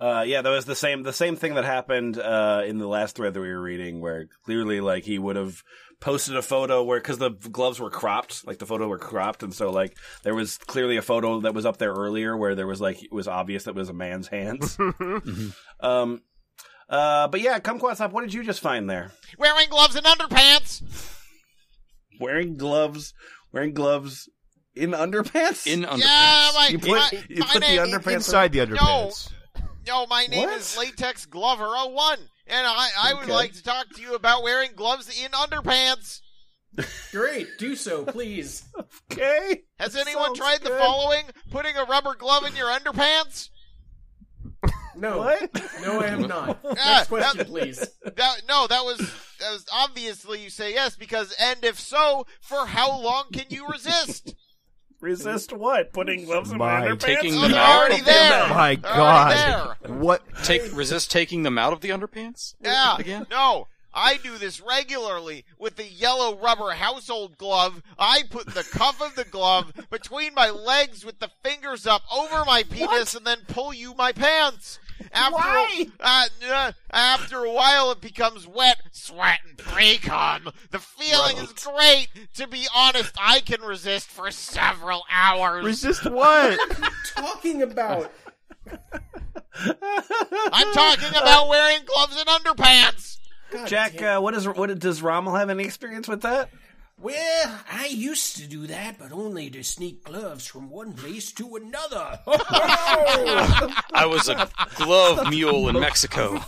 Uh, 0.00 0.24
yeah, 0.26 0.40
that 0.40 0.48
was 0.48 0.64
the 0.64 0.74
same 0.74 1.02
the 1.02 1.12
same 1.12 1.36
thing 1.36 1.54
that 1.54 1.66
happened 1.66 2.18
uh, 2.18 2.62
in 2.64 2.78
the 2.78 2.86
last 2.86 3.14
thread 3.14 3.34
that 3.34 3.40
we 3.42 3.50
were 3.50 3.60
reading, 3.60 4.00
where 4.00 4.26
clearly, 4.46 4.80
like, 4.80 5.04
he 5.04 5.18
would 5.18 5.36
have 5.36 5.62
posted 6.00 6.34
a 6.34 6.40
photo 6.40 6.82
where 6.82 6.98
because 6.98 7.18
the 7.18 7.28
gloves 7.28 7.78
were 7.78 7.90
cropped, 7.90 8.46
like 8.46 8.58
the 8.58 8.64
photo 8.64 8.88
were 8.88 8.98
cropped, 8.98 9.42
and 9.42 9.52
so 9.52 9.70
like 9.70 9.94
there 10.22 10.34
was 10.34 10.56
clearly 10.56 10.96
a 10.96 11.02
photo 11.02 11.40
that 11.40 11.52
was 11.52 11.66
up 11.66 11.76
there 11.76 11.92
earlier 11.92 12.38
where 12.38 12.54
there 12.54 12.66
was 12.66 12.80
like 12.80 13.02
it 13.02 13.12
was 13.12 13.28
obvious 13.28 13.64
that 13.64 13.72
it 13.72 13.76
was 13.76 13.90
a 13.90 13.92
man's 13.92 14.28
hands. 14.28 14.78
um, 15.80 16.22
uh, 16.88 17.28
but 17.28 17.42
yeah, 17.42 17.58
Kumquatxop. 17.58 18.12
What 18.12 18.22
did 18.22 18.32
you 18.32 18.42
just 18.44 18.60
find 18.60 18.88
there? 18.88 19.12
Wearing 19.38 19.68
gloves 19.68 19.94
and 19.94 20.06
underpants. 20.06 20.82
Wearing 22.18 22.56
gloves, 22.56 23.12
wearing 23.52 23.74
gloves 23.74 24.30
in 24.74 24.90
underpants. 24.92 25.66
In 25.66 25.82
underpants. 25.82 25.98
Yeah, 26.00 26.50
my, 26.54 26.68
you 26.70 26.78
put 26.78 26.88
my, 26.90 27.10
you 27.28 27.36
my 27.40 27.46
put 27.46 27.54
the 27.54 27.60
name, 27.60 27.78
underpants 27.80 28.14
Inside 28.14 28.52
the 28.52 28.58
underpants. 28.60 29.30
No, 29.86 30.06
my 30.06 30.26
name 30.26 30.48
What? 30.48 30.58
is 30.60 30.76
Latex 30.78 31.26
Glover 31.26 31.64
01, 31.66 32.18
and 32.46 32.66
I, 32.66 32.88
I 33.02 33.14
would 33.14 33.24
Okay. 33.24 33.32
like 33.32 33.52
to 33.54 33.62
talk 33.62 33.88
to 33.96 34.00
you 34.02 34.14
about 34.14 34.42
wearing 34.44 34.70
gloves 34.76 35.08
in 35.08 35.30
underpants. 35.32 36.20
Great, 37.10 37.48
do 37.58 37.76
so, 37.76 38.04
please. 38.04 38.64
Okay. 39.12 39.62
Has 39.78 39.94
anyone 39.94 40.34
Sounds 40.34 40.38
tried 40.38 40.60
the 40.62 40.70
following? 40.70 41.24
Putting 41.50 41.76
a 41.76 41.84
rubber 41.84 42.14
glove 42.14 42.46
in 42.46 42.56
your 42.56 42.68
underpants? 42.68 43.50
No, 44.96 45.18
What? 45.18 45.62
no, 45.82 46.00
I 46.00 46.06
have 46.08 46.26
not. 46.28 46.58
Ah, 46.64 46.72
Next 46.96 47.08
question, 47.08 47.38
that- 47.38 47.46
please. 47.48 47.78
That, 48.16 48.42
no, 48.48 48.66
that 48.66 48.84
was 48.84 48.98
that 49.40 49.50
was 49.52 49.66
obviously 49.72 50.42
you 50.42 50.50
say 50.50 50.72
yes 50.72 50.96
because 50.96 51.34
and 51.38 51.62
if 51.64 51.78
so, 51.80 52.26
for 52.40 52.66
how 52.66 53.00
long 53.02 53.24
can 53.32 53.44
you 53.50 53.66
resist? 53.68 54.34
Resist 55.02 55.52
what? 55.52 55.92
Putting 55.92 56.24
gloves 56.26 56.52
in 56.52 56.58
my 56.58 56.78
My- 56.80 56.86
underpants. 56.86 57.00
Taking 57.00 57.34
Oh, 57.36 57.40
them 57.42 57.50
they're 57.50 57.60
out. 57.60 57.80
already 57.80 58.00
there. 58.02 58.48
My 58.48 58.74
God. 58.76 59.76
there. 59.82 59.94
What? 59.96 60.22
Take 60.44 60.74
resist 60.74 61.10
taking 61.10 61.42
them 61.42 61.58
out 61.58 61.72
of 61.72 61.80
the 61.80 61.90
underpants. 61.90 62.54
Yeah. 62.62 62.96
Again. 62.98 63.26
No. 63.28 63.66
I 63.94 64.16
do 64.22 64.38
this 64.38 64.58
regularly 64.60 65.44
with 65.58 65.76
the 65.76 65.84
yellow 65.84 66.38
rubber 66.38 66.70
household 66.70 67.36
glove. 67.36 67.82
I 67.98 68.22
put 68.30 68.46
the 68.54 68.62
cuff 68.62 69.02
of 69.02 69.16
the 69.16 69.24
glove 69.24 69.72
between 69.90 70.32
my 70.34 70.48
legs 70.48 71.04
with 71.04 71.18
the 71.18 71.30
fingers 71.42 71.86
up 71.86 72.02
over 72.10 72.44
my 72.46 72.62
penis 72.62 73.14
and 73.14 73.26
then 73.26 73.38
pull 73.48 73.74
you 73.74 73.92
my 73.94 74.12
pants. 74.12 74.78
After 75.12 75.34
Why? 75.34 75.86
A, 76.00 76.04
uh, 76.04 76.24
uh, 76.50 76.72
after 76.92 77.44
a 77.44 77.52
while, 77.52 77.90
it 77.92 78.00
becomes 78.00 78.46
wet, 78.46 78.78
sweat, 78.92 79.40
and 79.48 79.58
pre-cum. 79.58 80.50
The 80.70 80.78
feeling 80.78 81.36
is 81.38 81.52
great. 81.52 82.08
To 82.34 82.46
be 82.46 82.66
honest, 82.74 83.14
I 83.20 83.40
can 83.40 83.60
resist 83.62 84.08
for 84.08 84.30
several 84.30 85.04
hours. 85.10 85.64
Resist 85.64 86.10
what? 86.10 86.58
Talking 87.14 87.62
about. 87.62 88.12
I'm 89.54 90.72
talking 90.72 91.10
about 91.10 91.48
wearing 91.48 91.80
gloves 91.84 92.16
and 92.16 92.26
underpants. 92.26 93.18
God 93.50 93.68
Jack, 93.68 93.96
damn- 93.98 94.18
uh, 94.18 94.20
what 94.20 94.34
is 94.34 94.48
what 94.48 94.78
does 94.78 95.02
Rommel 95.02 95.34
have 95.34 95.50
any 95.50 95.64
experience 95.64 96.08
with 96.08 96.22
that? 96.22 96.48
Well, 97.02 97.60
I 97.68 97.86
used 97.86 98.36
to 98.36 98.46
do 98.46 98.68
that, 98.68 98.96
but 98.96 99.10
only 99.10 99.50
to 99.50 99.64
sneak 99.64 100.04
gloves 100.04 100.46
from 100.46 100.70
one 100.70 100.92
place 100.92 101.32
to 101.32 101.56
another. 101.56 102.20
I 102.28 104.06
was 104.08 104.28
a 104.28 104.48
glove 104.76 105.28
mule 105.28 105.68
in 105.68 105.80
Mexico. 105.80 106.40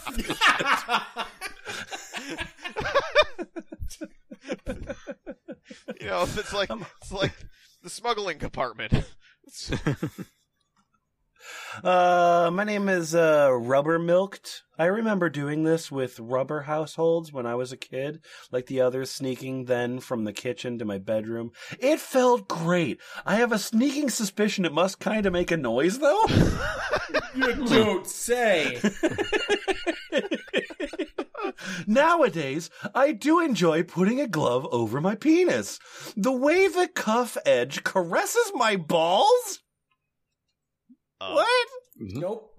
You 6.01 6.07
know, 6.07 6.23
it's 6.23 6.53
like 6.53 6.71
it's 7.01 7.13
like 7.13 7.35
the 7.83 7.91
smuggling 7.91 8.39
compartment. 8.39 8.93
Uh, 11.83 12.51
my 12.53 12.65
name 12.65 12.89
is 12.89 13.15
uh, 13.15 13.51
Rubber 13.53 13.99
Milked. 13.99 14.63
I 14.79 14.87
remember 14.87 15.29
doing 15.29 15.63
this 15.63 15.91
with 15.91 16.19
rubber 16.19 16.63
households 16.63 17.33
when 17.33 17.47
I 17.47 17.55
was 17.55 17.73
a 17.73 17.77
kid, 17.77 18.25
like 18.51 18.67
the 18.67 18.81
others 18.81 19.11
sneaking 19.11 19.67
then 19.67 20.01
from 20.01 20.25
the 20.25 20.33
kitchen 20.33 20.79
to 20.79 20.85
my 20.85 20.99
bedroom. 20.99 21.53
It 21.79 22.01
felt 22.01 22.49
great. 22.49 23.01
I 23.25 23.37
have 23.37 23.53
a 23.53 23.59
sneaking 23.59 24.11
suspicion 24.11 24.65
it 24.65 24.73
must 24.73 24.99
kind 24.99 25.27
of 25.27 25.33
make 25.33 25.51
a 25.51 25.57
noise, 25.57 25.99
though. 25.99 26.25
you 27.35 27.67
don't 27.67 28.07
say. 28.07 28.81
Nowadays, 31.87 32.71
I 32.95 33.13
do 33.13 33.41
enjoy 33.41 33.83
putting 33.83 34.21
a 34.21 34.29
glove 34.29 34.67
over 34.73 35.01
my 35.01 35.15
penis. 35.15 35.79
The 36.17 36.33
way 36.33 36.69
the 36.69 36.89
cuff 36.89 37.37
edge 37.45 37.85
caresses 37.85 38.53
my 38.55 38.77
balls? 38.77 39.61
Um, 41.29 41.35
what? 41.35 41.69
Mm-hmm. 42.01 42.21
Nope. 42.21 42.51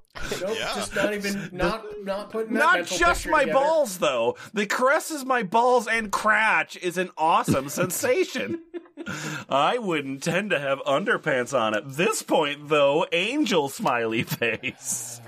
Nope. 0.41 0.55
Yeah. 0.57 0.71
Just 0.75 0.95
not 0.95 1.13
even 1.13 1.49
not 1.53 1.85
not 2.03 2.29
putting 2.31 2.53
Not 2.53 2.75
mental 2.79 2.97
just 2.97 3.27
my 3.27 3.41
together. 3.41 3.59
balls, 3.59 3.97
though. 3.97 4.37
The 4.53 4.65
caresses 4.65 5.25
my 5.25 5.43
balls 5.43 5.87
and 5.87 6.09
crotch 6.11 6.77
is 6.77 6.97
an 6.97 7.09
awesome 7.17 7.67
sensation. 7.69 8.61
I 9.49 9.77
wouldn't 9.77 10.23
tend 10.23 10.49
to 10.51 10.59
have 10.59 10.79
underpants 10.87 11.53
on 11.57 11.75
at 11.75 11.91
this 11.97 12.21
point, 12.23 12.69
though. 12.69 13.05
Angel 13.11 13.67
smiley 13.69 14.23
face. 14.23 15.19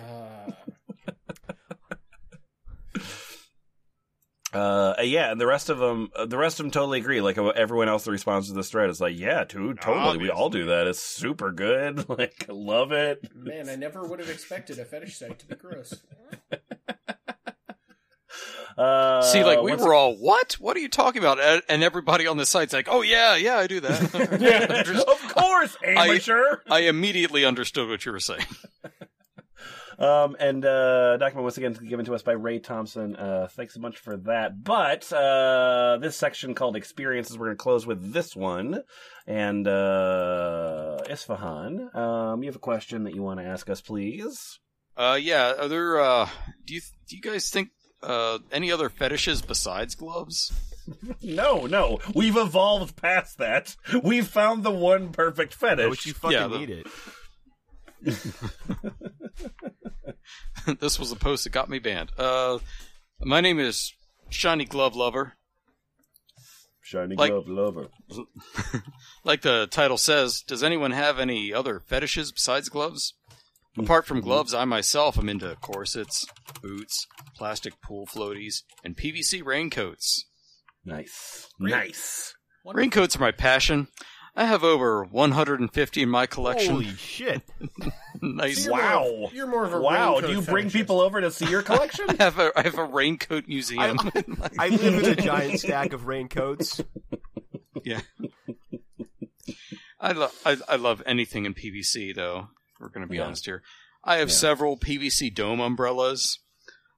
Uh, 4.54 4.94
yeah, 5.04 5.30
and 5.32 5.42
the 5.42 5.46
rest 5.46 5.70
of 5.70 5.78
them, 5.78 6.10
uh, 6.16 6.26
the 6.26 6.38
rest 6.38 6.60
of 6.60 6.64
them 6.66 6.72
totally 6.72 7.00
agree. 7.00 7.20
Like 7.20 7.38
uh, 7.38 7.48
everyone 7.48 7.90
else 7.90 8.06
that 8.06 8.12
responds 8.12 8.48
to 8.48 8.54
this 8.54 8.70
thread 8.72 8.90
is 8.90 9.02
like, 9.02 9.18
yeah, 9.20 9.44
dude, 9.44 9.82
totally. 9.82 10.18
We 10.18 10.30
all 10.30 10.50
do 10.50 10.68
that. 10.68 10.88
It's 10.88 11.00
super 11.00 11.52
good. 11.52 12.06
Like, 12.18 12.46
I 12.50 12.54
love 12.54 12.92
it. 12.94 13.30
Man, 13.36 13.68
I 13.70 13.76
never 13.76 14.04
would 14.04 14.20
have 14.20 14.30
expected 14.30 14.80
a 14.80 14.86
fetish 14.86 15.18
site 15.20 15.38
to 15.40 15.46
be 15.48 15.56
gross. 15.56 15.94
Uh, 18.78 19.24
See, 19.24 19.44
like 19.44 19.60
we 19.64 19.74
were 19.76 19.92
all, 19.96 20.16
what? 20.16 20.54
What 20.60 20.78
are 20.78 20.80
you 20.80 20.88
talking 20.90 21.20
about? 21.20 21.40
And- 21.40 21.64
And 21.68 21.84
everybody 21.84 22.28
on 22.28 22.38
the 22.38 22.46
site's 22.46 22.74
like, 22.74 22.88
oh 22.88 23.02
yeah, 23.02 23.36
yeah, 23.36 23.58
I 23.58 23.66
do 23.66 23.80
that. 23.80 24.14
of 25.08 25.34
course, 25.34 25.76
amateur. 25.84 26.58
I 26.70 26.82
immediately 26.82 27.44
understood 27.44 27.90
what 27.90 28.06
you 28.06 28.12
were 28.12 28.20
saying. 28.20 28.46
Um, 30.00 30.36
and 30.40 30.64
uh, 30.64 31.18
document 31.18 31.44
once 31.44 31.58
again 31.58 31.74
given 31.74 32.06
to 32.06 32.14
us 32.14 32.22
by 32.22 32.34
Ray 32.34 32.60
Thompson. 32.60 33.16
Uh, 33.16 33.48
thanks 33.52 33.76
a 33.76 33.80
bunch 33.80 33.98
for 33.98 34.16
that. 34.18 34.64
But 34.64 35.12
uh, 35.12 35.98
this 36.00 36.16
section 36.16 36.54
called 36.54 36.76
experiences, 36.76 37.38
we're 37.38 37.48
going 37.48 37.58
to 37.58 37.62
close 37.64 37.88
with 37.88 38.14
this 38.14 38.36
one. 38.36 38.84
And 39.26 39.68
uh, 39.68 41.00
Isfahan, 41.10 41.96
um, 41.96 42.44
you 42.44 42.50
have 42.50 42.56
a 42.56 42.60
question 42.60 43.06
that 43.06 43.16
you 43.16 43.24
want 43.24 43.40
to 43.40 43.46
ask 43.46 43.70
us, 43.72 43.82
please? 43.82 44.60
Uh, 44.96 45.18
yeah. 45.20 45.54
Are 45.60 45.68
there? 45.68 46.00
Uh, 46.00 46.30
do 46.66 46.76
you 46.76 46.82
do 47.08 47.16
you 47.16 47.22
guys 47.22 47.50
think 47.50 47.70
uh 48.04 48.38
any 48.52 48.72
other 48.72 48.90
fetishes 48.90 49.42
besides 49.42 49.96
gloves? 49.96 50.52
No, 51.22 51.66
no, 51.66 52.00
we've 52.16 52.38
evolved 52.38 52.96
past 52.96 53.40
that. 53.40 53.76
We've 54.06 54.26
found 54.26 54.64
the 54.64 54.72
one 54.72 55.12
perfect 55.12 55.54
fetish. 55.54 55.90
Which 55.90 56.06
you 56.06 56.14
fucking 56.14 56.38
Yeah, 56.38 56.48
the- 56.48 56.60
need 56.60 56.70
it. 56.70 56.88
this 60.80 61.00
was 61.00 61.10
the 61.10 61.16
post 61.16 61.44
that 61.44 61.52
got 61.52 61.70
me 61.70 61.80
banned. 61.80 62.12
Uh, 62.18 62.60
my 63.20 63.42
name 63.42 63.60
is 63.60 63.94
Shiny 64.30 64.66
Glove 64.66 64.96
Lover. 64.96 65.34
Shiny 66.82 67.16
like- 67.18 67.32
glove 67.32 67.50
lover. 67.50 67.88
Like 69.26 69.42
the 69.42 69.68
title 69.68 69.98
says, 69.98 70.42
does 70.42 70.64
anyone 70.64 70.92
have 70.92 71.20
any 71.20 71.52
other 71.54 71.82
fetishes 71.82 72.32
besides 72.32 72.70
gloves? 72.70 73.14
Apart 73.78 74.06
from 74.06 74.22
gloves, 74.22 74.54
I 74.54 74.64
myself 74.64 75.20
am 75.20 75.28
into 75.28 75.56
corsets, 75.58 76.26
boots, 76.62 77.06
plastic 77.36 77.82
pool 77.82 78.08
floaties, 78.08 78.64
and 78.86 78.96
PVC 78.96 79.44
raincoats. 79.46 80.26
Nice. 80.86 81.50
Great. 81.60 81.72
Nice. 81.72 82.34
Wonderful. 82.64 82.80
Raincoats 82.82 83.18
are 83.18 83.20
my 83.20 83.32
passion. 83.32 83.90
I 84.34 84.46
have 84.46 84.64
over 84.64 85.04
150 85.04 86.02
in 86.02 86.10
my 86.10 86.26
collection. 86.26 86.72
Holy 86.72 86.96
shit! 86.96 87.42
nice. 88.22 88.66
You're 88.66 88.76
more 88.76 88.84
of- 88.84 88.92
Wow. 89.22 89.30
you're 89.34 89.48
more 89.48 89.66
of 89.66 89.74
a 89.74 89.80
Wow. 89.82 90.14
raincoat 90.16 90.30
Do 90.30 90.36
you 90.36 90.42
bring 90.42 90.68
fetishist. 90.68 90.74
people 90.74 91.00
over 91.02 91.22
to 91.22 91.32
see 91.32 91.50
your 91.50 91.62
collection? 91.62 92.06
I 92.20 92.24
have 92.24 92.40
a 92.40 92.52
I 92.58 92.62
have 92.64 92.78
a 92.78 92.84
raincoat 92.86 93.48
museum. 93.48 93.98
I 94.60 94.70
live 94.70 95.04
in 95.04 95.06
a 95.12 95.16
giant 95.16 95.60
stack 95.60 95.94
of 95.94 96.06
raincoats. 96.08 96.82
yeah. 97.84 98.02
I 100.00 100.12
love 100.12 100.34
I, 100.46 100.58
I 100.70 100.76
love 100.76 101.02
anything 101.06 101.46
in 101.46 101.54
PVC 101.54 102.16
though. 102.16 102.50
We're 102.80 102.90
going 102.90 103.06
to 103.06 103.10
be 103.10 103.18
Yeah. 103.18 103.26
honest 103.26 103.46
here. 103.46 103.64
I 104.04 104.18
have 104.18 104.30
Yeah. 104.30 104.36
several 104.36 104.78
PVC 104.78 105.34
dome 105.34 105.60
umbrellas. 105.60 106.40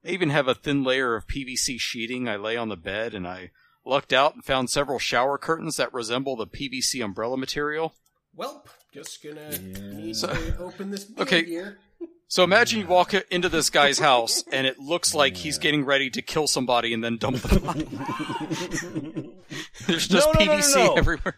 I 0.05 0.09
even 0.09 0.29
have 0.29 0.47
a 0.47 0.55
thin 0.55 0.83
layer 0.83 1.15
of 1.15 1.27
PVC 1.27 1.77
sheeting 1.79 2.27
I 2.27 2.35
lay 2.35 2.55
on 2.57 2.69
the 2.69 2.77
bed 2.77 3.13
and 3.13 3.27
I 3.27 3.51
lucked 3.85 4.13
out 4.13 4.35
and 4.35 4.43
found 4.43 4.69
several 4.69 4.99
shower 4.99 5.37
curtains 5.37 5.77
that 5.77 5.93
resemble 5.93 6.35
the 6.35 6.47
PVC 6.47 7.03
umbrella 7.03 7.37
material. 7.37 7.95
Welp, 8.37 8.67
just 8.93 9.23
gonna 9.23 9.57
need 9.59 10.15
So- 10.15 10.27
to 10.33 10.57
open 10.59 10.91
this 10.91 11.05
bag 11.05 11.21
Okay. 11.27 11.43
here. 11.45 11.79
So 12.27 12.43
imagine 12.43 12.79
you 12.81 12.85
walk 12.85 13.15
into 13.31 13.49
this 13.49 13.71
guy's 13.71 13.97
house 13.97 14.43
and 14.51 14.67
it 14.67 14.77
looks 14.77 15.15
like 15.15 15.35
he's 15.37 15.57
getting 15.57 15.83
ready 15.83 16.11
to 16.11 16.21
kill 16.21 16.45
somebody 16.45 16.93
and 16.93 17.03
then 17.03 17.17
dump 17.17 17.37
the 17.37 17.59
body. 17.59 19.31
There's 19.87 20.07
just 20.07 20.27
No, 20.27 20.33
no, 20.33 20.45
no, 20.45 20.45
no, 20.45 20.57
PVC 20.61 20.75
no. 20.75 20.93
everywhere. 20.93 21.35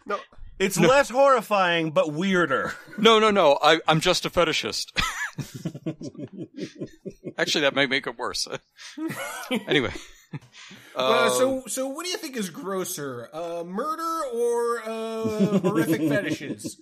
It's 0.59 0.77
less 0.77 1.09
horrifying, 1.09 1.91
but 1.91 2.11
weirder. 2.11 2.73
No, 2.97 3.19
no, 3.19 3.31
no. 3.31 3.57
I, 3.63 3.79
I'm 3.87 4.01
just 4.01 4.25
a 4.25 4.29
fetishist. 4.29 4.91
Actually, 7.37 7.61
that 7.61 7.73
might 7.73 7.89
make 7.89 8.05
it 8.05 8.17
worse. 8.17 8.45
anyway. 9.67 9.93
Uh, 10.95 11.29
so, 11.29 11.63
so 11.67 11.87
what 11.87 12.05
do 12.05 12.11
you 12.11 12.17
think 12.17 12.35
is 12.35 12.49
grosser, 12.49 13.29
uh, 13.33 13.63
murder 13.63 14.21
or 14.33 14.81
uh, 14.83 15.59
horrific 15.59 16.01
fetishes? 16.09 16.81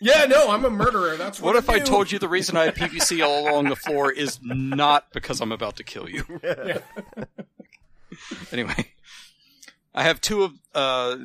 Yeah, 0.00 0.26
no, 0.26 0.50
I'm 0.50 0.64
a 0.64 0.70
murderer. 0.70 1.16
That's 1.16 1.40
what. 1.40 1.54
what 1.54 1.56
if 1.56 1.70
I 1.70 1.78
do. 1.78 1.86
told 1.86 2.12
you 2.12 2.18
the 2.18 2.28
reason 2.28 2.56
I 2.56 2.64
have 2.64 2.74
PVC 2.76 3.24
all 3.24 3.48
along 3.48 3.68
the 3.68 3.76
floor 3.76 4.10
is 4.12 4.38
not 4.42 5.12
because 5.12 5.40
I'm 5.40 5.52
about 5.52 5.76
to 5.76 5.84
kill 5.84 6.08
you? 6.08 6.24
anyway, 8.52 8.92
I 9.94 10.02
have 10.02 10.20
two 10.20 10.42
of, 10.42 10.52
uh, 10.74 11.16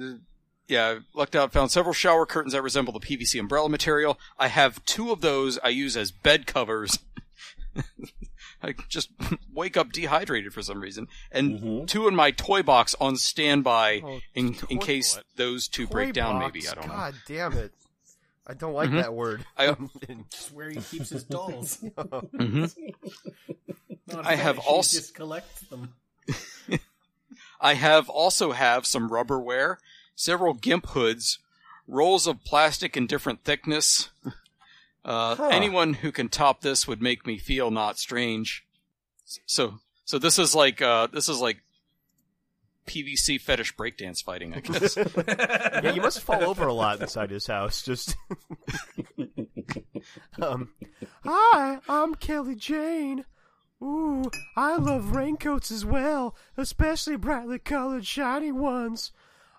yeah, 0.67 0.87
I 0.87 0.97
lucked 1.13 1.35
out, 1.35 1.51
found 1.51 1.71
several 1.71 1.93
shower 1.93 2.25
curtains 2.25 2.53
that 2.53 2.61
resemble 2.61 2.93
the 2.97 2.99
PVC 2.99 3.39
umbrella 3.39 3.67
material. 3.69 4.17
I 4.39 4.47
have 4.47 4.83
two 4.85 5.11
of 5.11 5.21
those 5.21 5.59
I 5.63 5.69
use 5.69 5.97
as 5.97 6.11
bed 6.11 6.47
covers. 6.47 6.99
I 8.63 8.73
just 8.89 9.09
wake 9.53 9.75
up 9.77 9.91
dehydrated 9.91 10.53
for 10.53 10.61
some 10.61 10.81
reason, 10.81 11.07
and 11.31 11.59
Mhm. 11.59 11.87
two 11.87 12.07
in 12.07 12.15
my 12.15 12.31
toy 12.31 12.61
box 12.63 12.95
on 13.01 13.15
standby 13.17 14.01
Oh, 14.03 14.19
in 14.35 14.55
in 14.69 14.79
case 14.79 15.15
what? 15.15 15.25
those 15.35 15.67
two 15.67 15.85
Toy 15.87 15.91
break 15.91 16.13
down. 16.13 16.39
box. 16.39 16.53
Maybe 16.53 16.67
I 16.67 16.73
don't 16.75 16.87
know. 16.87 16.93
God 16.93 17.15
damn 17.27 17.53
it! 17.53 17.73
I 18.47 18.53
don't 18.53 18.73
like 18.73 18.89
Mhm. 18.89 19.01
that 19.01 19.13
word. 19.13 19.45
I- 19.57 19.75
It's 20.09 20.51
where 20.53 20.69
he 20.69 20.79
keeps 20.81 21.09
his 21.09 21.23
dolls. 21.23 21.77
Mhm. 21.77 22.71
Not 24.07 24.25
a 24.25 24.29
I 24.29 24.35
have 24.35 24.59
also- 24.59 24.97
just 24.97 25.15
collects 25.15 25.61
them. 25.61 25.93
I 27.59 27.75
have 27.75 28.09
also 28.09 28.51
have 28.53 28.85
some 28.87 29.09
rubberware, 29.09 29.77
several 30.15 30.53
gimp 30.53 30.87
hoods, 30.89 31.37
rolls 31.87 32.25
of 32.27 32.43
plastic 32.43 32.97
in 32.97 33.05
different 33.07 33.43
thickness. 33.43 34.09
Uh, 35.03 35.35
Huh. 35.35 35.47
Anyone 35.51 35.93
who 35.95 36.11
can 36.11 36.29
top 36.29 36.61
this 36.61 36.87
would 36.87 37.01
make 37.01 37.25
me 37.25 37.37
feel 37.37 37.71
not 37.71 37.97
strange. 37.97 38.65
So, 39.45 39.79
so 40.05 40.19
this 40.19 40.37
is 40.37 40.53
like 40.53 40.81
uh, 40.81 41.07
this 41.07 41.29
is 41.29 41.39
like 41.39 41.61
PVC 42.87 43.39
fetish 43.39 43.75
breakdance 43.75 44.23
fighting, 44.23 44.53
I 44.53 44.59
guess. 44.61 44.97
yeah, 44.97 45.93
you 45.93 46.01
must 46.01 46.19
fall 46.21 46.43
over 46.43 46.67
a 46.67 46.73
lot 46.73 46.99
inside 47.01 47.31
his 47.31 47.47
house. 47.47 47.81
Just. 47.81 48.15
um, 50.41 50.69
hi, 51.23 51.79
I'm 51.87 52.15
Kelly 52.15 52.55
Jane. 52.55 53.25
Ooh, 53.83 54.29
I 54.55 54.75
love 54.75 55.15
raincoats 55.15 55.71
as 55.71 55.83
well, 55.85 56.35
especially 56.55 57.15
brightly 57.15 57.57
colored, 57.57 58.05
shiny 58.05 58.51
ones. 58.51 59.11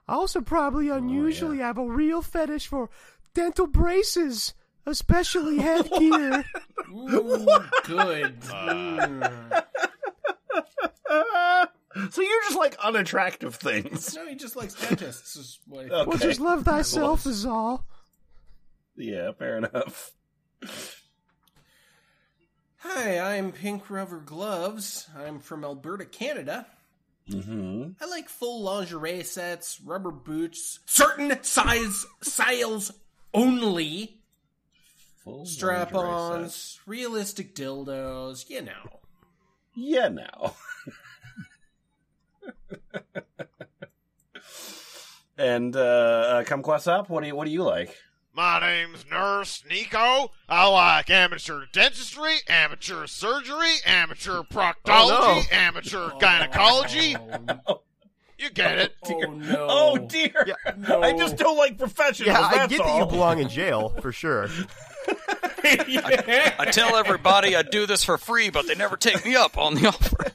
I 0.07 0.15
also 0.15 0.41
probably 0.41 0.89
unusually 0.89 1.59
have 1.59 1.79
a 1.79 1.85
real 1.85 2.23
fetish 2.23 2.67
for 2.69 2.89
dental 3.35 3.67
braces, 3.67 4.55
especially 4.87 5.59
headgear. 5.59 6.45
Ooh, 6.91 7.47
good. 7.85 8.41
Mm. 8.41 9.63
so 12.11 12.23
you're 12.23 12.43
just 12.43 12.57
like 12.57 12.77
unattractive 12.83 13.55
things. 13.55 14.15
No, 14.15 14.27
he 14.27 14.35
just 14.35 14.57
likes 14.57 14.75
dentists. 14.75 15.37
Is 15.37 15.59
what 15.67 15.91
Okay. 15.91 16.09
well, 16.09 16.19
just 16.19 16.41
love 16.41 16.65
thyself 16.65 17.27
is 17.27 17.47
all. 17.47 17.87
Yeah, 18.97 19.33
fair 19.33 19.59
enough. 19.59 20.13
Hi, 22.79 23.37
I'm 23.37 23.53
Pink 23.53 23.89
Rubber 23.91 24.19
Gloves. 24.21 25.09
I'm 25.17 25.39
from 25.39 25.65
Alberta, 25.65 26.05
Canada. 26.05 26.67
Mm-hmm. 27.31 27.91
I 28.01 28.07
like 28.07 28.29
full 28.29 28.63
lingerie 28.63 29.23
sets, 29.23 29.81
rubber 29.85 30.11
boots, 30.11 30.81
certain 30.87 31.43
size 31.43 32.05
styles 32.23 32.91
only, 33.33 34.19
strap-ons, 35.45 36.81
realistic 36.87 37.55
dildos. 37.55 38.49
You 38.49 38.63
know. 38.63 39.01
Yeah, 39.75 40.09
now. 40.09 40.55
and 45.39 45.75
uh, 45.77 45.81
uh 45.81 46.45
Kumquatxop, 46.45 47.09
what 47.09 47.23
do 47.23 47.27
you 47.29 47.37
what 47.37 47.45
do 47.47 47.51
you 47.51 47.63
like? 47.63 47.97
My 48.35 48.61
name's 48.61 49.05
Nurse 49.11 49.63
Nico. 49.69 50.31
I 50.49 50.67
like 50.67 51.11
amateur 51.11 51.65
dentistry, 51.71 52.37
amateur 52.49 53.07
surgery, 53.07 53.75
amateur 53.85 54.43
proctology, 54.51 55.53
amateur 55.53 56.11
gynecology. 56.19 57.15
Oh, 57.67 57.83
You 58.39 58.49
get 58.51 58.79
it. 58.79 58.95
oh 59.05 59.19
no. 59.33 59.67
Oh 59.69 59.99
dear, 59.99 60.47
No. 60.79 61.03
I 61.03 61.13
just 61.13 61.37
don't 61.37 61.59
like 61.59 61.77
professionals. 61.77 62.35
Yeah, 62.35 62.41
I 62.41 62.55
that's 62.57 62.73
get 62.75 62.83
that 62.85 62.99
you 62.99 63.05
belong 63.07 63.39
in 63.39 63.49
jail 63.51 63.91
for 64.01 64.13
sure. 64.13 64.49
yeah. 65.89 66.55
I 66.59 66.67
tell 66.71 66.97
everybody 66.97 67.55
I 67.57 67.63
do 67.63 67.87
this 67.87 68.05
for 68.05 68.19
free, 68.19 68.51
but 68.51 68.67
they 68.67 68.75
never 68.75 68.97
take 68.97 69.25
me 69.25 69.35
up 69.37 69.57
on 69.59 69.75
the 69.75 69.89
offer. 69.89 70.27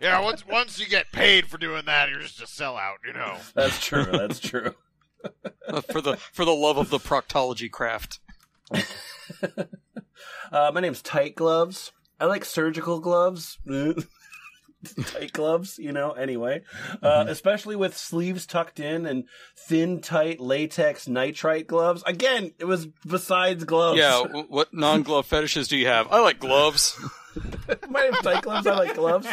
Yeah, 0.00 0.20
once 0.20 0.46
once 0.46 0.78
you 0.78 0.86
get 0.86 1.10
paid 1.10 1.48
for 1.48 1.58
doing 1.58 1.84
that, 1.86 2.08
you're 2.08 2.20
just 2.20 2.40
a 2.40 2.44
sellout, 2.44 2.98
you 3.04 3.12
know. 3.12 3.36
That's 3.56 3.84
true. 3.84 4.04
That's 4.04 4.38
true. 4.38 4.76
for 5.90 6.00
the 6.00 6.16
for 6.32 6.44
the 6.44 6.54
love 6.54 6.76
of 6.76 6.90
the 6.90 7.00
proctology 7.00 7.68
craft. 7.68 8.20
Uh, 10.50 10.70
my 10.72 10.80
name's 10.80 11.02
Tight 11.02 11.34
Gloves. 11.34 11.92
I 12.18 12.24
like 12.24 12.44
surgical 12.44 13.00
gloves. 13.00 13.58
tight 15.06 15.32
gloves, 15.32 15.78
you 15.78 15.92
know, 15.92 16.12
anyway. 16.12 16.62
Uh, 17.02 17.24
especially 17.28 17.76
with 17.76 17.96
sleeves 17.96 18.46
tucked 18.46 18.80
in 18.80 19.06
and 19.06 19.24
thin, 19.56 20.00
tight 20.00 20.40
latex 20.40 21.06
nitrile 21.06 21.66
gloves. 21.66 22.02
Again, 22.06 22.52
it 22.58 22.64
was 22.64 22.86
besides 23.06 23.64
gloves. 23.64 23.98
Yeah, 23.98 24.22
what 24.48 24.72
non-glove 24.72 25.26
fetishes 25.26 25.68
do 25.68 25.76
you 25.76 25.86
have? 25.86 26.08
I 26.10 26.20
like 26.20 26.38
gloves. 26.38 26.98
my 27.88 28.02
name's 28.02 28.18
Tight 28.18 28.42
Gloves. 28.42 28.66
I 28.66 28.74
like 28.74 28.94
gloves. 28.94 29.26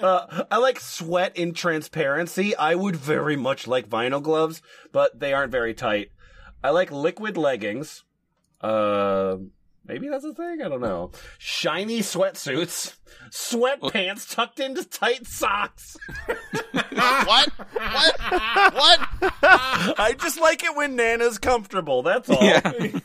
Uh, 0.00 0.44
I 0.50 0.56
like 0.58 0.80
sweat 0.80 1.36
in 1.36 1.52
transparency. 1.54 2.56
I 2.56 2.74
would 2.74 2.96
very 2.96 3.36
much 3.36 3.66
like 3.66 3.88
vinyl 3.88 4.22
gloves, 4.22 4.62
but 4.90 5.18
they 5.18 5.32
aren't 5.32 5.52
very 5.52 5.74
tight. 5.74 6.10
I 6.62 6.70
like 6.70 6.90
liquid 6.90 7.36
leggings. 7.36 8.04
Uh, 8.60 9.36
maybe 9.86 10.08
that's 10.08 10.24
a 10.24 10.32
thing. 10.32 10.62
I 10.62 10.68
don't 10.68 10.80
know. 10.80 11.10
Shiny 11.38 12.00
sweatsuits, 12.00 12.96
sweatpants 13.30 14.32
tucked 14.32 14.60
into 14.60 14.84
tight 14.84 15.26
socks. 15.26 15.96
what? 16.26 17.48
What? 17.50 18.20
What? 18.74 19.00
I 19.42 20.14
just 20.18 20.40
like 20.40 20.62
it 20.64 20.76
when 20.76 20.96
Nana's 20.96 21.38
comfortable. 21.38 22.02
That's 22.02 22.28
all. 22.30 22.42
Yeah. 22.42 22.72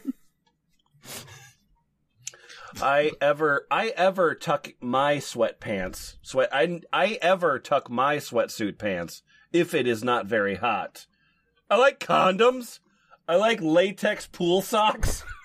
I 2.82 3.12
ever, 3.22 3.66
I 3.72 3.88
ever 3.90 4.36
tuck 4.36 4.70
my 4.80 5.18
sweatpants. 5.18 6.18
Sweat. 6.22 6.50
I, 6.52 6.82
I 6.94 7.18
ever 7.22 7.60
tuck 7.60 7.90
my 7.90 8.18
sweatsuit 8.18 8.78
pants 8.78 9.24
if 9.52 9.74
it 9.74 9.88
is 9.88 10.04
not 10.04 10.28
very 10.28 10.56
hot. 10.56 11.08
I 11.70 11.78
like 11.78 12.00
condoms. 12.00 12.80
I 13.28 13.36
like 13.36 13.60
latex 13.62 14.28
pool 14.28 14.62
socks. 14.62 15.24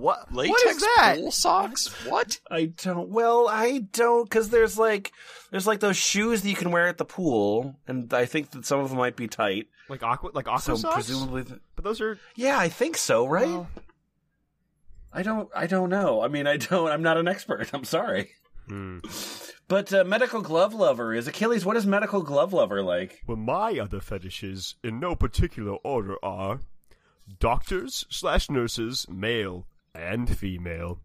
What? 0.00 0.32
Latex 0.32 0.50
what 0.50 0.66
is 0.66 0.78
that? 0.80 1.16
pool 1.18 1.30
socks? 1.30 1.86
What? 2.06 2.38
I 2.50 2.66
don't. 2.66 3.08
Well, 3.08 3.48
I 3.48 3.78
don't 3.92 4.24
because 4.24 4.50
there's 4.50 4.78
like 4.78 5.12
there's 5.50 5.66
like 5.66 5.80
those 5.80 5.96
shoes 5.96 6.42
that 6.42 6.48
you 6.48 6.56
can 6.56 6.70
wear 6.70 6.86
at 6.88 6.98
the 6.98 7.04
pool, 7.04 7.76
and 7.88 8.12
I 8.12 8.26
think 8.26 8.50
that 8.50 8.66
some 8.66 8.80
of 8.80 8.88
them 8.90 8.98
might 8.98 9.16
be 9.16 9.26
tight. 9.28 9.68
Like 9.88 10.02
aqua, 10.02 10.30
like 10.34 10.48
aqua 10.48 10.60
So 10.60 10.74
socks? 10.76 10.94
presumably, 10.94 11.44
th- 11.44 11.60
But 11.76 11.84
those 11.84 12.00
are 12.00 12.18
yeah, 12.34 12.58
I 12.58 12.68
think 12.68 12.96
so, 12.96 13.26
right? 13.26 13.46
well, 13.46 13.68
I 15.12 15.22
don't. 15.22 15.48
I 15.54 15.66
don't 15.66 15.88
know. 15.90 16.20
I 16.22 16.28
mean, 16.28 16.46
I 16.46 16.56
don't. 16.56 16.90
I'm 16.90 17.02
not 17.02 17.16
an 17.16 17.28
expert. 17.28 17.70
I'm 17.72 17.84
sorry. 17.84 18.30
Hmm. 18.68 18.98
But 19.68 19.92
uh, 19.92 20.04
medical 20.04 20.42
glove 20.42 20.74
lover 20.74 21.14
is 21.14 21.26
Achilles. 21.26 21.64
What 21.64 21.76
is 21.76 21.86
medical 21.86 22.22
glove 22.22 22.52
lover 22.52 22.82
like? 22.82 23.22
Well, 23.26 23.36
my 23.36 23.78
other 23.80 24.00
fetishes, 24.00 24.74
in 24.84 25.00
no 25.00 25.14
particular 25.16 25.76
order, 25.84 26.16
are 26.24 26.60
doctors 27.40 28.04
slash 28.10 28.50
nurses, 28.50 29.06
male 29.08 29.66
and 29.96 30.36
female, 30.36 31.00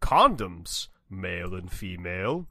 condoms, 0.00 0.88
male 1.08 1.54
and 1.54 1.70
female, 1.70 2.46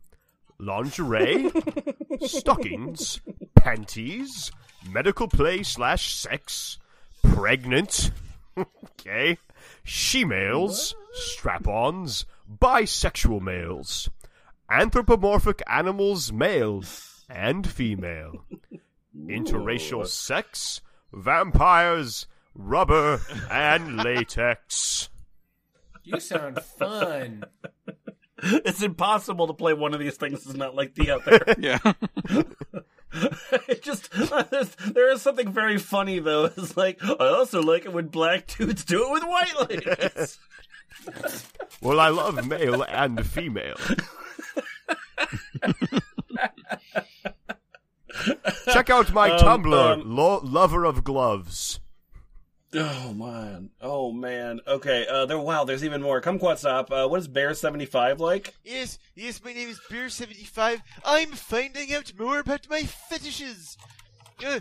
lingerie, 0.60 1.52
stockings, 2.22 3.22
panties, 3.56 4.52
medical 4.90 5.28
play 5.28 5.64
slash 5.64 6.14
sex, 6.14 6.78
pregnant, 7.24 8.12
okay, 8.58 9.38
she 9.84 10.26
males, 10.26 10.96
strap 11.14 11.68
ons, 11.68 12.26
bisexual 12.62 13.42
males, 13.42 14.10
anthropomorphic 14.70 15.62
animals, 15.68 16.32
male 16.32 16.84
and 17.30 17.68
female, 17.68 18.44
interracial 19.28 20.06
sex, 20.06 20.82
vampires, 21.14 22.28
rubber, 22.54 23.22
and 23.50 23.98
latex. 23.98 25.10
You 26.14 26.20
sound 26.20 26.62
fun. 26.62 27.44
It's 28.42 28.82
impossible 28.82 29.48
to 29.48 29.54
play 29.54 29.74
one 29.74 29.94
of 29.94 30.00
these 30.00 30.16
things 30.16 30.46
is 30.46 30.56
not 30.56 30.74
like 30.74 30.96
the 30.96 31.12
other. 31.12 31.42
Yeah. 31.60 31.80
it 33.68 33.82
just 33.84 34.10
there's, 34.50 34.76
there 34.76 35.12
is 35.12 35.22
something 35.22 35.52
very 35.52 35.78
funny 35.78 36.20
though. 36.20 36.46
It's 36.46 36.78
like 36.78 37.04
I 37.04 37.28
also 37.28 37.62
like 37.62 37.84
it 37.84 37.92
when 37.92 38.08
black 38.08 38.48
dudes 38.48 38.86
do 38.86 39.04
it 39.08 39.12
with 39.12 39.24
white 39.26 39.70
ladies. 39.70 40.40
Well, 41.82 42.00
I 42.00 42.08
love 42.08 42.48
male 42.48 42.84
and 42.84 43.28
female. 43.28 43.76
Check 48.72 48.90
out 48.90 49.12
my 49.14 49.32
Um, 49.32 49.64
Tumblr, 49.64 49.94
um, 49.94 50.16
lo- 50.16 50.42
lover 50.44 50.86
of 50.86 51.04
gloves. 51.04 51.80
Oh 52.76 53.14
man, 53.14 53.72
oh 53.82 54.12
man. 54.12 54.62
Okay, 54.68 55.08
uh, 55.08 55.26
there. 55.26 55.40
Wow, 55.40 55.64
there's 55.64 55.84
even 55.84 56.04
more. 56.04 56.22
Come 56.22 56.38
Kumquatxop. 56.38 56.92
Uh, 56.92 57.08
what 57.08 57.20
is 57.20 57.28
Bear 57.28 57.56
seventy 57.56 57.88
five 57.88 58.20
like? 58.20 58.54
Yes, 58.64 59.00
yes, 59.16 59.44
my 59.44 59.54
name 59.54 59.70
is 59.70 59.80
Beer75. 59.90 60.82
I'm 61.04 61.32
finding 61.32 61.92
out 61.96 62.14
more 62.20 62.40
about 62.40 62.70
my 62.70 62.84
fetishes. 62.84 63.76
Uh, 64.46 64.60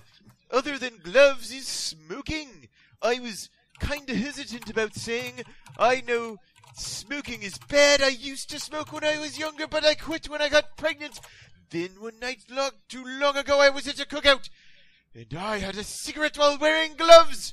other 0.50 0.78
than 0.78 0.98
gloves 1.02 1.52
is 1.52 1.68
smoking. 1.68 2.68
I 3.02 3.18
was 3.18 3.50
kinda 3.78 4.14
hesitant 4.14 4.70
about 4.70 4.94
saying, 4.94 5.42
I 5.78 6.00
know 6.00 6.38
smoking 6.74 7.42
is 7.42 7.58
bad. 7.68 8.00
I 8.00 8.08
used 8.08 8.48
to 8.50 8.58
smoke 8.58 8.90
when 8.90 9.04
I 9.04 9.18
was 9.18 9.38
younger, 9.38 9.66
but 9.66 9.84
I 9.84 9.94
quit 9.94 10.30
when 10.30 10.40
I 10.40 10.48
got 10.48 10.78
pregnant. 10.78 11.20
Then 11.70 11.90
one 12.00 12.18
night 12.18 12.44
long, 12.50 12.70
too 12.88 13.04
long 13.04 13.36
ago, 13.36 13.60
I 13.60 13.68
was 13.68 13.86
at 13.86 14.00
a 14.00 14.06
cookout, 14.06 14.48
and 15.14 15.34
I 15.38 15.58
had 15.58 15.76
a 15.76 15.84
cigarette 15.84 16.38
while 16.38 16.56
wearing 16.58 16.94
gloves. 16.96 17.52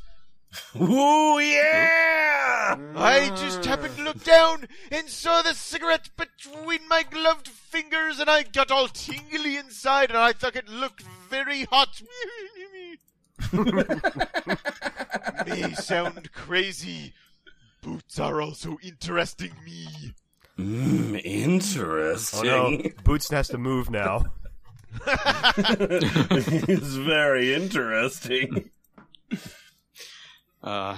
Ooh 0.79 1.39
yeah! 1.39 2.77
I 2.95 3.29
just 3.35 3.65
happened 3.65 3.95
to 3.97 4.03
look 4.03 4.23
down 4.23 4.67
and 4.91 5.09
saw 5.09 5.41
the 5.41 5.53
cigarette 5.53 6.09
between 6.17 6.87
my 6.87 7.03
gloved 7.03 7.47
fingers, 7.47 8.19
and 8.19 8.29
I 8.29 8.43
got 8.43 8.71
all 8.71 8.87
tingly 8.87 9.57
inside, 9.57 10.09
and 10.09 10.17
I 10.17 10.33
thought 10.33 10.55
it 10.55 10.69
looked 10.69 11.03
very 11.29 11.65
hot. 11.65 12.01
May 15.45 15.73
sound 15.73 16.31
crazy. 16.31 17.13
Boots 17.81 18.19
are 18.19 18.41
also 18.41 18.77
interesting 18.81 19.51
me. 19.63 20.13
Mm, 20.57 21.21
interesting. 21.23 22.49
Oh 22.49 22.69
no, 22.69 22.89
Boots 23.03 23.29
has 23.29 23.49
to 23.49 23.57
move 23.57 23.89
now. 23.89 24.25
it's 25.07 26.95
very 26.95 27.53
interesting. 27.53 28.69
Uh, 30.65 30.97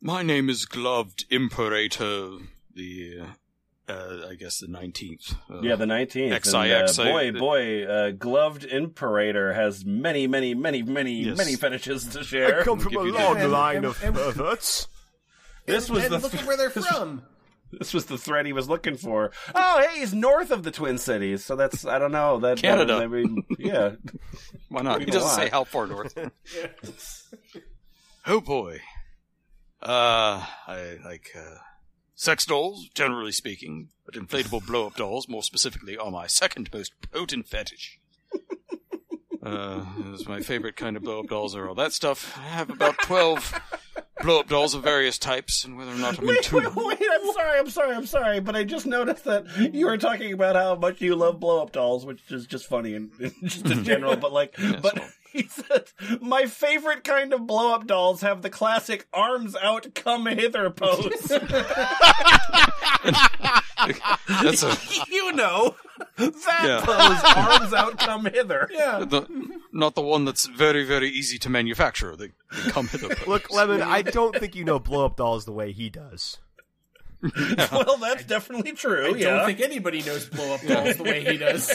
my 0.00 0.22
name 0.22 0.48
is 0.48 0.64
Gloved 0.66 1.24
Imperator, 1.30 2.38
the, 2.72 3.22
uh, 3.88 3.92
uh, 3.92 4.26
I 4.30 4.34
guess 4.36 4.60
the 4.60 4.68
19th. 4.68 5.34
Uh, 5.50 5.60
Yeah, 5.62 5.74
the 5.74 5.86
nineteenth. 5.86 6.32
XIX, 6.44 6.96
uh, 6.98 7.04
boy, 7.04 7.32
boy, 7.32 7.84
uh, 7.84 8.10
gloved 8.12 8.64
imperator 8.64 9.52
has 9.54 9.84
many, 9.84 10.28
many, 10.28 10.54
many, 10.54 10.82
many, 10.82 11.24
Yes. 11.24 11.36
many 11.38 11.56
fetishes 11.56 12.04
to 12.06 12.20
I 12.20 12.22
share. 12.22 12.62
come 12.64 12.78
from 12.78 12.96
a 12.96 13.00
long 13.00 13.50
line 13.50 13.76
And- 13.78 13.84
of 13.86 14.02
and- 14.02 14.14
perverts. 14.14 14.86
This 15.66 15.90
was 15.90 16.04
and 16.04 16.14
the 16.14 16.18
look 16.18 16.34
at 16.34 16.44
where 16.46 16.56
they're 16.56 16.70
from. 16.84 17.22
This 17.72 17.92
was 17.92 18.06
the 18.06 18.18
thread 18.18 18.46
he 18.46 18.52
was 18.52 18.68
looking 18.68 18.96
for. 18.96 19.32
Oh, 19.54 19.84
hey, 19.86 20.00
he's 20.00 20.14
north 20.14 20.50
of 20.50 20.62
the 20.62 20.70
Twin 20.70 20.98
Cities, 20.98 21.44
so 21.44 21.56
that's 21.56 21.84
I 21.84 21.98
don't 21.98 22.12
know 22.12 22.38
that 22.40 22.58
Canada. 22.58 23.00
that- 23.00 23.10
maybe, 23.10 23.46
yeah. 23.58 23.92
Why 24.68 24.82
not? 24.82 24.94
He 25.00 25.06
Maybe 25.06 25.12
doesn't 25.12 25.30
say 25.30 25.42
lot. 25.44 25.50
how 25.50 25.64
far 25.64 25.86
north. 25.86 26.16
oh 28.26 28.40
boy. 28.40 28.80
Uh, 29.82 30.44
I 30.66 30.98
like, 31.04 31.30
uh, 31.36 31.56
sex 32.14 32.46
dolls, 32.46 32.88
generally 32.94 33.32
speaking, 33.32 33.88
but 34.04 34.14
inflatable 34.14 34.66
blow 34.66 34.86
up 34.86 34.96
dolls, 34.96 35.28
more 35.28 35.42
specifically, 35.42 35.96
are 35.98 36.10
my 36.10 36.26
second 36.26 36.70
most 36.72 36.92
potent 37.12 37.46
fetish. 37.46 38.00
Uh, 39.42 39.84
it's 40.12 40.26
my 40.26 40.40
favorite 40.40 40.74
kind 40.76 40.96
of 40.96 41.04
blow 41.04 41.20
up 41.20 41.28
dolls 41.28 41.54
are 41.54 41.68
all 41.68 41.74
that 41.76 41.92
stuff. 41.92 42.36
I 42.36 42.48
have 42.48 42.68
about 42.70 42.98
12 43.02 43.60
blow 44.22 44.40
up 44.40 44.48
dolls 44.48 44.74
of 44.74 44.82
various 44.82 45.18
types, 45.18 45.64
and 45.64 45.76
whether 45.76 45.92
or 45.92 45.96
not 45.96 46.18
I'm 46.18 46.26
Wait, 46.26 46.42
two. 46.42 46.56
wait, 46.56 46.74
wait! 46.74 46.98
I'm 47.12 47.32
sorry, 47.32 47.58
I'm 47.58 47.70
sorry, 47.70 47.94
I'm 47.94 48.06
sorry, 48.06 48.40
but 48.40 48.56
I 48.56 48.64
just 48.64 48.86
noticed 48.86 49.24
that 49.24 49.44
you 49.74 49.86
were 49.86 49.98
talking 49.98 50.32
about 50.32 50.56
how 50.56 50.74
much 50.74 51.00
you 51.00 51.14
love 51.16 51.40
blow 51.40 51.62
up 51.62 51.72
dolls, 51.72 52.04
which 52.06 52.20
is 52.30 52.46
just 52.46 52.66
funny 52.66 52.94
and 52.94 53.10
just 53.44 53.66
in 53.66 53.84
general. 53.84 54.16
But 54.16 54.32
like, 54.32 54.56
but 54.82 55.00
he 55.32 55.48
said 55.48 55.84
my 56.20 56.46
favorite 56.46 57.04
kind 57.04 57.32
of 57.34 57.46
blow 57.46 57.74
up 57.74 57.86
dolls 57.86 58.22
have 58.22 58.42
the 58.42 58.50
classic 58.50 59.06
arms 59.12 59.54
out, 59.62 59.94
come 59.94 60.26
hither 60.26 60.70
pose. 60.70 61.32
That's 64.28 64.62
a, 64.62 64.76
you 65.10 65.32
know 65.32 65.74
that 66.16 66.34
Yeah. 66.64 66.80
pose, 66.84 67.36
arms 67.36 67.72
out, 67.72 67.98
come 67.98 68.24
hither. 68.26 68.68
Yeah. 68.72 69.00
the, 69.00 69.26
not 69.72 69.94
the 69.94 70.02
one 70.02 70.24
that's 70.24 70.46
very, 70.46 70.84
very 70.84 71.08
easy 71.08 71.38
to 71.40 71.50
manufacture. 71.50 72.16
They, 72.16 72.28
they 72.52 72.70
come 72.70 72.88
hither. 72.88 73.14
Look, 73.26 73.50
Lemon, 73.50 73.82
I 73.82 74.02
don't 74.02 74.34
think 74.36 74.54
you 74.54 74.64
know 74.64 74.78
blow 74.78 75.04
up 75.04 75.16
dolls 75.16 75.44
the 75.44 75.52
way 75.52 75.72
he 75.72 75.90
does. 75.90 76.38
Well, 77.72 77.96
that's 77.96 78.24
definitely 78.24 78.72
true. 78.72 79.14
I 79.14 79.16
yeah. 79.16 79.30
don't 79.30 79.46
think 79.46 79.60
anybody 79.60 80.02
knows 80.02 80.26
blow 80.26 80.54
up 80.54 80.60
dolls 80.62 80.96
the 80.96 81.02
way 81.02 81.24
he 81.24 81.38
does. 81.38 81.74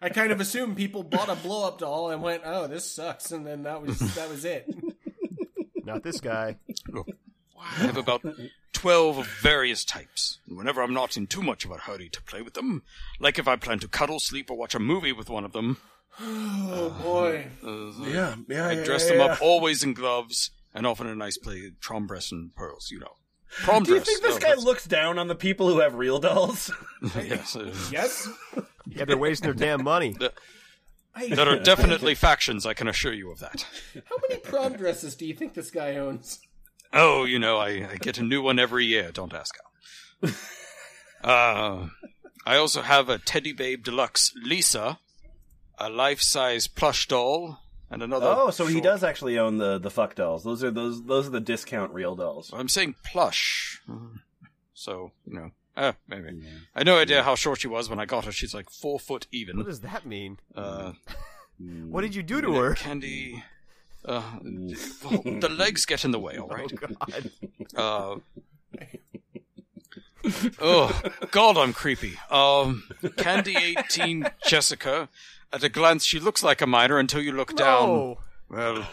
I 0.00 0.08
kind 0.10 0.30
of 0.32 0.40
assume 0.40 0.74
people 0.76 1.02
bought 1.02 1.28
a 1.28 1.34
blow 1.34 1.66
up 1.66 1.78
doll 1.78 2.10
and 2.10 2.22
went, 2.22 2.42
"Oh, 2.46 2.66
this 2.68 2.88
sucks," 2.90 3.32
and 3.32 3.44
then 3.46 3.64
that 3.64 3.82
was 3.82 3.98
that 4.14 4.30
was 4.30 4.44
it. 4.44 4.72
Not 5.84 6.02
this 6.04 6.20
guy. 6.20 6.56
Oh. 6.94 7.04
I 7.60 7.86
have 7.86 7.96
about 7.96 8.24
12 8.72 9.18
of 9.18 9.26
various 9.26 9.84
types. 9.84 10.38
And 10.46 10.56
whenever 10.56 10.82
I'm 10.82 10.94
not 10.94 11.16
in 11.16 11.26
too 11.26 11.42
much 11.42 11.64
of 11.64 11.70
a 11.70 11.76
hurry 11.78 12.08
to 12.10 12.22
play 12.22 12.42
with 12.42 12.54
them, 12.54 12.82
like 13.18 13.38
if 13.38 13.48
I 13.48 13.56
plan 13.56 13.78
to 13.80 13.88
cuddle, 13.88 14.20
sleep, 14.20 14.50
or 14.50 14.56
watch 14.56 14.74
a 14.74 14.78
movie 14.78 15.12
with 15.12 15.28
one 15.30 15.44
of 15.44 15.52
them, 15.52 15.78
Oh 16.20 16.90
boy. 17.02 17.46
uh, 17.64 18.04
yeah, 18.08 18.34
yeah. 18.48 18.66
I 18.66 18.72
yeah, 18.72 18.84
dress 18.84 19.04
yeah, 19.04 19.16
them 19.18 19.26
yeah. 19.26 19.32
up 19.34 19.42
always 19.42 19.84
in 19.84 19.94
gloves 19.94 20.50
and 20.74 20.86
often 20.86 21.06
a 21.06 21.14
nice 21.14 21.38
play 21.38 21.70
prom 21.80 22.06
dress 22.08 22.32
and 22.32 22.54
pearls, 22.56 22.90
you 22.90 22.98
know. 22.98 23.12
Prom 23.62 23.84
Do 23.84 23.90
you 23.92 23.96
dress. 23.98 24.06
think 24.08 24.22
this 24.22 24.36
oh, 24.36 24.38
guy 24.40 24.48
that's- 24.48 24.64
looks 24.64 24.84
down 24.84 25.18
on 25.18 25.28
the 25.28 25.34
people 25.36 25.68
who 25.68 25.78
have 25.80 25.94
real 25.94 26.18
dolls? 26.18 26.70
yes, 27.16 27.54
uh, 27.56 27.72
Yes. 27.90 28.28
Yeah, 28.86 29.04
they're 29.04 29.16
wasting 29.16 29.46
their 29.46 29.54
damn 29.54 29.84
money. 29.84 30.14
there 30.18 31.48
are 31.48 31.58
definitely 31.62 32.14
factions, 32.14 32.66
I 32.66 32.74
can 32.74 32.88
assure 32.88 33.12
you 33.12 33.30
of 33.30 33.38
that. 33.40 33.64
How 34.08 34.16
many 34.28 34.40
prom 34.40 34.74
dresses 34.74 35.14
do 35.14 35.24
you 35.26 35.34
think 35.34 35.54
this 35.54 35.70
guy 35.70 35.96
owns? 35.96 36.40
Oh, 36.92 37.24
you 37.24 37.38
know, 37.38 37.58
I, 37.58 37.86
I 37.92 37.96
get 38.00 38.18
a 38.18 38.22
new 38.22 38.40
one 38.42 38.58
every 38.58 38.86
year. 38.86 39.10
Don't 39.12 39.34
ask 39.34 39.54
how. 40.22 40.28
uh, 41.24 41.88
I 42.46 42.56
also 42.56 42.82
have 42.82 43.08
a 43.08 43.18
Teddy 43.18 43.52
Babe 43.52 43.84
Deluxe 43.84 44.32
Lisa, 44.42 44.98
a 45.78 45.90
life-size 45.90 46.66
plush 46.66 47.06
doll, 47.08 47.58
and 47.90 48.02
another. 48.02 48.26
Oh, 48.36 48.50
so 48.50 48.66
he 48.66 48.74
short- 48.74 48.84
does 48.84 49.04
actually 49.04 49.38
own 49.38 49.58
the 49.58 49.78
the 49.78 49.90
fuck 49.90 50.14
dolls. 50.14 50.44
Those 50.44 50.64
are 50.64 50.70
those 50.70 51.04
those 51.04 51.26
are 51.26 51.30
the 51.30 51.40
discount 51.40 51.92
real 51.92 52.14
dolls. 52.16 52.50
I'm 52.52 52.68
saying 52.68 52.94
plush. 53.04 53.80
So 54.74 55.12
you 55.26 55.34
know, 55.34 55.50
uh, 55.76 55.92
maybe. 56.06 56.28
I 56.74 56.80
had 56.80 56.86
no 56.86 56.98
idea 56.98 57.22
how 57.22 57.34
short 57.34 57.60
she 57.60 57.68
was 57.68 57.90
when 57.90 58.00
I 58.00 58.06
got 58.06 58.24
her. 58.24 58.32
She's 58.32 58.54
like 58.54 58.70
four 58.70 58.98
foot 58.98 59.26
even. 59.30 59.56
What 59.58 59.66
does 59.66 59.80
that 59.80 60.06
mean? 60.06 60.38
Uh, 60.54 60.92
What 61.60 62.02
did 62.02 62.14
you 62.14 62.22
do 62.22 62.40
to 62.40 62.54
her? 62.54 62.74
Candy. 62.76 63.42
Uh, 64.04 64.22
well, 65.04 65.22
the 65.40 65.48
legs 65.50 65.84
get 65.84 66.04
in 66.04 66.10
the 66.12 66.18
way, 66.18 66.36
all 66.38 66.48
right. 66.48 66.72
Oh, 67.76 68.20
God. 68.20 68.22
Uh, 70.24 70.40
oh 70.60 71.02
God, 71.30 71.56
I'm 71.56 71.72
creepy. 71.72 72.14
Um, 72.30 72.84
Candy 73.16 73.56
eighteen 73.56 74.26
Jessica. 74.46 75.08
At 75.52 75.64
a 75.64 75.68
glance, 75.68 76.04
she 76.04 76.20
looks 76.20 76.42
like 76.42 76.60
a 76.60 76.66
minor 76.66 76.98
until 76.98 77.22
you 77.22 77.32
look 77.32 77.56
down. 77.56 78.16
Well, 78.50 78.86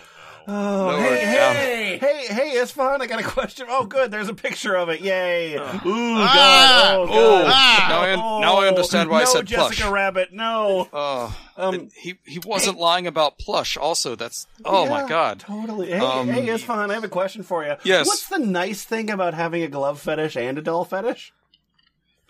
Oh, 0.47 0.51
Lower 0.53 0.99
hey, 1.01 1.13
it 1.13 1.25
hey, 1.25 1.97
hey, 2.27 2.33
hey, 2.33 2.49
it's 2.51 2.71
fun. 2.71 3.01
I 3.01 3.07
got 3.07 3.19
a 3.19 3.23
question. 3.23 3.65
Oh, 3.67 3.85
good. 3.85 4.11
There's 4.11 4.29
a 4.29 4.33
picture 4.35 4.75
of 4.75 4.89
it. 4.89 5.01
Yay. 5.01 5.55
Ooh, 5.55 5.59
Ah! 5.63 6.33
God. 6.35 6.95
Oh, 6.97 7.03
Oh, 7.03 7.41
God. 7.41 7.51
Ah! 7.53 7.85
now 7.89 8.01
I, 8.01 8.15
now 8.41 8.55
I 8.57 8.67
understand 8.67 9.09
why 9.09 9.19
no, 9.19 9.21
I 9.23 9.25
said 9.25 9.45
Jessica 9.47 9.81
plush. 9.83 9.91
Rabbit, 9.91 10.33
no. 10.33 10.87
Oh, 10.93 11.35
Um, 11.57 11.89
he 11.95 12.15
he 12.25 12.37
wasn't 12.39 12.77
lying 12.77 13.07
about 13.07 13.39
plush. 13.39 13.75
Also, 13.75 14.15
that's 14.15 14.45
oh 14.65 14.87
my 14.87 15.07
god. 15.07 15.39
Totally. 15.39 15.87
Hey, 15.91 15.99
Um, 15.99 16.27
hey, 16.27 16.47
it's 16.47 16.63
fun. 16.63 16.91
I 16.91 16.93
have 16.93 17.03
a 17.03 17.07
question 17.09 17.41
for 17.41 17.65
you. 17.65 17.75
Yes. 17.83 18.05
What's 18.05 18.27
the 18.29 18.37
nice 18.39 18.83
thing 18.83 19.09
about 19.09 19.33
having 19.33 19.63
a 19.63 19.67
glove 19.67 19.99
fetish 19.99 20.35
and 20.37 20.57
a 20.59 20.61
doll 20.61 20.85
fetish? 20.85 21.33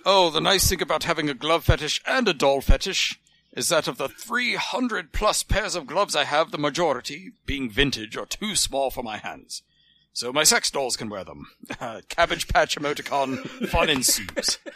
Oh, 0.05 0.29
the 0.29 0.39
nice 0.41 0.69
thing 0.69 0.81
about 0.81 1.03
having 1.03 1.29
a 1.29 1.33
glove 1.33 1.63
fetish 1.65 2.01
and 2.05 2.27
a 2.27 2.33
doll 2.33 2.61
fetish 2.61 3.19
is 3.55 3.69
that 3.69 3.87
of 3.87 3.97
the 3.97 4.09
300 4.09 5.11
plus 5.13 5.43
pairs 5.43 5.75
of 5.75 5.87
gloves 5.87 6.15
I 6.15 6.25
have, 6.25 6.51
the 6.51 6.57
majority, 6.57 7.31
being 7.45 7.69
vintage, 7.69 8.17
are 8.17 8.25
too 8.25 8.55
small 8.55 8.91
for 8.91 9.01
my 9.03 9.17
hands. 9.17 9.63
So 10.13 10.31
my 10.31 10.43
sex 10.43 10.69
dolls 10.71 10.95
can 10.97 11.09
wear 11.09 11.23
them. 11.23 11.47
Cabbage 12.09 12.47
Patch 12.47 12.77
emoticon, 12.77 13.37
fun 13.69 13.89
ensues. 13.89 14.59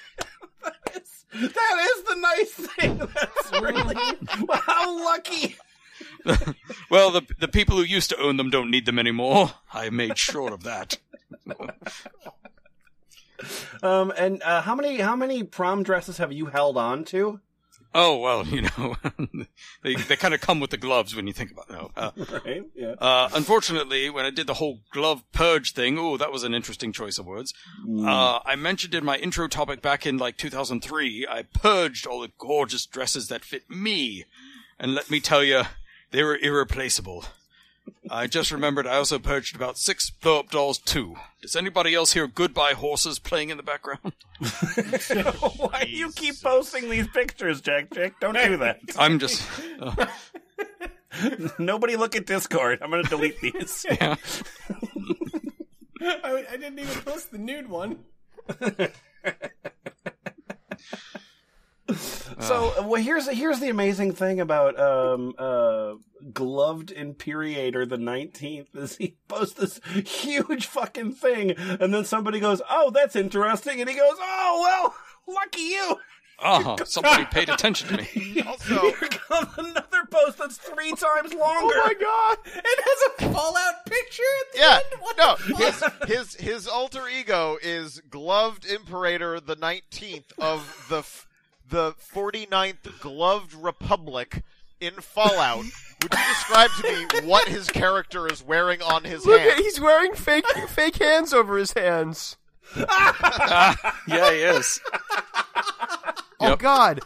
That 1.31 1.87
is 1.95 2.03
the 2.03 2.15
nice 2.15 2.51
thing. 2.51 2.97
That's 3.15 3.51
really. 3.61 3.95
well, 4.47 4.61
how 4.65 5.05
lucky. 5.05 5.55
Well, 6.89 7.11
the 7.11 7.21
the 7.39 7.47
people 7.47 7.77
who 7.77 7.83
used 7.83 8.09
to 8.09 8.19
own 8.19 8.37
them 8.37 8.49
don't 8.49 8.71
need 8.71 8.87
them 8.87 8.97
anymore. 8.97 9.51
I 9.71 9.91
made 9.91 10.17
sure 10.17 10.51
of 10.51 10.63
that. 10.63 10.97
Um, 13.83 14.11
and 14.17 14.41
uh, 14.41 14.61
how 14.63 14.73
many 14.73 14.97
how 14.97 15.15
many 15.15 15.43
prom 15.43 15.83
dresses 15.83 16.17
have 16.17 16.33
you 16.33 16.47
held 16.47 16.77
on 16.77 17.05
to? 17.05 17.39
Oh 17.93 18.17
well, 18.17 18.45
you 18.55 18.61
know, 18.61 18.95
they 19.83 19.95
they 19.95 20.15
kind 20.15 20.33
of 20.33 20.41
come 20.41 20.59
with 20.59 20.69
the 20.69 20.77
gloves 20.77 21.15
when 21.15 21.25
you 21.27 21.33
think 21.33 21.51
about 21.51 21.69
it. 21.69 21.73
No, 21.73 21.91
uh, 21.95 22.11
Right. 22.45 22.63
Yeah. 22.75 22.93
Uh, 22.99 23.29
unfortunately, 23.33 24.09
when 24.09 24.25
I 24.25 24.29
did 24.29 24.47
the 24.47 24.55
whole 24.55 24.81
glove 24.91 25.23
purge 25.31 25.73
thing, 25.73 25.97
oh, 25.97 26.17
that 26.17 26.31
was 26.31 26.43
an 26.43 26.53
interesting 26.53 26.91
choice 26.91 27.17
of 27.17 27.25
words. 27.25 27.53
Uh, 28.05 28.39
I 28.45 28.55
mentioned 28.55 28.93
in 28.93 29.03
my 29.03 29.17
intro 29.17 29.47
topic 29.47 29.81
back 29.81 30.05
in 30.05 30.17
like 30.17 30.37
2003, 30.37 31.27
I 31.29 31.41
purged 31.43 32.05
all 32.05 32.21
the 32.21 32.31
gorgeous 32.37 32.85
dresses 32.85 33.27
that 33.29 33.43
fit 33.43 33.69
me. 33.69 34.25
And 34.79 34.93
let 34.93 35.09
me 35.09 35.19
tell 35.19 35.43
you, 35.43 35.63
they 36.11 36.23
were 36.23 36.37
irreplaceable. 36.37 37.25
I 38.09 38.27
just 38.27 38.51
remembered 38.51 38.85
I 38.87 38.95
also 38.97 39.19
purchased 39.19 39.55
about 39.55 39.77
six 39.77 40.09
blow 40.09 40.39
up 40.39 40.49
dolls 40.49 40.77
too. 40.77 41.15
Does 41.41 41.55
anybody 41.55 41.93
else 41.95 42.13
hear 42.13 42.27
Goodbye 42.27 42.73
Horses 42.73 43.19
playing 43.19 43.49
in 43.49 43.57
the 43.57 43.63
background? 43.63 43.99
Why 45.57 45.83
do 45.85 45.91
you 45.91 46.11
keep 46.11 46.41
posting 46.41 46.89
these 46.89 47.07
pictures, 47.07 47.61
Jack? 47.61 47.91
Jack, 47.93 48.19
don't 48.19 48.35
do 48.35 48.57
that. 48.57 48.79
I'm 48.97 49.19
just. 49.19 49.43
uh, 49.79 50.05
Nobody 51.57 51.95
look 51.95 52.15
at 52.15 52.25
Discord. 52.25 52.79
I'm 52.81 52.89
going 52.91 53.03
to 53.03 53.09
delete 53.09 53.39
these. 53.41 53.85
yeah. 53.89 54.15
I, 56.01 56.45
I 56.51 56.57
didn't 56.57 56.79
even 56.79 57.01
post 57.03 57.31
the 57.31 57.37
nude 57.37 57.67
one. 57.69 57.99
So, 62.39 62.73
uh, 62.79 62.83
well, 62.87 63.01
here's 63.01 63.27
here's 63.27 63.59
the 63.59 63.69
amazing 63.69 64.13
thing 64.13 64.39
about 64.39 64.79
um, 64.79 65.33
uh, 65.37 65.95
gloved 66.31 66.89
Imperator 66.89 67.85
the 67.85 67.97
Nineteenth 67.97 68.73
is 68.75 68.95
he 68.95 69.17
posts 69.27 69.55
this 69.55 69.81
huge 70.05 70.67
fucking 70.67 71.13
thing, 71.13 71.51
and 71.51 71.93
then 71.93 72.05
somebody 72.05 72.39
goes, 72.39 72.61
"Oh, 72.69 72.91
that's 72.91 73.17
interesting," 73.17 73.81
and 73.81 73.89
he 73.89 73.95
goes, 73.97 74.15
"Oh, 74.19 74.61
well, 75.27 75.35
lucky 75.35 75.61
you." 75.61 75.97
Uh-huh. 76.41 76.77
Somebody 76.85 77.25
paid 77.25 77.49
attention 77.55 77.89
to 77.89 77.97
me. 77.97 78.41
Also, 78.47 78.79
Here 78.79 79.09
comes 79.09 79.49
another 79.57 80.05
post 80.09 80.37
that's 80.37 80.57
three 80.57 80.91
times 80.91 81.33
longer. 81.33 81.75
Oh 81.75 81.83
my 81.85 81.93
god! 81.93 82.37
It 82.45 82.79
has 82.85 83.29
a 83.29 83.33
Fallout 83.33 83.85
picture 83.85 84.23
at 84.41 84.53
the 84.53 84.59
yeah, 84.59 84.73
end. 84.75 85.01
What 85.01 85.17
no, 85.17 85.35
the 85.35 85.65
his, 85.65 85.83
his 86.07 86.35
his 86.35 86.67
alter 86.67 87.07
ego 87.07 87.57
is 87.61 88.01
gloved 88.09 88.65
Imperator 88.65 89.39
the 89.39 89.55
nineteenth 89.55 90.31
of 90.37 90.85
the 90.89 90.99
f- 90.99 91.27
the 91.69 91.93
49th 92.13 92.99
Gloved 92.99 93.53
Republic 93.53 94.43
in 94.79 94.93
Fallout. 94.95 95.63
Would 96.01 96.13
you 96.13 96.19
describe 96.29 96.71
to 96.81 96.83
me 96.83 97.27
what 97.27 97.47
his 97.47 97.69
character 97.69 98.27
is 98.31 98.43
wearing 98.43 98.81
on 98.81 99.03
his 99.03 99.25
Look, 99.25 99.39
hand? 99.39 99.51
at, 99.51 99.57
he's 99.59 99.79
wearing 99.79 100.13
fake 100.13 100.47
fake 100.69 100.95
hands 100.97 101.33
over 101.33 101.57
his 101.57 101.73
hands. 101.73 102.37
yeah, 102.77 103.73
he 104.07 104.13
is. 104.41 104.79
Oh 106.39 106.49
Yep. 106.51 106.59
God! 106.59 106.99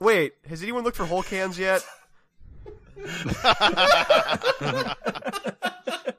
Wait, 0.00 0.34
has 0.48 0.62
anyone 0.62 0.84
looked 0.84 0.96
for 0.96 1.06
Hulk 1.06 1.26
hands 1.26 1.58
yet? 1.58 1.84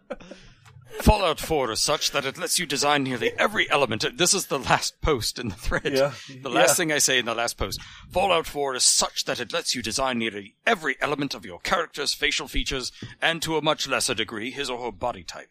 Fallout 1.02 1.40
4 1.40 1.72
is 1.72 1.80
such 1.80 2.12
that 2.12 2.26
it 2.26 2.38
lets 2.38 2.60
you 2.60 2.66
design 2.66 3.04
nearly 3.04 3.32
every 3.38 3.70
element. 3.72 4.06
This 4.18 4.34
is 4.34 4.48
the 4.48 4.60
last 4.60 5.00
post 5.02 5.40
in 5.40 5.48
the 5.50 5.56
thread. 5.56 5.94
Yeah, 5.94 6.12
The 6.42 6.50
last 6.50 6.70
yeah. 6.72 6.74
thing 6.76 6.92
I 6.92 6.98
say 6.98 7.20
in 7.20 7.26
the 7.26 7.34
last 7.34 7.58
post. 7.58 7.80
Fallout 8.12 8.46
4 8.46 8.76
is 8.76 8.84
such 8.84 9.24
that 9.26 9.40
it 9.40 9.54
lets 9.54 9.74
you 9.76 9.82
design 9.82 10.18
nearly 10.20 10.56
every 10.68 10.98
element 11.02 11.34
of 11.34 11.46
your 11.46 11.60
character's 11.60 12.14
facial 12.14 12.48
features 12.48 12.92
and 13.22 13.42
to 13.42 13.56
a 13.58 13.62
much 13.62 13.88
lesser 13.88 14.14
degree 14.14 14.52
his 14.52 14.70
or 14.70 14.84
her 14.86 14.92
body 14.92 15.24
type. 15.24 15.50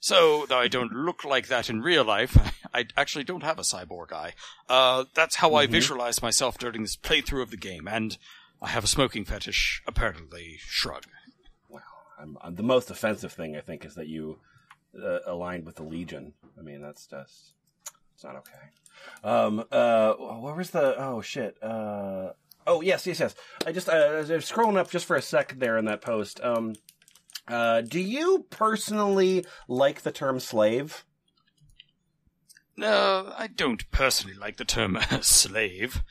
So, 0.00 0.44
though 0.46 0.58
I 0.58 0.68
don't 0.68 0.92
look 0.92 1.24
like 1.24 1.48
that 1.48 1.68
in 1.70 1.80
real 1.80 2.04
life, 2.04 2.36
I 2.74 2.86
actually 2.96 3.24
don't 3.24 3.42
have 3.42 3.58
a 3.58 3.62
cyborg 3.62 4.12
eye. 4.12 4.34
Uh, 4.68 5.04
that's 5.14 5.36
how 5.36 5.48
Mm-hmm. 5.48 5.56
I 5.56 5.66
visualize 5.66 6.22
myself 6.22 6.56
during 6.58 6.82
this 6.82 6.96
playthrough 6.96 7.42
of 7.42 7.50
the 7.50 7.56
game, 7.56 7.88
and 7.88 8.16
I 8.62 8.68
have 8.68 8.84
a 8.84 8.88
smoking 8.88 9.24
fetish, 9.24 9.82
apparently. 9.86 10.58
Shrug. 10.60 11.04
I'm, 12.18 12.38
I'm- 12.42 12.54
the 12.54 12.62
most 12.62 12.90
offensive 12.90 13.32
thing 13.32 13.56
I 13.56 13.60
think 13.60 13.84
is 13.84 13.94
that 13.96 14.06
you 14.06 14.38
uh, 15.02 15.18
aligned 15.26 15.66
with 15.66 15.76
the 15.76 15.82
Legion. 15.82 16.32
I 16.58 16.62
mean, 16.62 16.80
that's 16.80 17.06
just 17.06 17.54
it's 18.14 18.24
not 18.24 18.36
okay. 18.36 18.52
Um, 19.22 19.64
uh, 19.70 20.12
where 20.14 20.54
was 20.54 20.70
the? 20.70 20.96
Oh 20.98 21.20
shit. 21.20 21.56
Uh, 21.62 22.32
oh 22.66 22.80
yes, 22.80 23.06
yes, 23.06 23.20
yes. 23.20 23.34
I 23.66 23.72
just 23.72 23.88
uh, 23.88 23.92
I 23.92 24.18
was 24.18 24.28
scrolling 24.28 24.76
up 24.76 24.90
just 24.90 25.06
for 25.06 25.16
a 25.16 25.22
second 25.22 25.60
there 25.60 25.76
in 25.78 25.84
that 25.86 26.00
post. 26.00 26.40
Um, 26.42 26.74
uh, 27.48 27.82
do 27.82 28.00
you 28.00 28.46
personally 28.50 29.44
like 29.68 30.02
the 30.02 30.12
term 30.12 30.40
slave? 30.40 31.04
No, 32.76 33.32
I 33.36 33.46
don't 33.46 33.88
personally 33.90 34.36
like 34.36 34.56
the 34.56 34.64
term 34.64 34.98
slave. 35.20 36.02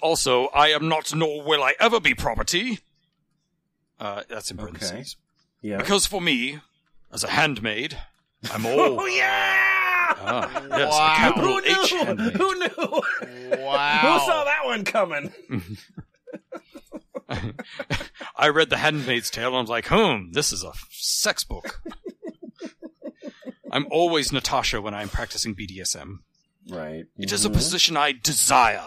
Also, 0.00 0.46
I 0.48 0.68
am 0.68 0.88
not 0.88 1.14
nor 1.14 1.42
will 1.42 1.62
I 1.62 1.74
ever 1.80 1.98
be 1.98 2.14
property. 2.14 2.78
Uh, 3.98 4.22
that's 4.28 4.50
in 4.50 4.56
parentheses. 4.56 5.16
Yeah. 5.60 5.78
Because 5.78 6.06
for 6.06 6.20
me, 6.20 6.60
as 7.12 7.24
a 7.24 7.28
handmaid, 7.30 7.98
I'm 8.52 8.64
all. 8.72 9.00
oh 9.00 9.06
yeah. 9.06 9.68
Ah, 10.24 10.50
yes, 10.70 10.90
Wow. 10.92 11.12
a 11.12 11.16
capital 11.16 11.52
Who 11.52 11.58
H 11.60 11.92
knew? 11.92 11.98
handmaid. 11.98 12.32
Who 12.36 12.58
knew? 12.58 13.02
wow. 13.64 13.98
Who 14.02 14.18
saw 14.26 14.44
that 14.44 14.64
one 14.64 14.84
coming? 14.84 15.32
I 18.36 18.48
read 18.48 18.68
The 18.70 18.76
Handmaid's 18.78 19.30
Tale 19.30 19.48
and 19.48 19.56
I 19.56 19.60
was 19.60 19.70
like, 19.70 19.86
hmm, 19.88 20.32
this 20.32 20.52
is 20.52 20.64
a 20.64 20.72
sex 20.90 21.44
book. 21.44 21.80
I'm 23.70 23.86
always 23.90 24.32
Natasha 24.32 24.80
when 24.82 24.92
I'm 24.94 25.08
practicing 25.08 25.54
BDSM. 25.54 26.18
Right. 26.68 27.06
It 27.18 27.32
is 27.32 27.44
a 27.46 27.50
position 27.50 27.96
I 27.96 28.12
desire, 28.12 28.86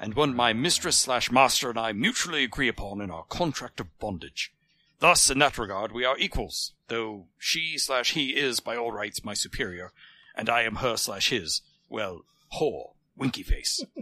and 0.00 0.14
one 0.14 0.34
my 0.34 0.52
mistress 0.52 0.96
slash 0.96 1.30
master 1.30 1.70
and 1.70 1.78
I 1.78 1.92
mutually 1.92 2.42
agree 2.42 2.68
upon 2.68 3.00
in 3.00 3.10
our 3.12 3.24
contract 3.24 3.78
of 3.80 3.96
bondage. 4.00 4.52
Thus, 5.00 5.30
in 5.30 5.38
that 5.38 5.58
regard, 5.58 5.92
we 5.92 6.04
are 6.04 6.18
equals, 6.18 6.72
though 6.88 7.26
she 7.38 7.78
slash 7.78 8.12
he 8.12 8.30
is 8.30 8.60
by 8.60 8.76
all 8.76 8.90
rights 8.90 9.24
my 9.24 9.34
superior, 9.34 9.92
and 10.34 10.50
I 10.50 10.62
am 10.62 10.76
her 10.76 10.96
slash 10.96 11.30
his, 11.30 11.62
well, 11.88 12.22
whore, 12.58 12.94
winky 13.16 13.42
face. 13.42 13.84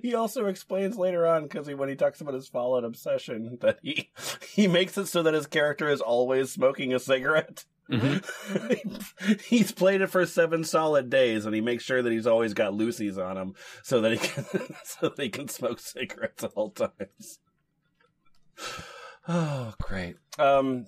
He 0.00 0.14
also 0.14 0.46
explains 0.46 0.96
later 0.96 1.26
on 1.26 1.44
because 1.44 1.68
when 1.68 1.88
he 1.88 1.96
talks 1.96 2.20
about 2.20 2.34
his 2.34 2.48
Fallout 2.48 2.84
obsession 2.84 3.58
that 3.62 3.78
he 3.82 4.10
he 4.54 4.68
makes 4.68 4.96
it 4.96 5.06
so 5.06 5.22
that 5.22 5.34
his 5.34 5.46
character 5.46 5.88
is 5.88 6.00
always 6.00 6.52
smoking 6.52 6.94
a 6.94 6.98
cigarette. 6.98 7.64
Mm-hmm. 7.90 9.34
he's 9.44 9.72
played 9.72 10.00
it 10.00 10.06
for 10.08 10.24
seven 10.24 10.64
solid 10.64 11.10
days, 11.10 11.46
and 11.46 11.54
he 11.54 11.60
makes 11.60 11.84
sure 11.84 12.00
that 12.00 12.12
he's 12.12 12.26
always 12.26 12.54
got 12.54 12.74
Lucy's 12.74 13.18
on 13.18 13.36
him 13.36 13.54
so 13.82 14.00
that 14.00 14.12
he 14.12 14.18
can 14.18 14.44
so 14.84 15.08
that 15.08 15.22
he 15.22 15.28
can 15.30 15.48
smoke 15.48 15.80
cigarettes 15.80 16.44
at 16.44 16.52
all 16.54 16.70
times. 16.70 17.38
Oh, 19.28 19.72
great. 19.80 20.16
Um, 20.38 20.86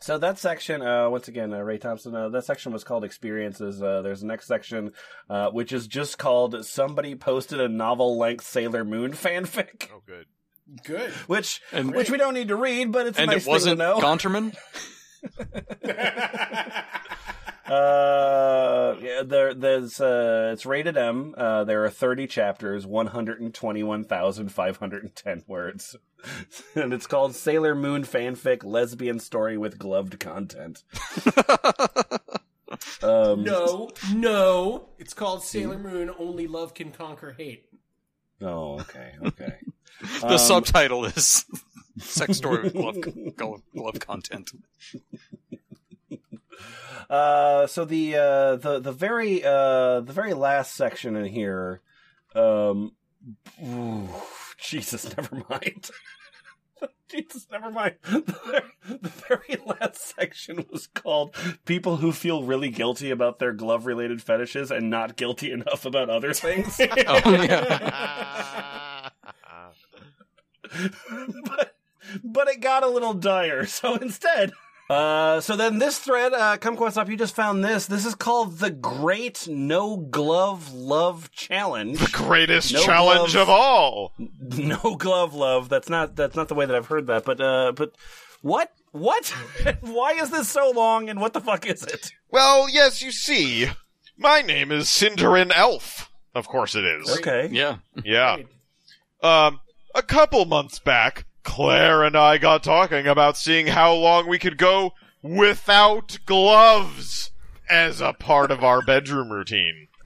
so 0.00 0.18
that 0.18 0.38
section, 0.38 0.82
uh, 0.82 1.08
once 1.10 1.28
again, 1.28 1.52
uh, 1.52 1.58
Ray 1.60 1.78
Thompson, 1.78 2.14
uh, 2.14 2.28
that 2.30 2.44
section 2.44 2.72
was 2.72 2.84
called 2.84 3.04
experiences. 3.04 3.82
Uh, 3.82 4.02
there's 4.02 4.20
the 4.20 4.26
next 4.26 4.46
section, 4.46 4.92
uh, 5.28 5.50
which 5.50 5.72
is 5.72 5.86
just 5.86 6.18
called 6.18 6.64
somebody 6.64 7.14
posted 7.14 7.60
a 7.60 7.68
novel 7.68 8.18
length 8.18 8.44
Sailor 8.46 8.84
Moon 8.84 9.12
fanfic, 9.12 9.88
Oh, 9.94 10.02
good. 10.06 10.26
Good. 10.84 11.10
which, 11.26 11.60
And- 11.72 11.94
which 11.94 12.10
we 12.10 12.18
don't 12.18 12.34
need 12.34 12.48
to 12.48 12.56
read, 12.56 12.92
but 12.92 13.06
it's 13.06 13.18
a 13.18 13.22
and 13.22 13.30
nice 13.30 13.46
it 13.46 13.50
wasn't 13.50 13.78
thing 13.78 13.86
to 13.86 14.00
know. 14.00 14.00
Gaunterman? 14.00 14.54
Uh, 17.70 18.96
yeah, 19.00 19.22
there, 19.24 19.54
there's, 19.54 20.00
uh, 20.00 20.50
it's 20.52 20.66
rated 20.66 20.96
M. 20.96 21.34
Uh, 21.36 21.62
there 21.64 21.84
are 21.84 21.90
30 21.90 22.26
chapters, 22.26 22.84
121,510 22.86 25.44
words. 25.46 25.94
and 26.74 26.92
it's 26.92 27.06
called 27.06 27.34
Sailor 27.36 27.74
Moon 27.74 28.02
Fanfic 28.02 28.62
Lesbian 28.64 29.18
Story 29.20 29.56
with 29.56 29.78
Gloved 29.78 30.18
Content. 30.20 30.82
Um, 33.02 33.42
No, 33.44 33.90
no. 34.14 34.88
It's 34.98 35.12
called 35.12 35.42
Sailor 35.42 35.78
Moon. 35.78 36.10
Only 36.18 36.46
love 36.46 36.72
can 36.72 36.92
conquer 36.92 37.32
hate. 37.32 37.66
Oh, 38.40 38.80
okay, 38.80 39.12
okay. 39.26 39.56
The 40.20 40.26
Um, 40.28 40.38
subtitle 40.38 41.04
is 41.04 41.44
"Sex 41.98 42.38
Story 42.38 42.62
with 42.62 42.72
Glove, 42.74 43.00
glove, 43.36 43.62
glove 43.74 43.98
Content." 44.00 44.52
Uh, 47.08 47.66
so 47.66 47.84
the 47.84 48.14
uh, 48.14 48.56
the 48.56 48.78
the 48.80 48.92
very 48.92 49.44
uh, 49.44 50.00
the 50.00 50.12
very 50.12 50.32
last 50.32 50.74
section 50.74 51.16
in 51.16 51.24
here, 51.24 51.80
um, 52.34 52.92
ooh, 53.64 54.08
Jesus, 54.58 55.04
never 55.16 55.42
mind. 55.48 55.90
Jesus, 57.10 57.48
never 57.50 57.70
mind. 57.70 57.96
The, 58.04 58.62
the 58.84 59.08
very 59.08 59.58
last 59.66 60.14
section 60.16 60.64
was 60.70 60.86
called 60.86 61.34
"People 61.64 61.96
Who 61.96 62.12
Feel 62.12 62.44
Really 62.44 62.70
Guilty 62.70 63.10
About 63.10 63.40
Their 63.40 63.52
Glove-Related 63.52 64.22
Fetishes 64.22 64.70
and 64.70 64.88
Not 64.88 65.16
Guilty 65.16 65.50
Enough 65.50 65.84
About 65.84 66.08
Other 66.10 66.32
Things." 66.32 66.80
Oh 70.72 70.90
but 71.44 71.74
but 72.22 72.48
it 72.48 72.60
got 72.60 72.84
a 72.84 72.88
little 72.88 73.14
dire. 73.14 73.66
So 73.66 73.96
instead, 73.96 74.52
uh, 74.90 75.40
so 75.40 75.54
then 75.56 75.78
this 75.78 75.98
thread, 75.98 76.32
uh, 76.32 76.56
Kumquatxop, 76.58 77.08
you 77.08 77.16
just 77.16 77.34
found 77.34 77.64
this. 77.64 77.86
This 77.86 78.04
is 78.04 78.14
called 78.14 78.58
the 78.58 78.70
Great 78.70 79.46
No 79.48 79.96
Glove 79.96 80.72
Love 80.72 81.30
Challenge. 81.30 81.98
The 81.98 82.10
greatest 82.12 82.72
No 82.74 82.82
challenge 82.82 83.32
gloves. 83.32 83.34
of 83.36 83.48
all. 83.48 84.12
no 84.18 84.96
glove 84.96 85.32
love. 85.34 85.68
That's 85.68 85.88
not 85.88 86.16
that's 86.16 86.34
not 86.36 86.48
the 86.48 86.54
way 86.54 86.66
that 86.66 86.74
I've 86.74 86.86
heard 86.88 87.06
that. 87.06 87.24
But 87.24 87.40
uh, 87.40 87.72
but 87.72 87.94
what 88.42 88.72
what? 88.92 89.26
Why 89.80 90.12
is 90.12 90.30
this 90.30 90.48
so 90.48 90.70
long? 90.70 91.08
And 91.08 91.20
what 91.20 91.32
the 91.34 91.40
fuck 91.40 91.66
is 91.66 91.82
it? 91.84 92.10
Well, 92.30 92.68
yes, 92.68 93.00
you 93.02 93.12
see, 93.12 93.68
my 94.18 94.42
name 94.42 94.72
is 94.72 94.86
Cinderin 94.86 95.52
Elf. 95.54 96.10
Of 96.34 96.48
course 96.48 96.74
it 96.74 96.84
is. 96.84 97.10
Okay. 97.18 97.48
Yeah. 97.52 97.76
Yeah. 98.04 98.38
Um, 99.22 99.60
a 99.94 100.02
couple 100.02 100.44
months 100.46 100.78
back, 100.78 101.26
Claire 101.42 102.02
and 102.04 102.16
I 102.16 102.38
got 102.38 102.62
talking 102.62 103.06
about 103.06 103.36
seeing 103.36 103.66
how 103.68 103.92
long 103.94 104.28
we 104.28 104.38
could 104.38 104.56
go 104.58 104.92
without 105.22 106.18
gloves 106.26 107.30
as 107.68 108.00
a 108.00 108.12
part 108.12 108.50
of 108.50 108.62
our 108.64 108.82
bedroom 108.82 109.30
routine. 109.30 109.88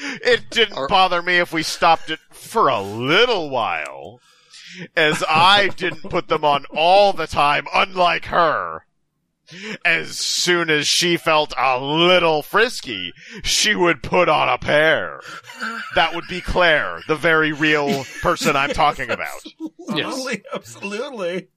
It 0.00 0.50
didn't 0.50 0.76
Are- 0.76 0.88
bother 0.88 1.22
me 1.22 1.38
if 1.38 1.52
we 1.52 1.62
stopped 1.62 2.10
it 2.10 2.18
for 2.30 2.68
a 2.68 2.80
little 2.80 3.50
while, 3.50 4.20
as 4.96 5.24
I 5.28 5.68
didn't 5.68 6.02
put 6.10 6.28
them 6.28 6.44
on 6.44 6.66
all 6.74 7.12
the 7.12 7.26
time, 7.26 7.66
unlike 7.74 8.26
her. 8.26 8.84
As 9.84 10.18
soon 10.18 10.68
as 10.70 10.86
she 10.86 11.16
felt 11.16 11.52
a 11.56 11.78
little 11.80 12.42
frisky, 12.42 13.12
she 13.42 13.74
would 13.74 14.02
put 14.02 14.28
on 14.28 14.48
a 14.48 14.58
pair. 14.58 15.20
That 15.94 16.14
would 16.14 16.26
be 16.28 16.40
Claire, 16.40 17.00
the 17.08 17.16
very 17.16 17.52
real 17.52 18.04
person 18.22 18.56
I'm 18.56 18.70
talking 18.70 19.10
about. 19.10 19.28
Yes. 19.90 20.04
Absolutely, 20.04 20.42
absolutely. 20.52 21.48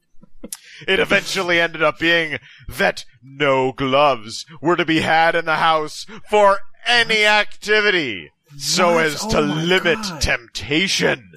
It 0.88 1.00
eventually 1.02 1.60
ended 1.60 1.84
up 1.84 2.00
being 2.00 2.39
that 2.70 3.04
no 3.22 3.74
gloves 3.74 4.46
were 4.62 4.78
to 4.78 4.86
be 4.86 5.02
had 5.02 5.36
in 5.36 5.44
the 5.44 5.58
house 5.58 6.06
for 6.30 6.60
any 6.88 7.26
activity, 7.26 8.32
so 8.58 8.94
What? 8.96 9.06
as 9.06 9.26
to 9.28 9.39
Oh 9.39 9.48
my 9.48 9.64
limit 9.64 9.98
God. 10.02 10.22
temptation. 10.22 11.30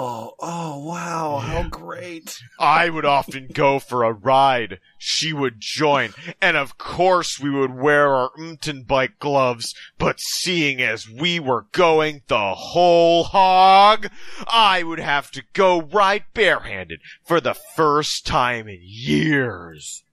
Oh, 0.00 0.34
oh, 0.38 0.78
wow, 0.84 1.38
how 1.38 1.64
great. 1.64 2.38
I 2.56 2.88
would 2.88 3.04
often 3.04 3.48
go 3.52 3.80
for 3.80 4.04
a 4.04 4.12
ride. 4.12 4.78
She 4.96 5.32
would 5.32 5.56
join. 5.58 6.10
And 6.40 6.56
of 6.56 6.78
course 6.78 7.40
we 7.40 7.50
would 7.50 7.74
wear 7.74 8.14
our 8.14 8.30
Umten 8.38 8.86
bike 8.86 9.18
gloves. 9.18 9.74
But 9.98 10.20
seeing 10.20 10.80
as 10.80 11.10
we 11.10 11.40
were 11.40 11.66
going 11.72 12.22
the 12.28 12.54
whole 12.54 13.24
hog, 13.24 14.08
I 14.46 14.84
would 14.84 15.00
have 15.00 15.32
to 15.32 15.42
go 15.52 15.80
ride 15.82 16.26
barehanded 16.32 17.00
for 17.26 17.40
the 17.40 17.54
first 17.54 18.24
time 18.24 18.68
in 18.68 18.78
years. 18.80 20.04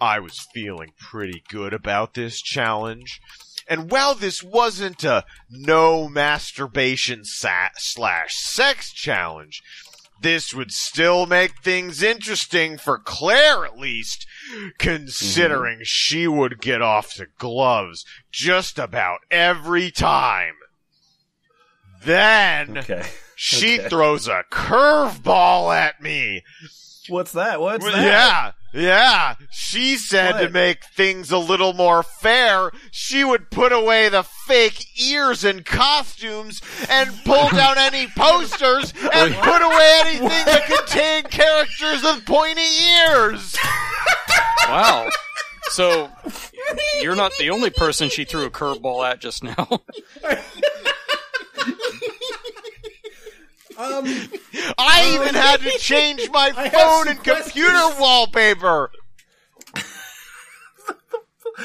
I 0.00 0.18
was 0.18 0.46
feeling 0.54 0.92
pretty 0.98 1.42
good 1.50 1.74
about 1.74 2.14
this 2.14 2.40
challenge. 2.40 3.20
And 3.68 3.90
while 3.90 4.14
this 4.14 4.42
wasn't 4.42 5.04
a 5.04 5.24
no 5.50 6.08
masturbation 6.08 7.24
sa- 7.24 7.68
slash 7.76 8.34
sex 8.36 8.92
challenge, 8.92 9.62
this 10.20 10.52
would 10.52 10.72
still 10.72 11.26
make 11.26 11.62
things 11.62 12.02
interesting 12.02 12.78
for 12.78 12.98
Claire 12.98 13.64
at 13.64 13.78
least, 13.78 14.26
considering 14.78 15.76
mm-hmm. 15.76 15.84
she 15.84 16.26
would 16.26 16.60
get 16.60 16.82
off 16.82 17.14
to 17.14 17.26
gloves 17.38 18.04
just 18.32 18.78
about 18.78 19.20
every 19.30 19.90
time. 19.90 20.54
Then 22.02 22.78
Okay. 22.78 23.06
she 23.36 23.74
okay. 23.78 23.88
throws 23.88 24.26
a 24.28 24.44
curveball 24.50 25.74
at 25.74 26.00
me. 26.00 26.42
What's 27.08 27.32
that? 27.32 27.60
What's 27.60 27.84
that? 27.84 28.04
Yeah, 28.04 28.52
yeah. 28.72 29.34
She 29.50 29.96
said 29.96 30.38
to 30.40 30.50
make 30.50 30.84
things 30.84 31.30
a 31.30 31.38
little 31.38 31.72
more 31.72 32.02
fair, 32.02 32.70
she 32.90 33.24
would 33.24 33.50
put 33.50 33.72
away 33.72 34.08
the 34.08 34.22
fake 34.22 34.86
ears 35.00 35.44
and 35.44 35.64
costumes 35.64 36.60
and 36.88 37.10
pull 37.24 37.48
down 37.52 37.78
any 37.78 38.06
posters 38.08 38.92
and 39.12 39.34
put 39.34 39.62
away 39.62 40.00
anything 40.00 40.28
that 40.28 40.66
contained 40.66 41.30
characters 41.30 42.02
with 42.02 42.24
pointy 42.26 42.60
ears. 42.60 43.56
Wow. 44.68 45.08
So 45.70 46.10
you're 47.00 47.16
not 47.16 47.32
the 47.38 47.50
only 47.50 47.70
person 47.70 48.08
she 48.08 48.24
threw 48.24 48.44
a 48.44 48.50
curveball 48.50 49.08
at 49.08 49.20
just 49.20 49.44
now. 49.44 49.80
Um, 53.78 54.04
I 54.78 55.12
even 55.14 55.34
had 55.34 55.60
to 55.60 55.70
change 55.78 56.28
my 56.30 56.52
I 56.56 56.68
phone 56.68 57.04
some 57.04 57.08
and 57.08 57.24
computer 57.24 57.70
questions. 57.70 58.00
wallpaper. 58.00 58.90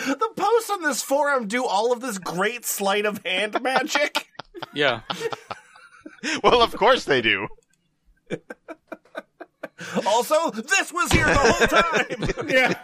The 0.07 0.29
posts 0.35 0.71
on 0.71 0.81
this 0.81 1.03
forum 1.03 1.47
do 1.47 1.63
all 1.65 1.93
of 1.93 2.01
this 2.01 2.17
great 2.17 2.65
sleight 2.65 3.05
of 3.05 3.23
hand 3.23 3.61
magic. 3.61 4.27
Yeah. 4.73 5.01
Well, 6.43 6.63
of 6.63 6.75
course 6.75 7.05
they 7.05 7.21
do. 7.21 7.47
also, 10.07 10.49
this 10.49 10.91
was 10.91 11.11
here 11.11 11.25
the 11.27 11.35
whole 11.35 11.67
time. 11.67 12.49
yeah. 12.49 12.81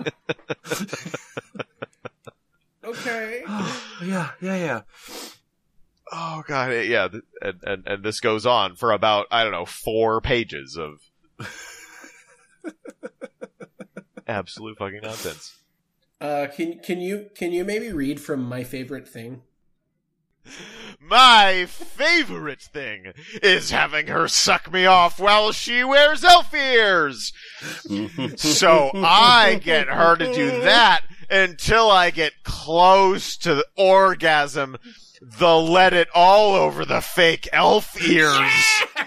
okay. 2.83 3.43
yeah, 4.05 4.29
yeah, 4.39 4.55
yeah. 4.55 4.81
Oh 6.11 6.43
god, 6.47 6.71
it- 6.71 6.87
yeah, 6.89 7.07
and, 7.41 7.59
and 7.63 7.87
and 7.87 8.03
this 8.03 8.19
goes 8.19 8.45
on 8.45 8.75
for 8.75 8.91
about 8.91 9.27
I 9.31 9.43
don't 9.43 9.51
know 9.51 9.65
four 9.65 10.21
pages 10.21 10.77
of 10.77 10.99
absolute 14.27 14.77
fucking 14.77 15.01
nonsense. 15.03 15.55
Uh, 16.21 16.47
can 16.53 16.79
can 16.79 16.99
you 16.99 17.29
can 17.35 17.51
you 17.51 17.63
maybe 17.63 17.91
read 17.91 18.19
from 18.19 18.43
my 18.43 18.63
favorite 18.63 19.07
thing? 19.07 19.41
My 20.99 21.65
favorite 21.67 22.61
thing 22.61 23.13
is 23.43 23.71
having 23.71 24.07
her 24.07 24.27
suck 24.27 24.71
me 24.71 24.85
off 24.85 25.19
while 25.19 25.51
she 25.51 25.83
wears 25.83 26.23
elf 26.23 26.53
ears. 26.53 27.31
so 28.35 28.89
I 28.95 29.59
get 29.63 29.87
her 29.89 30.15
to 30.15 30.33
do 30.33 30.61
that 30.61 31.01
until 31.29 31.89
I 31.91 32.09
get 32.09 32.33
close 32.43 33.37
to 33.37 33.55
the 33.55 33.65
orgasm. 33.77 34.77
The 35.21 35.55
let 35.55 35.93
it 35.93 36.07
all 36.15 36.55
over 36.55 36.85
the 36.85 37.01
fake 37.01 37.47
elf 37.51 38.01
ears. 38.01 38.51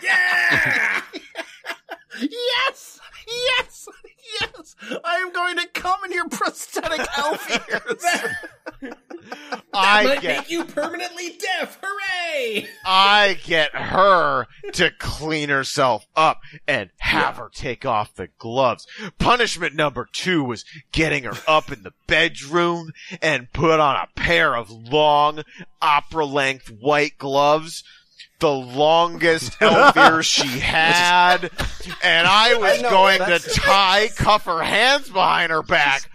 Yeah! 0.03 1.03
yes! 2.21 3.01
Yes! 3.27 3.89
Yes! 4.41 4.75
I 5.05 5.17
am 5.17 5.33
going 5.33 5.57
to 5.57 5.67
come 5.69 6.05
in 6.05 6.13
your 6.13 6.29
prosthetic 6.29 7.07
elf 7.17 7.51
ears. 7.71 8.05
I 9.75 10.05
Might 10.05 10.21
get 10.21 10.39
make 10.39 10.51
you 10.51 10.65
permanently 10.65 11.39
deaf. 11.39 11.79
Hooray! 11.83 12.67
I 12.85 13.39
get 13.45 13.75
her 13.75 14.47
to 14.73 14.91
clean 14.99 15.49
herself 15.49 16.07
up 16.17 16.41
and 16.67 16.91
have 16.99 17.37
her 17.37 17.51
take 17.53 17.87
off 17.87 18.15
the 18.15 18.29
gloves. 18.39 18.87
Punishment 19.19 19.75
number 19.75 20.09
two 20.13 20.45
was 20.45 20.65
getting 20.93 21.25
her 21.25 21.37
up 21.47 21.71
in 21.73 21.83
the 21.83 21.93
bedroom 22.07 22.93
and 23.21 23.53
put 23.53 23.81
on 23.81 23.97
a 23.97 24.09
pair 24.21 24.55
of 24.57 24.71
long 24.71 25.43
opera 25.81 26.27
length 26.27 26.69
white 26.69 27.19
gloves. 27.19 27.85
The 28.43 28.51
longest 28.53 29.57
elf 29.63 29.97
ears 29.97 30.27
she 30.27 30.47
had, 30.61 31.51
and 32.03 32.27
I 32.27 32.57
was 32.57 32.79
I 32.79 32.83
know, 32.83 32.91
going 32.91 33.19
to 33.21 33.39
tie, 33.39 34.09
cuff 34.15 34.45
her 34.45 34.63
hands 34.63 35.09
behind 35.09 35.51
her 35.53 35.63
back. 35.63 36.11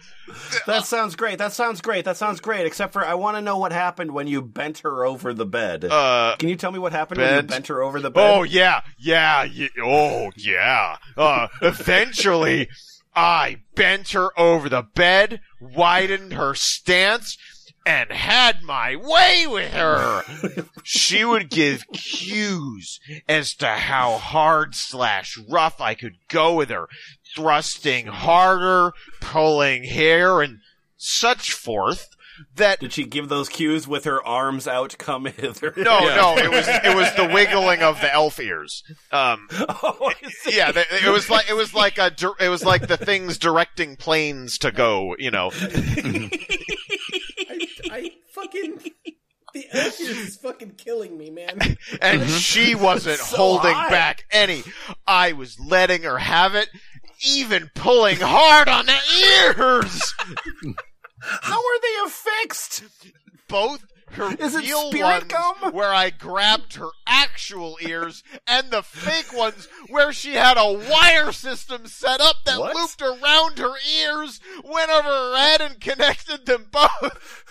That 0.66 0.86
sounds 0.86 1.16
great. 1.16 1.38
That 1.38 1.54
sounds 1.54 1.80
great. 1.82 2.04
That 2.06 2.18
sounds 2.18 2.42
great. 2.42 2.66
Except 2.66 2.92
for 2.92 3.06
I 3.06 3.14
want 3.14 3.38
to 3.38 3.42
know 3.42 3.58
what 3.58 3.72
happened 3.72 4.12
when 4.12 4.28
you 4.28 4.42
bent 4.42 4.80
her 4.80 5.06
over 5.06 5.34
the 5.34 5.46
bed. 5.46 5.86
Uh, 5.86 6.36
Can 6.38 6.50
you 6.50 6.58
tell 6.58 6.72
me 6.72 6.80
what 6.80 6.92
happened 6.92 7.20
when 7.22 7.30
you 7.30 7.36
bent? 7.38 7.50
bent 7.50 7.68
her 7.68 7.82
over 7.82 8.00
the 8.02 8.12
bed? 8.12 8.38
Oh 8.38 8.44
yeah, 8.44 8.82
yeah, 8.98 9.44
yeah. 9.46 9.68
Oh 9.82 10.32
yeah. 10.36 10.98
Uh, 11.16 11.48
eventually, 11.62 12.68
I 13.16 13.58
bent 13.76 14.10
her 14.12 14.38
over 14.38 14.68
the 14.68 14.84
bed, 14.84 15.40
widened 15.62 16.34
her 16.34 16.54
stance, 16.56 17.38
and 17.88 18.12
had 18.12 18.62
my 18.64 18.96
way 18.98 19.48
with 19.48 19.72
her. 19.74 20.24
she 20.84 21.24
would 21.24 21.50
give 21.50 21.86
cues 21.94 23.00
as 23.30 23.54
to 23.56 23.68
how 23.68 24.18
hard 24.18 24.76
slash 24.76 25.40
rough 25.50 25.80
I 25.80 25.94
could 25.94 26.16
go 26.28 26.54
with 26.56 26.70
her, 26.70 26.88
thrusting 27.34 28.08
harder, 28.08 28.92
pulling 29.22 29.86
hair, 29.86 30.42
and 30.42 30.60
such 30.98 31.54
forth. 31.54 32.10
That 32.56 32.80
Did 32.80 32.94
she 32.94 33.04
give 33.04 33.30
those 33.30 33.50
cues 33.50 33.88
with 33.88 34.04
her 34.04 34.24
arms 34.24 34.68
out? 34.68 34.96
Come 35.00 35.26
hither. 35.26 35.74
no, 35.76 36.00
Yeah. 36.02 36.16
no, 36.22 36.38
it 36.38 36.52
was 36.52 36.68
it 36.68 36.96
was 36.96 37.12
the 37.16 37.34
wiggling 37.34 37.82
of 37.82 38.00
the 38.00 38.14
elf 38.14 38.40
ears. 38.40 38.84
Um, 39.12 39.48
Oh, 39.52 40.12
I 40.24 40.30
see. 40.30 40.56
yeah, 40.56 40.72
th- 40.72 40.86
it 41.04 41.10
was 41.10 41.32
like 41.32 41.50
it 41.50 41.56
was 41.56 41.74
like 41.74 41.98
a 41.98 42.12
it 42.40 42.50
was 42.50 42.64
like 42.64 42.88
the 42.88 42.98
things 42.98 43.40
directing 43.40 43.96
planes 43.96 44.60
to 44.60 44.72
go. 44.72 45.16
You 45.18 45.32
know, 45.32 45.50
I, 47.92 47.98
I 47.98 48.12
fucking. 48.34 48.80
The 49.54 49.66
elf 49.72 50.00
ears 50.02 50.18
is 50.18 50.36
fucking 50.36 50.72
killing 50.72 51.18
me, 51.18 51.30
man. 51.32 51.58
and 52.02 52.22
mhm. 52.22 52.40
she 52.40 52.76
wasn't 52.76 53.18
So 53.22 53.38
holding 53.38 53.74
high. 53.74 53.90
back 53.90 54.26
any. 54.30 54.62
I 55.08 55.32
was 55.32 55.58
letting 55.58 56.04
her 56.04 56.18
have 56.18 56.54
it, 56.54 56.68
even 57.26 57.72
pulling 57.74 58.18
hard 58.20 58.68
on 58.68 58.88
the 58.88 58.98
ears. 59.18 60.14
How 61.22 61.56
are 61.58 61.82
they 61.82 62.08
affixed? 62.08 62.84
Both 63.48 63.86
her 64.12 64.36
Is 64.38 64.54
it 64.54 64.64
real 64.66 64.92
ones, 64.92 65.24
gum? 65.26 65.74
where 65.74 65.94
I 65.94 66.10
grabbed 66.12 66.76
her 66.76 66.90
actual 67.08 67.78
ears, 67.82 68.24
and 68.46 68.70
the 68.70 68.84
fake 68.84 69.34
ones, 69.36 69.68
where 69.90 70.12
she 70.14 70.34
had 70.34 70.58
a 70.58 70.72
wire 70.74 71.32
system 71.32 71.88
set 71.88 72.20
up 72.22 72.36
that 72.46 72.60
What? 72.60 72.76
looped 72.76 73.02
around 73.02 73.60
her 73.60 73.74
ears, 74.02 74.40
went 74.64 74.92
over 74.92 75.08
her 75.08 75.38
head, 75.38 75.62
and 75.62 75.80
connected 75.80 76.46
them 76.46 76.68
both. 76.72 77.44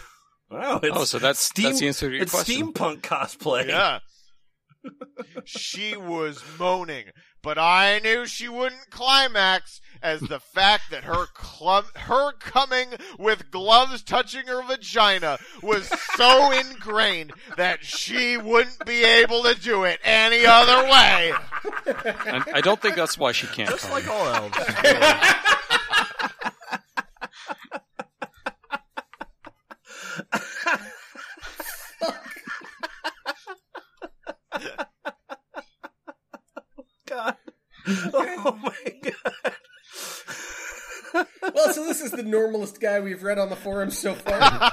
Wow. 0.50 0.80
It's 0.82 0.96
Oh, 0.96 1.04
so 1.04 1.18
that's 1.18 1.40
steam, 1.40 1.64
that's 1.66 1.80
the 1.80 1.86
answer 1.88 2.08
to 2.08 2.14
your 2.14 2.22
it's 2.22 2.32
question. 2.32 2.72
steampunk 2.72 3.00
cosplay. 3.02 3.66
Yeah. 3.68 3.98
she 5.44 5.96
was 5.96 6.40
moaning, 6.60 7.06
but 7.42 7.58
I 7.58 7.98
knew 7.98 8.24
she 8.24 8.48
wouldn't 8.48 8.88
climax 8.90 9.80
as 10.00 10.20
the 10.20 10.38
fact 10.38 10.84
that 10.92 11.02
her 11.02 11.26
club, 11.34 11.86
her 11.96 12.30
coming 12.34 12.90
with 13.18 13.50
gloves 13.50 14.04
touching 14.04 14.46
her 14.46 14.62
vagina 14.62 15.38
was 15.60 15.88
so 16.14 16.52
ingrained 16.52 17.32
that 17.56 17.84
she 17.84 18.36
wouldn't 18.36 18.86
be 18.86 19.02
able 19.02 19.42
to 19.42 19.56
do 19.60 19.82
it 19.82 19.98
any 20.04 20.46
other 20.46 20.84
way. 20.84 21.32
I, 21.88 22.42
I 22.54 22.60
don't 22.60 22.80
think 22.80 22.94
that's 22.94 23.18
why 23.18 23.32
she 23.32 23.48
can't 23.48 23.70
Just 23.70 23.82
come. 23.86 23.90
like 23.90 24.08
all 24.08 24.28
elves. 24.28 24.56
God. 37.06 37.36
Oh 37.88 38.58
my 38.62 38.92
god. 39.02 39.54
Well, 41.54 41.72
so 42.36 42.36
this 42.36 42.36
is 42.36 42.36
the 42.36 42.36
normalest 42.36 42.80
guy 42.80 43.00
we've 43.00 43.22
read 43.22 43.38
on 43.38 43.50
the 43.50 43.56
forums 43.56 43.98
so 43.98 44.14
far. 44.14 44.70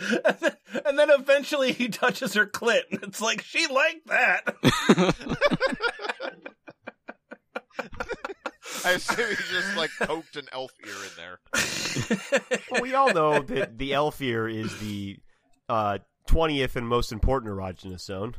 then, 0.40 0.56
and 0.86 0.98
then 0.98 1.10
eventually 1.10 1.72
he 1.72 1.88
touches 1.88 2.34
her 2.34 2.46
clit, 2.46 2.82
and 2.90 3.02
it's 3.02 3.20
like 3.20 3.42
she 3.42 3.66
liked 3.66 4.06
that. 4.06 4.54
I 8.84 8.92
assume 8.92 9.28
he 9.30 9.36
just 9.50 9.76
like 9.76 9.90
poked 10.00 10.36
an 10.36 10.46
elf 10.52 10.70
ear 10.86 10.92
in 10.92 11.10
there. 11.16 11.40
Well, 12.70 12.82
we 12.82 12.94
all 12.94 13.12
know 13.12 13.40
that 13.40 13.78
the 13.78 13.94
elf 13.94 14.20
ear 14.20 14.46
is 14.48 14.78
the 14.78 15.18
uh, 15.68 15.98
20th 16.28 16.76
and 16.76 16.86
most 16.86 17.10
important 17.12 17.52
erogenous 17.52 18.02
zone. 18.02 18.34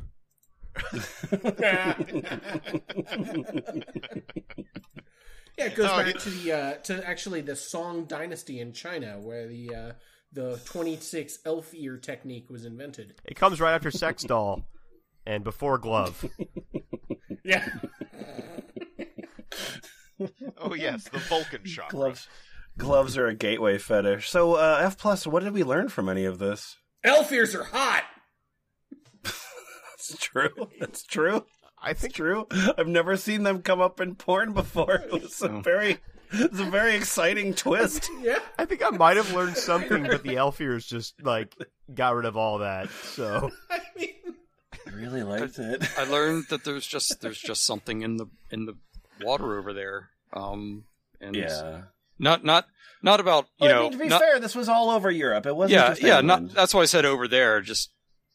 Yeah, 5.60 5.66
it 5.66 5.74
goes 5.76 5.86
No, 5.86 5.96
back 5.98 6.06
he- 6.06 6.12
to 6.14 6.30
the 6.30 6.52
uh, 6.52 6.72
to 6.84 7.06
actually 7.08 7.40
the 7.42 7.54
Song 7.56 8.04
Dynasty 8.06 8.60
in 8.60 8.72
China, 8.72 9.18
where 9.20 9.46
the 9.46 9.74
uh, 9.74 9.92
the 10.32 10.60
twenty 10.64 10.96
six 10.96 11.38
elf 11.44 11.72
ear 11.74 11.96
technique 11.98 12.48
was 12.50 12.64
invented. 12.64 13.14
It 13.24 13.34
comes 13.36 13.60
right 13.60 13.74
after 13.74 13.90
sex 13.90 14.22
doll 14.24 14.64
and 15.26 15.44
before 15.44 15.78
glove. 15.78 16.24
Yeah, 17.44 17.66
Oh 20.58 20.74
yes, 20.74 21.04
the 21.08 21.18
Vulcan 21.18 21.64
chakra. 21.64 21.90
Gloves. 21.98 22.28
Gloves 22.76 23.16
are 23.16 23.26
a 23.26 23.34
gateway 23.34 23.78
fetish. 23.78 24.28
So, 24.28 24.54
uh, 24.54 24.80
F 24.82 24.98
plus, 24.98 25.26
what 25.26 25.42
did 25.42 25.52
we 25.54 25.64
learn 25.64 25.88
from 25.88 26.08
any 26.08 26.24
of 26.24 26.38
this? 26.38 26.76
elf 27.02 27.32
ears 27.32 27.54
are 27.54 27.64
hot. 27.64 28.04
That's 29.24 30.16
true. 30.18 30.50
That's 30.78 31.02
true. 31.02 31.44
I 31.82 31.90
It's 31.90 32.00
think 32.00 32.14
true. 32.14 32.46
I've 32.76 32.88
never 32.88 33.16
seen 33.16 33.42
them 33.42 33.62
come 33.62 33.80
up 33.80 34.00
in 34.00 34.14
porn 34.14 34.52
before. 34.52 34.94
It 34.96 35.12
was 35.12 35.40
a 35.42 35.48
very, 35.48 35.98
it 36.32 36.50
was 36.50 36.60
a 36.60 36.64
very 36.64 36.94
exciting 36.94 37.54
twist. 37.54 38.08
Yeah, 38.20 38.38
I 38.58 38.64
think 38.66 38.82
I 38.84 38.90
might 38.90 39.16
have 39.16 39.32
learned 39.32 39.56
something, 39.56 40.02
but 40.04 40.22
the 40.22 40.36
elf 40.36 40.60
ears 40.60 40.86
just 40.86 41.22
like 41.22 41.54
got 41.94 42.14
rid 42.14 42.26
of 42.26 42.36
all 42.36 42.58
that. 42.58 42.90
So 42.90 43.50
I 43.70 43.78
mean, 43.96 44.10
I 44.86 44.90
really 44.90 45.22
liked 45.22 45.58
it. 45.58 45.82
I 45.98 46.04
learned 46.04 46.46
that 46.50 46.64
there's 46.64 46.86
just 46.86 47.20
there's 47.22 47.40
just 47.40 47.64
something 47.64 48.02
in 48.02 48.16
the 48.18 48.26
in 48.50 48.66
the 48.66 48.74
water 49.22 49.58
over 49.58 49.72
there. 49.72 50.10
Um, 50.32 50.84
and 51.20 51.34
Yeah. 51.34 51.82
not 52.18 52.44
not 52.44 52.66
not 53.02 53.20
about 53.20 53.46
you 53.58 53.66
Well, 53.68 53.70
I 53.70 53.72
know 53.74 53.82
mean, 53.84 53.92
to 53.92 53.98
be 53.98 54.08
not- 54.08 54.20
fair, 54.20 54.38
this 54.38 54.54
was 54.54 54.68
all 54.68 54.90
over 54.90 55.10
Europe. 55.10 55.46
It 55.46 55.56
wasn't 55.56 55.80
yeah 55.80 55.88
just 55.90 56.02
yeah 56.02 56.20
not 56.20 56.52
that's 56.52 56.74
why 56.74 56.82
I 56.82 56.86
said 56.86 57.06
over 57.06 57.26
there 57.26 57.62
just 57.62 57.90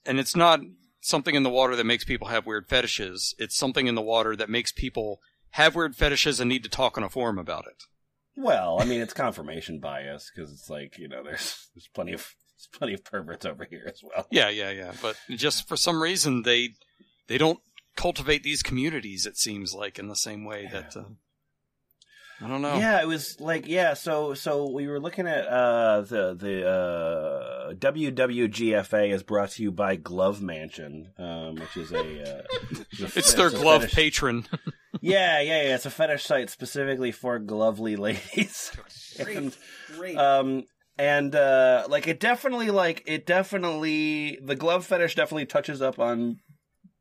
and 0.05 0.19
it's 0.19 0.35
not 0.35 0.59
something 1.05 1.35
in 1.35 1.43
the 1.43 1.49
water 1.49 1.75
that 1.75 1.85
makes 1.85 2.03
people 2.03 2.27
have 2.27 2.45
weird 2.45 2.67
fetishes. 2.67 3.35
It's 3.37 3.55
something 3.55 3.87
in 3.87 3.95
the 3.95 4.01
water 4.01 4.35
that 4.35 4.49
makes 4.49 4.71
people 4.71 5.21
have 5.51 5.75
weird 5.75 5.95
fetishes 5.95 6.39
and 6.39 6.49
need 6.49 6.63
to 6.63 6.69
talk 6.69 6.97
on 6.97 7.03
a 7.03 7.09
forum 7.09 7.37
about 7.37 7.67
it. 7.67 7.83
Well, 8.35 8.77
I 8.81 8.85
mean, 8.85 9.01
it's 9.01 9.13
confirmation 9.13 9.79
bias 9.79 10.31
because 10.33 10.51
it's 10.51 10.69
like 10.69 10.97
you 10.97 11.07
know, 11.07 11.23
there's 11.23 11.69
there's 11.73 11.87
plenty 11.93 12.13
of 12.13 12.35
there's 12.57 12.69
plenty 12.77 12.93
of 12.93 13.03
perverts 13.03 13.45
over 13.45 13.65
here 13.69 13.85
as 13.87 14.01
well. 14.03 14.27
Yeah, 14.31 14.49
yeah, 14.49 14.71
yeah. 14.71 14.93
But 15.01 15.15
just 15.29 15.67
for 15.67 15.77
some 15.77 16.01
reason 16.01 16.41
they 16.41 16.69
they 17.27 17.37
don't 17.37 17.59
cultivate 17.95 18.43
these 18.43 18.61
communities. 18.61 19.25
It 19.25 19.37
seems 19.37 19.73
like 19.73 19.97
in 19.97 20.07
the 20.07 20.15
same 20.15 20.43
way 20.43 20.67
that 20.71 20.97
uh, 20.97 21.03
I 22.41 22.47
don't 22.47 22.61
know. 22.61 22.75
Yeah, 22.77 23.01
it 23.01 23.07
was 23.07 23.39
like 23.39 23.67
yeah. 23.67 23.93
So 23.93 24.33
so 24.33 24.69
we 24.69 24.87
were 24.87 24.99
looking 24.99 25.25
at 25.27 25.45
uh, 25.47 26.01
the 26.01 26.33
the 26.33 26.67
uh, 26.67 27.73
WWGFA 27.75 29.11
is 29.13 29.23
brought 29.23 29.51
to 29.51 29.63
you 29.63 29.71
by 29.71 29.95
Glove 29.95 30.41
Mansion, 30.41 31.11
um, 31.17 31.55
which 31.55 31.77
is 31.77 31.91
a 31.91 32.39
uh, 32.39 32.41
It's 33.15 33.33
their 33.33 33.49
glove 33.49 33.81
fetish- 33.83 33.95
patron. 33.95 34.47
Yeah, 35.01 35.41
yeah, 35.41 35.61
yeah. 35.61 35.75
It's 35.75 35.85
a 35.85 35.91
fetish 35.91 36.23
site 36.23 36.49
specifically 36.49 37.11
for 37.11 37.37
glovely 37.37 37.95
ladies. 37.99 38.71
and, 39.19 39.55
great. 39.97 40.17
um, 40.17 40.63
and 40.97 41.35
uh, 41.35 41.85
like 41.89 42.07
it 42.07 42.19
definitely 42.21 42.71
like 42.71 43.03
it 43.05 43.25
definitely 43.25 44.39
the 44.41 44.55
glove 44.55 44.85
fetish 44.85 45.13
definitely 45.15 45.45
touches 45.47 45.81
up 45.81 45.99
on 45.99 46.37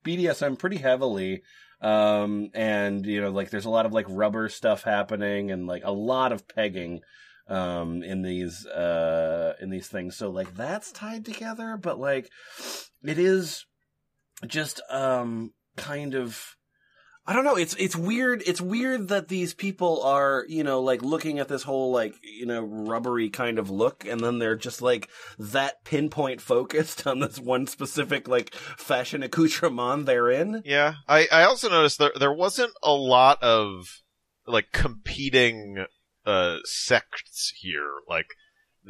BDSM 0.04 0.58
pretty 0.58 0.78
heavily. 0.78 1.42
Um, 1.80 2.50
and 2.54 3.04
you 3.04 3.20
know, 3.20 3.30
like 3.30 3.50
there's 3.50 3.64
a 3.64 3.70
lot 3.70 3.86
of 3.86 3.92
like 3.92 4.06
rubber 4.08 4.48
stuff 4.48 4.84
happening 4.84 5.50
and 5.50 5.66
like 5.66 5.82
a 5.84 5.92
lot 5.92 6.32
of 6.32 6.48
pegging 6.48 7.00
um 7.46 8.02
in 8.02 8.22
these 8.22 8.64
uh 8.66 9.54
in 9.60 9.70
these 9.70 9.88
things. 9.88 10.16
So 10.16 10.30
like 10.30 10.54
that's 10.54 10.92
tied 10.92 11.24
together 11.24 11.76
but 11.76 11.98
like 12.00 12.30
it 13.02 13.18
is 13.18 13.66
just 14.46 14.80
um 14.90 15.52
kind 15.76 16.14
of 16.14 16.56
I 17.26 17.32
don't 17.32 17.44
know. 17.44 17.56
It's 17.56 17.74
it's 17.78 17.96
weird. 17.96 18.42
It's 18.46 18.60
weird 18.60 19.08
that 19.08 19.28
these 19.28 19.54
people 19.54 20.02
are, 20.02 20.44
you 20.46 20.62
know, 20.62 20.82
like 20.82 21.02
looking 21.02 21.38
at 21.38 21.48
this 21.48 21.62
whole 21.62 21.90
like, 21.90 22.14
you 22.22 22.44
know, 22.44 22.62
rubbery 22.62 23.30
kind 23.30 23.58
of 23.58 23.70
look, 23.70 24.04
and 24.06 24.20
then 24.20 24.38
they're 24.38 24.56
just 24.56 24.82
like 24.82 25.08
that 25.38 25.84
pinpoint 25.84 26.42
focused 26.42 27.06
on 27.06 27.20
this 27.20 27.38
one 27.38 27.66
specific 27.66 28.28
like 28.28 28.54
fashion 28.54 29.22
accoutrement 29.22 30.04
they're 30.04 30.30
in. 30.30 30.62
Yeah, 30.66 30.94
I, 31.08 31.26
I 31.32 31.44
also 31.44 31.70
noticed 31.70 31.98
there 31.98 32.12
there 32.18 32.32
wasn't 32.32 32.72
a 32.82 32.92
lot 32.92 33.42
of 33.42 34.02
like 34.46 34.72
competing 34.72 35.86
uh 36.26 36.58
sects 36.64 37.54
here. 37.58 37.90
Like 38.06 38.26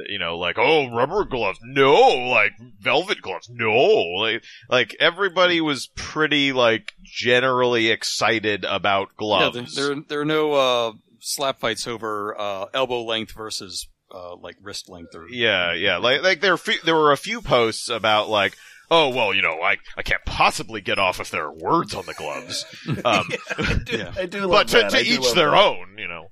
you 0.09 0.19
know, 0.19 0.37
like 0.39 0.59
oh, 0.59 0.91
rubber 0.95 1.25
gloves, 1.25 1.59
no, 1.63 1.93
like 1.95 2.53
velvet 2.81 3.21
gloves, 3.23 3.49
no, 3.51 3.73
like 4.19 4.43
like 4.69 4.97
everybody 5.01 5.61
was 5.61 5.89
pretty 5.97 6.53
like 6.53 6.93
generally 7.03 7.91
excited 7.91 8.65
about 8.65 9.09
Yeah, 9.11 9.15
gloves. 9.17 9.75
there, 9.75 9.95
there, 9.95 10.03
there 10.09 10.21
are 10.21 10.25
no 10.25 10.53
uh, 10.55 10.93
slap 11.21 11.61
fights 11.61 11.87
over 11.87 12.35
uh, 12.41 12.67
elbow 12.75 13.03
length 13.05 13.33
versus 13.35 13.89
uh, 14.15 14.37
like 14.37 14.57
wrist 14.63 14.89
length 14.89 15.15
or 15.15 15.29
Yeah, 15.29 15.73
yeah. 15.75 15.97
Like 15.99 16.23
like 16.23 16.41
there 16.41 16.57
fe- 16.57 16.79
there 16.85 16.97
were 16.97 17.13
a 17.13 17.17
few 17.17 17.41
posts 17.41 17.89
about 17.89 18.29
like 18.29 18.57
oh 18.91 19.09
well 19.09 19.33
you 19.35 19.43
know 19.43 19.61
I 19.63 19.77
I 19.97 20.03
can't 20.03 20.25
possibly 20.27 20.81
get 20.81 20.99
off 20.99 21.19
if 21.21 21.31
there 21.31 21.45
are 21.47 21.53
words 21.55 21.95
on 21.95 22.05
the 22.07 22.15
gloves. 22.15 22.65
Um, 23.05 23.29
I 23.59 23.81
do, 23.85 23.97
Yeah. 23.97 24.13
I 24.17 24.27
do 24.27 24.41
love 24.47 24.51
but 24.51 24.69
to, 24.69 24.77
that. 24.79 24.91
to 24.91 24.99
I 24.99 25.01
each 25.01 25.33
their 25.33 25.51
that. 25.51 25.65
own, 25.65 25.97
you 25.99 26.07
know. 26.09 26.29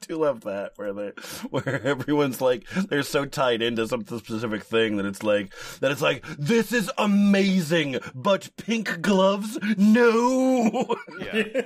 I 0.04 0.06
do 0.08 0.18
love 0.18 0.42
that 0.42 0.74
where 0.76 0.94
they 0.94 1.10
where 1.50 1.82
everyone's 1.86 2.42
like 2.42 2.68
they're 2.70 3.04
so 3.04 3.26
tied 3.26 3.62
into 3.62 3.88
some 3.88 4.06
specific 4.06 4.64
thing 4.64 4.98
that 4.98 5.06
it's 5.06 5.24
like 5.24 5.54
that 5.80 5.92
it's 5.92 6.02
like 6.02 6.26
this 6.38 6.72
is 6.74 6.92
amazing, 6.98 8.00
but 8.14 8.50
pink 8.58 9.02
gloves, 9.02 9.58
no. 9.78 10.96
Yeah. 11.20 11.62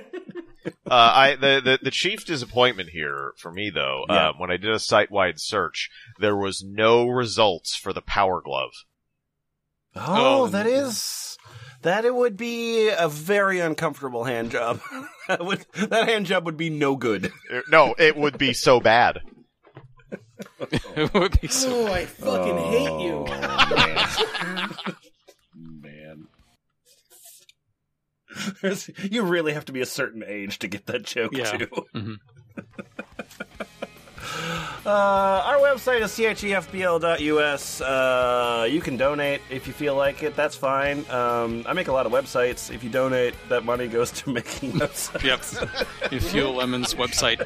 uh, 0.86 1.12
I 1.14 1.34
the, 1.36 1.60
the 1.64 1.78
the 1.82 1.90
chief 1.90 2.24
disappointment 2.26 2.90
here 2.90 3.32
for 3.38 3.50
me 3.52 3.70
though, 3.70 4.04
Yeah. 4.08 4.28
um, 4.30 4.38
when 4.38 4.50
I 4.50 4.56
did 4.56 4.70
a 4.70 4.78
site 4.78 5.10
wide 5.10 5.40
search, 5.40 5.90
there 6.18 6.36
was 6.36 6.62
no 6.62 7.06
results 7.08 7.74
for 7.76 7.92
the 7.92 8.02
power 8.02 8.40
glove. 8.44 8.70
Oh, 9.96 10.42
Oh, 10.44 10.46
that 10.48 10.66
yeah. 10.66 10.86
is 10.86 11.27
that 11.82 12.04
it 12.04 12.14
would 12.14 12.36
be 12.36 12.88
a 12.88 13.08
very 13.08 13.60
uncomfortable 13.60 14.24
hand 14.24 14.50
job. 14.50 14.80
that 15.28 15.44
would 15.44 15.64
that 15.74 16.08
hand 16.08 16.26
job 16.26 16.44
would 16.46 16.56
be 16.56 16.70
no 16.70 16.96
good. 16.96 17.32
Uh, 17.52 17.60
No, 17.70 17.94
it 17.98 18.16
would 18.16 18.38
be 18.38 18.52
so 18.52 18.80
bad. 18.80 19.20
it 20.96 21.12
would 21.14 21.40
be 21.40 21.48
so. 21.48 21.88
Oh, 21.88 21.92
I 21.92 22.06
fucking 22.06 22.58
hate 22.58 23.00
you. 23.00 23.24
man. 25.54 26.26
man. 28.62 28.76
You 29.10 29.22
really 29.22 29.52
have 29.52 29.64
to 29.66 29.72
be 29.72 29.80
a 29.80 29.86
certain 29.86 30.22
age 30.26 30.58
to 30.60 30.68
get 30.68 30.86
that 30.86 31.04
joke 31.04 31.32
Yeah. 31.36 31.56
too. 31.56 31.66
Mhm. 31.94 32.16
Uh, 34.86 35.42
our 35.44 35.56
website 35.58 36.00
is 36.02 36.10
thefpl.us. 36.12 37.80
Uh, 37.80 38.66
you 38.70 38.80
can 38.80 38.96
donate 38.96 39.40
if 39.50 39.66
you 39.66 39.72
feel 39.72 39.94
like 39.94 40.22
it. 40.22 40.34
That's 40.36 40.54
fine. 40.56 41.04
Um, 41.10 41.64
I 41.66 41.72
make 41.72 41.88
a 41.88 41.92
lot 41.92 42.06
of 42.06 42.12
websites. 42.12 42.72
If 42.72 42.82
you 42.84 42.90
donate, 42.90 43.34
that 43.48 43.64
money 43.64 43.88
goes 43.88 44.10
to 44.12 44.30
making 44.38 44.72
websites. 44.72 45.22
Yep. 46.02 46.12
In 46.12 46.20
Fuel 46.20 46.54
Lemon's 46.54 46.94
website 46.94 47.44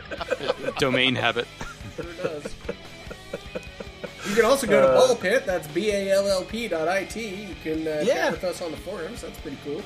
domain 0.79 1.15
habit. 1.15 1.47
Sure 1.97 2.05
does. 2.23 2.55
You 4.29 4.37
can 4.37 4.45
also 4.45 4.67
go 4.69 4.81
to 4.81 4.89
Uh, 4.89 5.07
Ball 5.07 5.17
Pit. 5.17 5.45
That's 5.47 5.67
b 5.69 5.91
a 5.91 6.11
l 6.13 6.27
l 6.29 6.45
p 6.45 6.69
dot 6.69 6.87
i 6.89 7.05
t. 7.05 7.27
You 7.29 7.55
can 7.63 7.87
uh, 7.89 8.03
Yeah. 8.05 8.15
chat 8.15 8.33
with 8.33 8.45
us 8.45 8.63
on 8.63 8.71
the 8.71 8.77
forums. 8.79 9.23
That's 9.23 9.39
pretty 9.41 9.59
cool. 9.65 9.83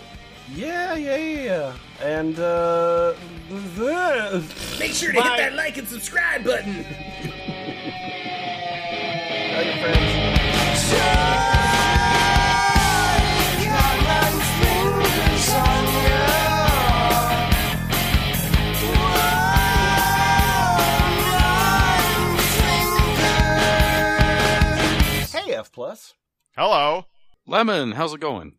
Yeah, 0.55 0.95
yeah, 0.95 1.17
yeah, 1.17 1.43
yeah. 1.45 1.75
And 2.01 2.39
uh, 2.39 3.15
Make 4.79 4.93
sure 4.93 5.13
to 5.13 5.23
hit 5.23 5.37
that 5.39 5.55
like 5.55 5.77
and 5.77 5.89
subscribe 5.89 6.45
button. 6.45 6.85
tell 9.55 9.65
your 9.65 9.77
friends. 9.77 10.27
Hey, 25.33 25.55
F 25.55 25.73
plus. 25.73 26.15
Hello. 26.57 27.07
Lemon, 27.47 27.93
how's 27.93 28.15
it 28.15 28.21
going? 28.21 28.55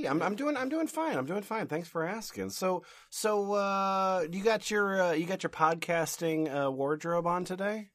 Hey, 0.00 0.06
I'm 0.08 0.22
I'm 0.22 0.34
doing 0.34 0.56
I'm 0.56 0.68
doing 0.68 0.86
fine. 0.86 1.16
I'm 1.16 1.26
doing 1.26 1.42
fine. 1.42 1.66
Thanks 1.66 1.88
for 1.88 2.04
asking. 2.04 2.50
So 2.50 2.84
so 3.10 3.52
uh 3.52 4.24
you 4.30 4.42
got 4.42 4.70
your 4.70 5.02
uh, 5.02 5.12
you 5.12 5.26
got 5.26 5.42
your 5.42 5.50
podcasting 5.50 6.48
uh, 6.64 6.70
wardrobe 6.70 7.26
on 7.26 7.44
today? 7.44 7.90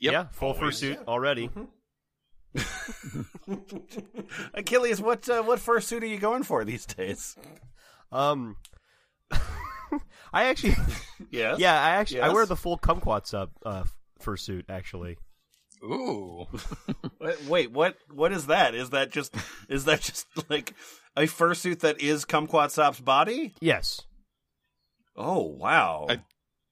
Yep. 0.00 0.12
Yeah, 0.12 0.24
full 0.32 0.52
Always. 0.52 0.80
fursuit 0.80 1.04
already. 1.06 1.50
Achilles, 4.54 5.00
what 5.00 5.28
uh, 5.28 5.42
what 5.42 5.58
fursuit 5.60 6.02
are 6.02 6.06
you 6.06 6.18
going 6.18 6.42
for 6.42 6.64
these 6.64 6.86
days? 6.86 7.36
Um, 8.10 8.56
I 10.32 10.44
actually, 10.44 10.76
Yes. 11.30 11.58
yeah, 11.58 11.74
I 11.80 11.90
actually, 11.90 12.22
I 12.22 12.28
wear 12.30 12.46
the 12.46 12.56
full 12.56 12.78
Kumquatxop 12.78 13.48
uh, 13.64 13.84
fursuit 14.22 14.64
actually. 14.68 15.18
Ooh. 15.84 16.46
Wait, 17.20 17.44
wait, 17.44 17.72
what 17.72 17.96
what 18.10 18.32
is 18.32 18.46
that? 18.46 18.74
Is 18.74 18.90
that 18.90 19.10
just 19.10 19.34
is 19.68 19.84
that 19.84 20.00
just 20.00 20.26
like 20.50 20.74
a 21.16 21.22
fursuit 21.22 21.80
that 21.80 22.00
is 22.00 22.24
Kumquatxop's 22.24 23.00
body? 23.00 23.54
Yes. 23.60 24.02
Oh 25.16 25.42
wow. 25.42 26.06
I- 26.08 26.20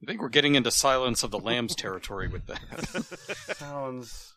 I 0.02 0.06
think 0.06 0.20
we're 0.20 0.28
getting 0.28 0.54
into 0.54 0.70
Silence 0.70 1.22
of 1.22 1.30
the 1.30 1.38
Lambs 1.38 1.74
territory 1.74 2.28
with 2.28 2.44
that. 2.46 3.56
Sounds 3.56 4.34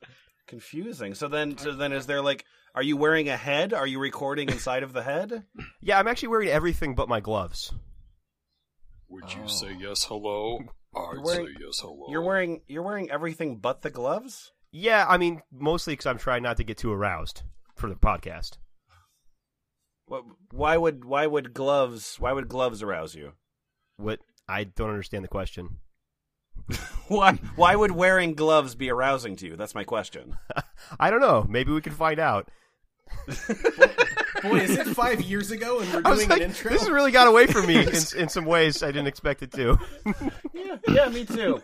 confusing. 0.47 1.13
So 1.13 1.27
then 1.27 1.57
so 1.57 1.73
then 1.73 1.91
is 1.91 2.05
there 2.05 2.21
like 2.21 2.45
are 2.73 2.83
you 2.83 2.95
wearing 2.95 3.27
a 3.27 3.35
head? 3.35 3.73
Are 3.73 3.87
you 3.87 3.99
recording 3.99 4.47
inside 4.47 4.83
of 4.83 4.93
the 4.93 5.03
head? 5.03 5.43
Yeah, 5.81 5.99
I'm 5.99 6.07
actually 6.07 6.29
wearing 6.29 6.47
everything 6.47 6.95
but 6.95 7.09
my 7.09 7.19
gloves. 7.19 7.73
Would 9.09 9.33
you 9.33 9.41
you 9.41 9.47
say 9.49 9.67
say 9.69 9.77
yes, 9.77 10.05
hello? 10.05 10.59
I'd 10.95 11.15
You're 11.15 11.49
yes, 11.59 11.79
hello. 11.81 12.05
You're 12.09 12.21
wearing 12.21 12.61
you're 12.67 12.83
wearing 12.83 13.11
everything 13.11 13.57
but 13.57 13.81
the 13.81 13.89
gloves? 13.89 14.53
Yeah, 14.71 15.05
I 15.07 15.17
mean, 15.17 15.41
mostly 15.51 15.93
because 15.93 16.05
I'm 16.05 16.17
trying 16.17 16.43
not 16.43 16.57
to 16.57 16.63
get 16.63 16.77
too 16.77 16.93
aroused 16.93 17.41
for 17.75 17.89
the 17.89 17.95
podcast. 17.95 18.57
Wh- 20.09 20.53
Why 20.53 20.77
would 20.77 21.05
why 21.05 21.27
would 21.27 21.53
gloves 21.53 22.15
why 22.19 22.31
would 22.33 22.47
gloves 22.47 22.81
arouse 22.83 23.15
you? 23.15 23.33
What? 23.97 24.19
I 24.47 24.63
don't 24.63 24.89
understand 24.89 25.23
the 25.23 25.29
question. 25.29 25.77
Why 27.07 27.33
why 27.55 27.75
would 27.75 27.91
wearing 27.91 28.33
gloves 28.33 28.75
be 28.75 28.89
arousing 28.89 29.35
to 29.37 29.45
you? 29.47 29.55
That's 29.55 29.75
my 29.75 29.83
question. 29.85 30.37
I 30.99 31.09
don't 31.09 31.21
know. 31.21 31.45
Maybe 31.47 31.71
we 31.71 31.81
can 31.81 31.93
find 31.93 32.19
out. 32.19 32.49
Boy, 34.43 34.57
is 34.59 34.77
it 34.77 34.87
five 34.87 35.21
years 35.21 35.51
ago 35.51 35.79
and 35.79 35.93
we're 35.93 36.01
I 36.03 36.09
was 36.09 36.19
doing 36.19 36.29
like, 36.29 36.41
an 36.41 36.49
intro? 36.49 36.71
this 36.71 36.81
has 36.81 36.89
really 36.89 37.11
got 37.11 37.27
away 37.27 37.47
from 37.47 37.67
me 37.67 37.79
in, 37.81 37.87
in 38.17 38.29
some 38.29 38.45
ways 38.45 38.83
I 38.83 38.87
didn't 38.87 39.07
expect 39.07 39.43
it 39.43 39.51
to. 39.53 39.77
Yeah, 40.53 40.77
yeah, 40.89 41.09
me 41.09 41.23
too. 41.25 41.61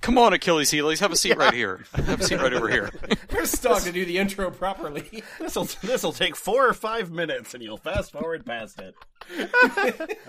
Come 0.00 0.18
on, 0.18 0.32
Achilles' 0.32 0.70
Heelies. 0.70 0.98
Have 0.98 1.12
a 1.12 1.16
seat 1.16 1.36
right 1.36 1.54
here. 1.54 1.84
Have 1.94 2.20
a 2.20 2.24
seat 2.24 2.40
right 2.40 2.52
over 2.52 2.68
here. 2.68 2.90
We're 3.32 3.46
stuck 3.46 3.82
to 3.84 3.92
do 3.92 4.04
the 4.04 4.18
intro 4.18 4.50
properly? 4.50 5.22
This'll 5.38 5.64
this'll 5.64 6.12
take 6.12 6.34
four 6.34 6.68
or 6.68 6.74
five 6.74 7.10
minutes, 7.10 7.54
and 7.54 7.62
you'll 7.62 7.76
fast 7.76 8.12
forward 8.12 8.44
past 8.44 8.80
it. 8.80 8.94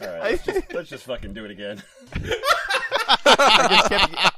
All 0.02 0.08
right, 0.08 0.22
let's 0.22 0.46
just, 0.46 0.74
let's 0.74 0.90
just 0.90 1.04
fucking 1.06 1.34
do 1.34 1.46
it 1.46 1.52
again. 1.52 1.82
I 3.26 3.68
just 3.70 3.90
kept, 3.90 4.33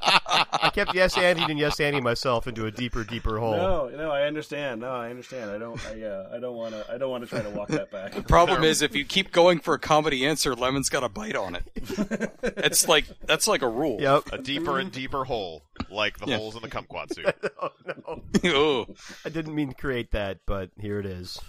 I 0.62 0.70
kept 0.70 0.94
yes 0.94 1.16
anding 1.16 1.50
and 1.50 1.60
yes 1.60 1.78
anding 1.78 2.04
myself 2.04 2.48
into 2.48 2.66
a 2.66 2.72
deeper, 2.72 3.04
deeper 3.04 3.40
hole. 3.40 3.56
No, 3.56 3.90
no, 3.90 4.12
I 4.12 4.24
understand. 4.24 4.82
No, 4.82 4.92
I 4.92 5.10
understand. 5.10 5.52
I 5.52 5.58
don't. 5.58 5.80
I, 5.88 6.02
uh, 6.04 6.30
I 6.34 6.40
don't 6.40 6.56
want 6.56 6.74
to. 6.74 6.86
I 6.92 6.98
don't 6.98 7.10
want 7.12 7.24
to 7.24 7.30
try 7.30 7.42
to 7.42 7.50
walk 7.50 7.70
that 7.70 7.92
back. 7.92 8.14
The 8.14 8.22
problem 8.24 8.64
is, 8.64 8.82
if 8.82 8.96
you 8.96 9.06
keep 9.06 9.32
going 9.32 9.60
for 9.60 9.74
a 9.74 9.80
comedy 9.80 10.26
answer, 10.26 10.56
Lemon's 10.56 10.90
got 10.90 11.04
a 11.04 11.10
bite 11.10 11.36
on 11.36 11.56
it. 11.56 12.32
It's 12.58 12.88
like 12.88 13.06
that's 13.26 13.48
like 13.48 13.62
a 13.62 13.68
rule. 13.70 14.00
Yep. 14.02 14.24
A 14.32 14.38
deeper 14.40 14.80
and 14.80 14.92
deeper 14.92 15.24
hole, 15.26 15.64
like 15.90 16.18
the 16.20 16.28
Yeah. 16.28 16.38
holes 16.38 16.56
in 16.56 16.62
the 16.62 16.68
kumquat 16.70 17.14
suit. 17.14 17.26
Oh, 17.62 17.70
no. 17.86 18.22
oh, 18.46 18.86
I 19.24 19.30
didn't 19.30 19.56
mean 19.56 19.70
to 19.70 19.76
create 19.76 20.12
that, 20.12 20.40
but 20.46 20.70
here 20.80 21.00
it 21.00 21.06
is. 21.06 21.40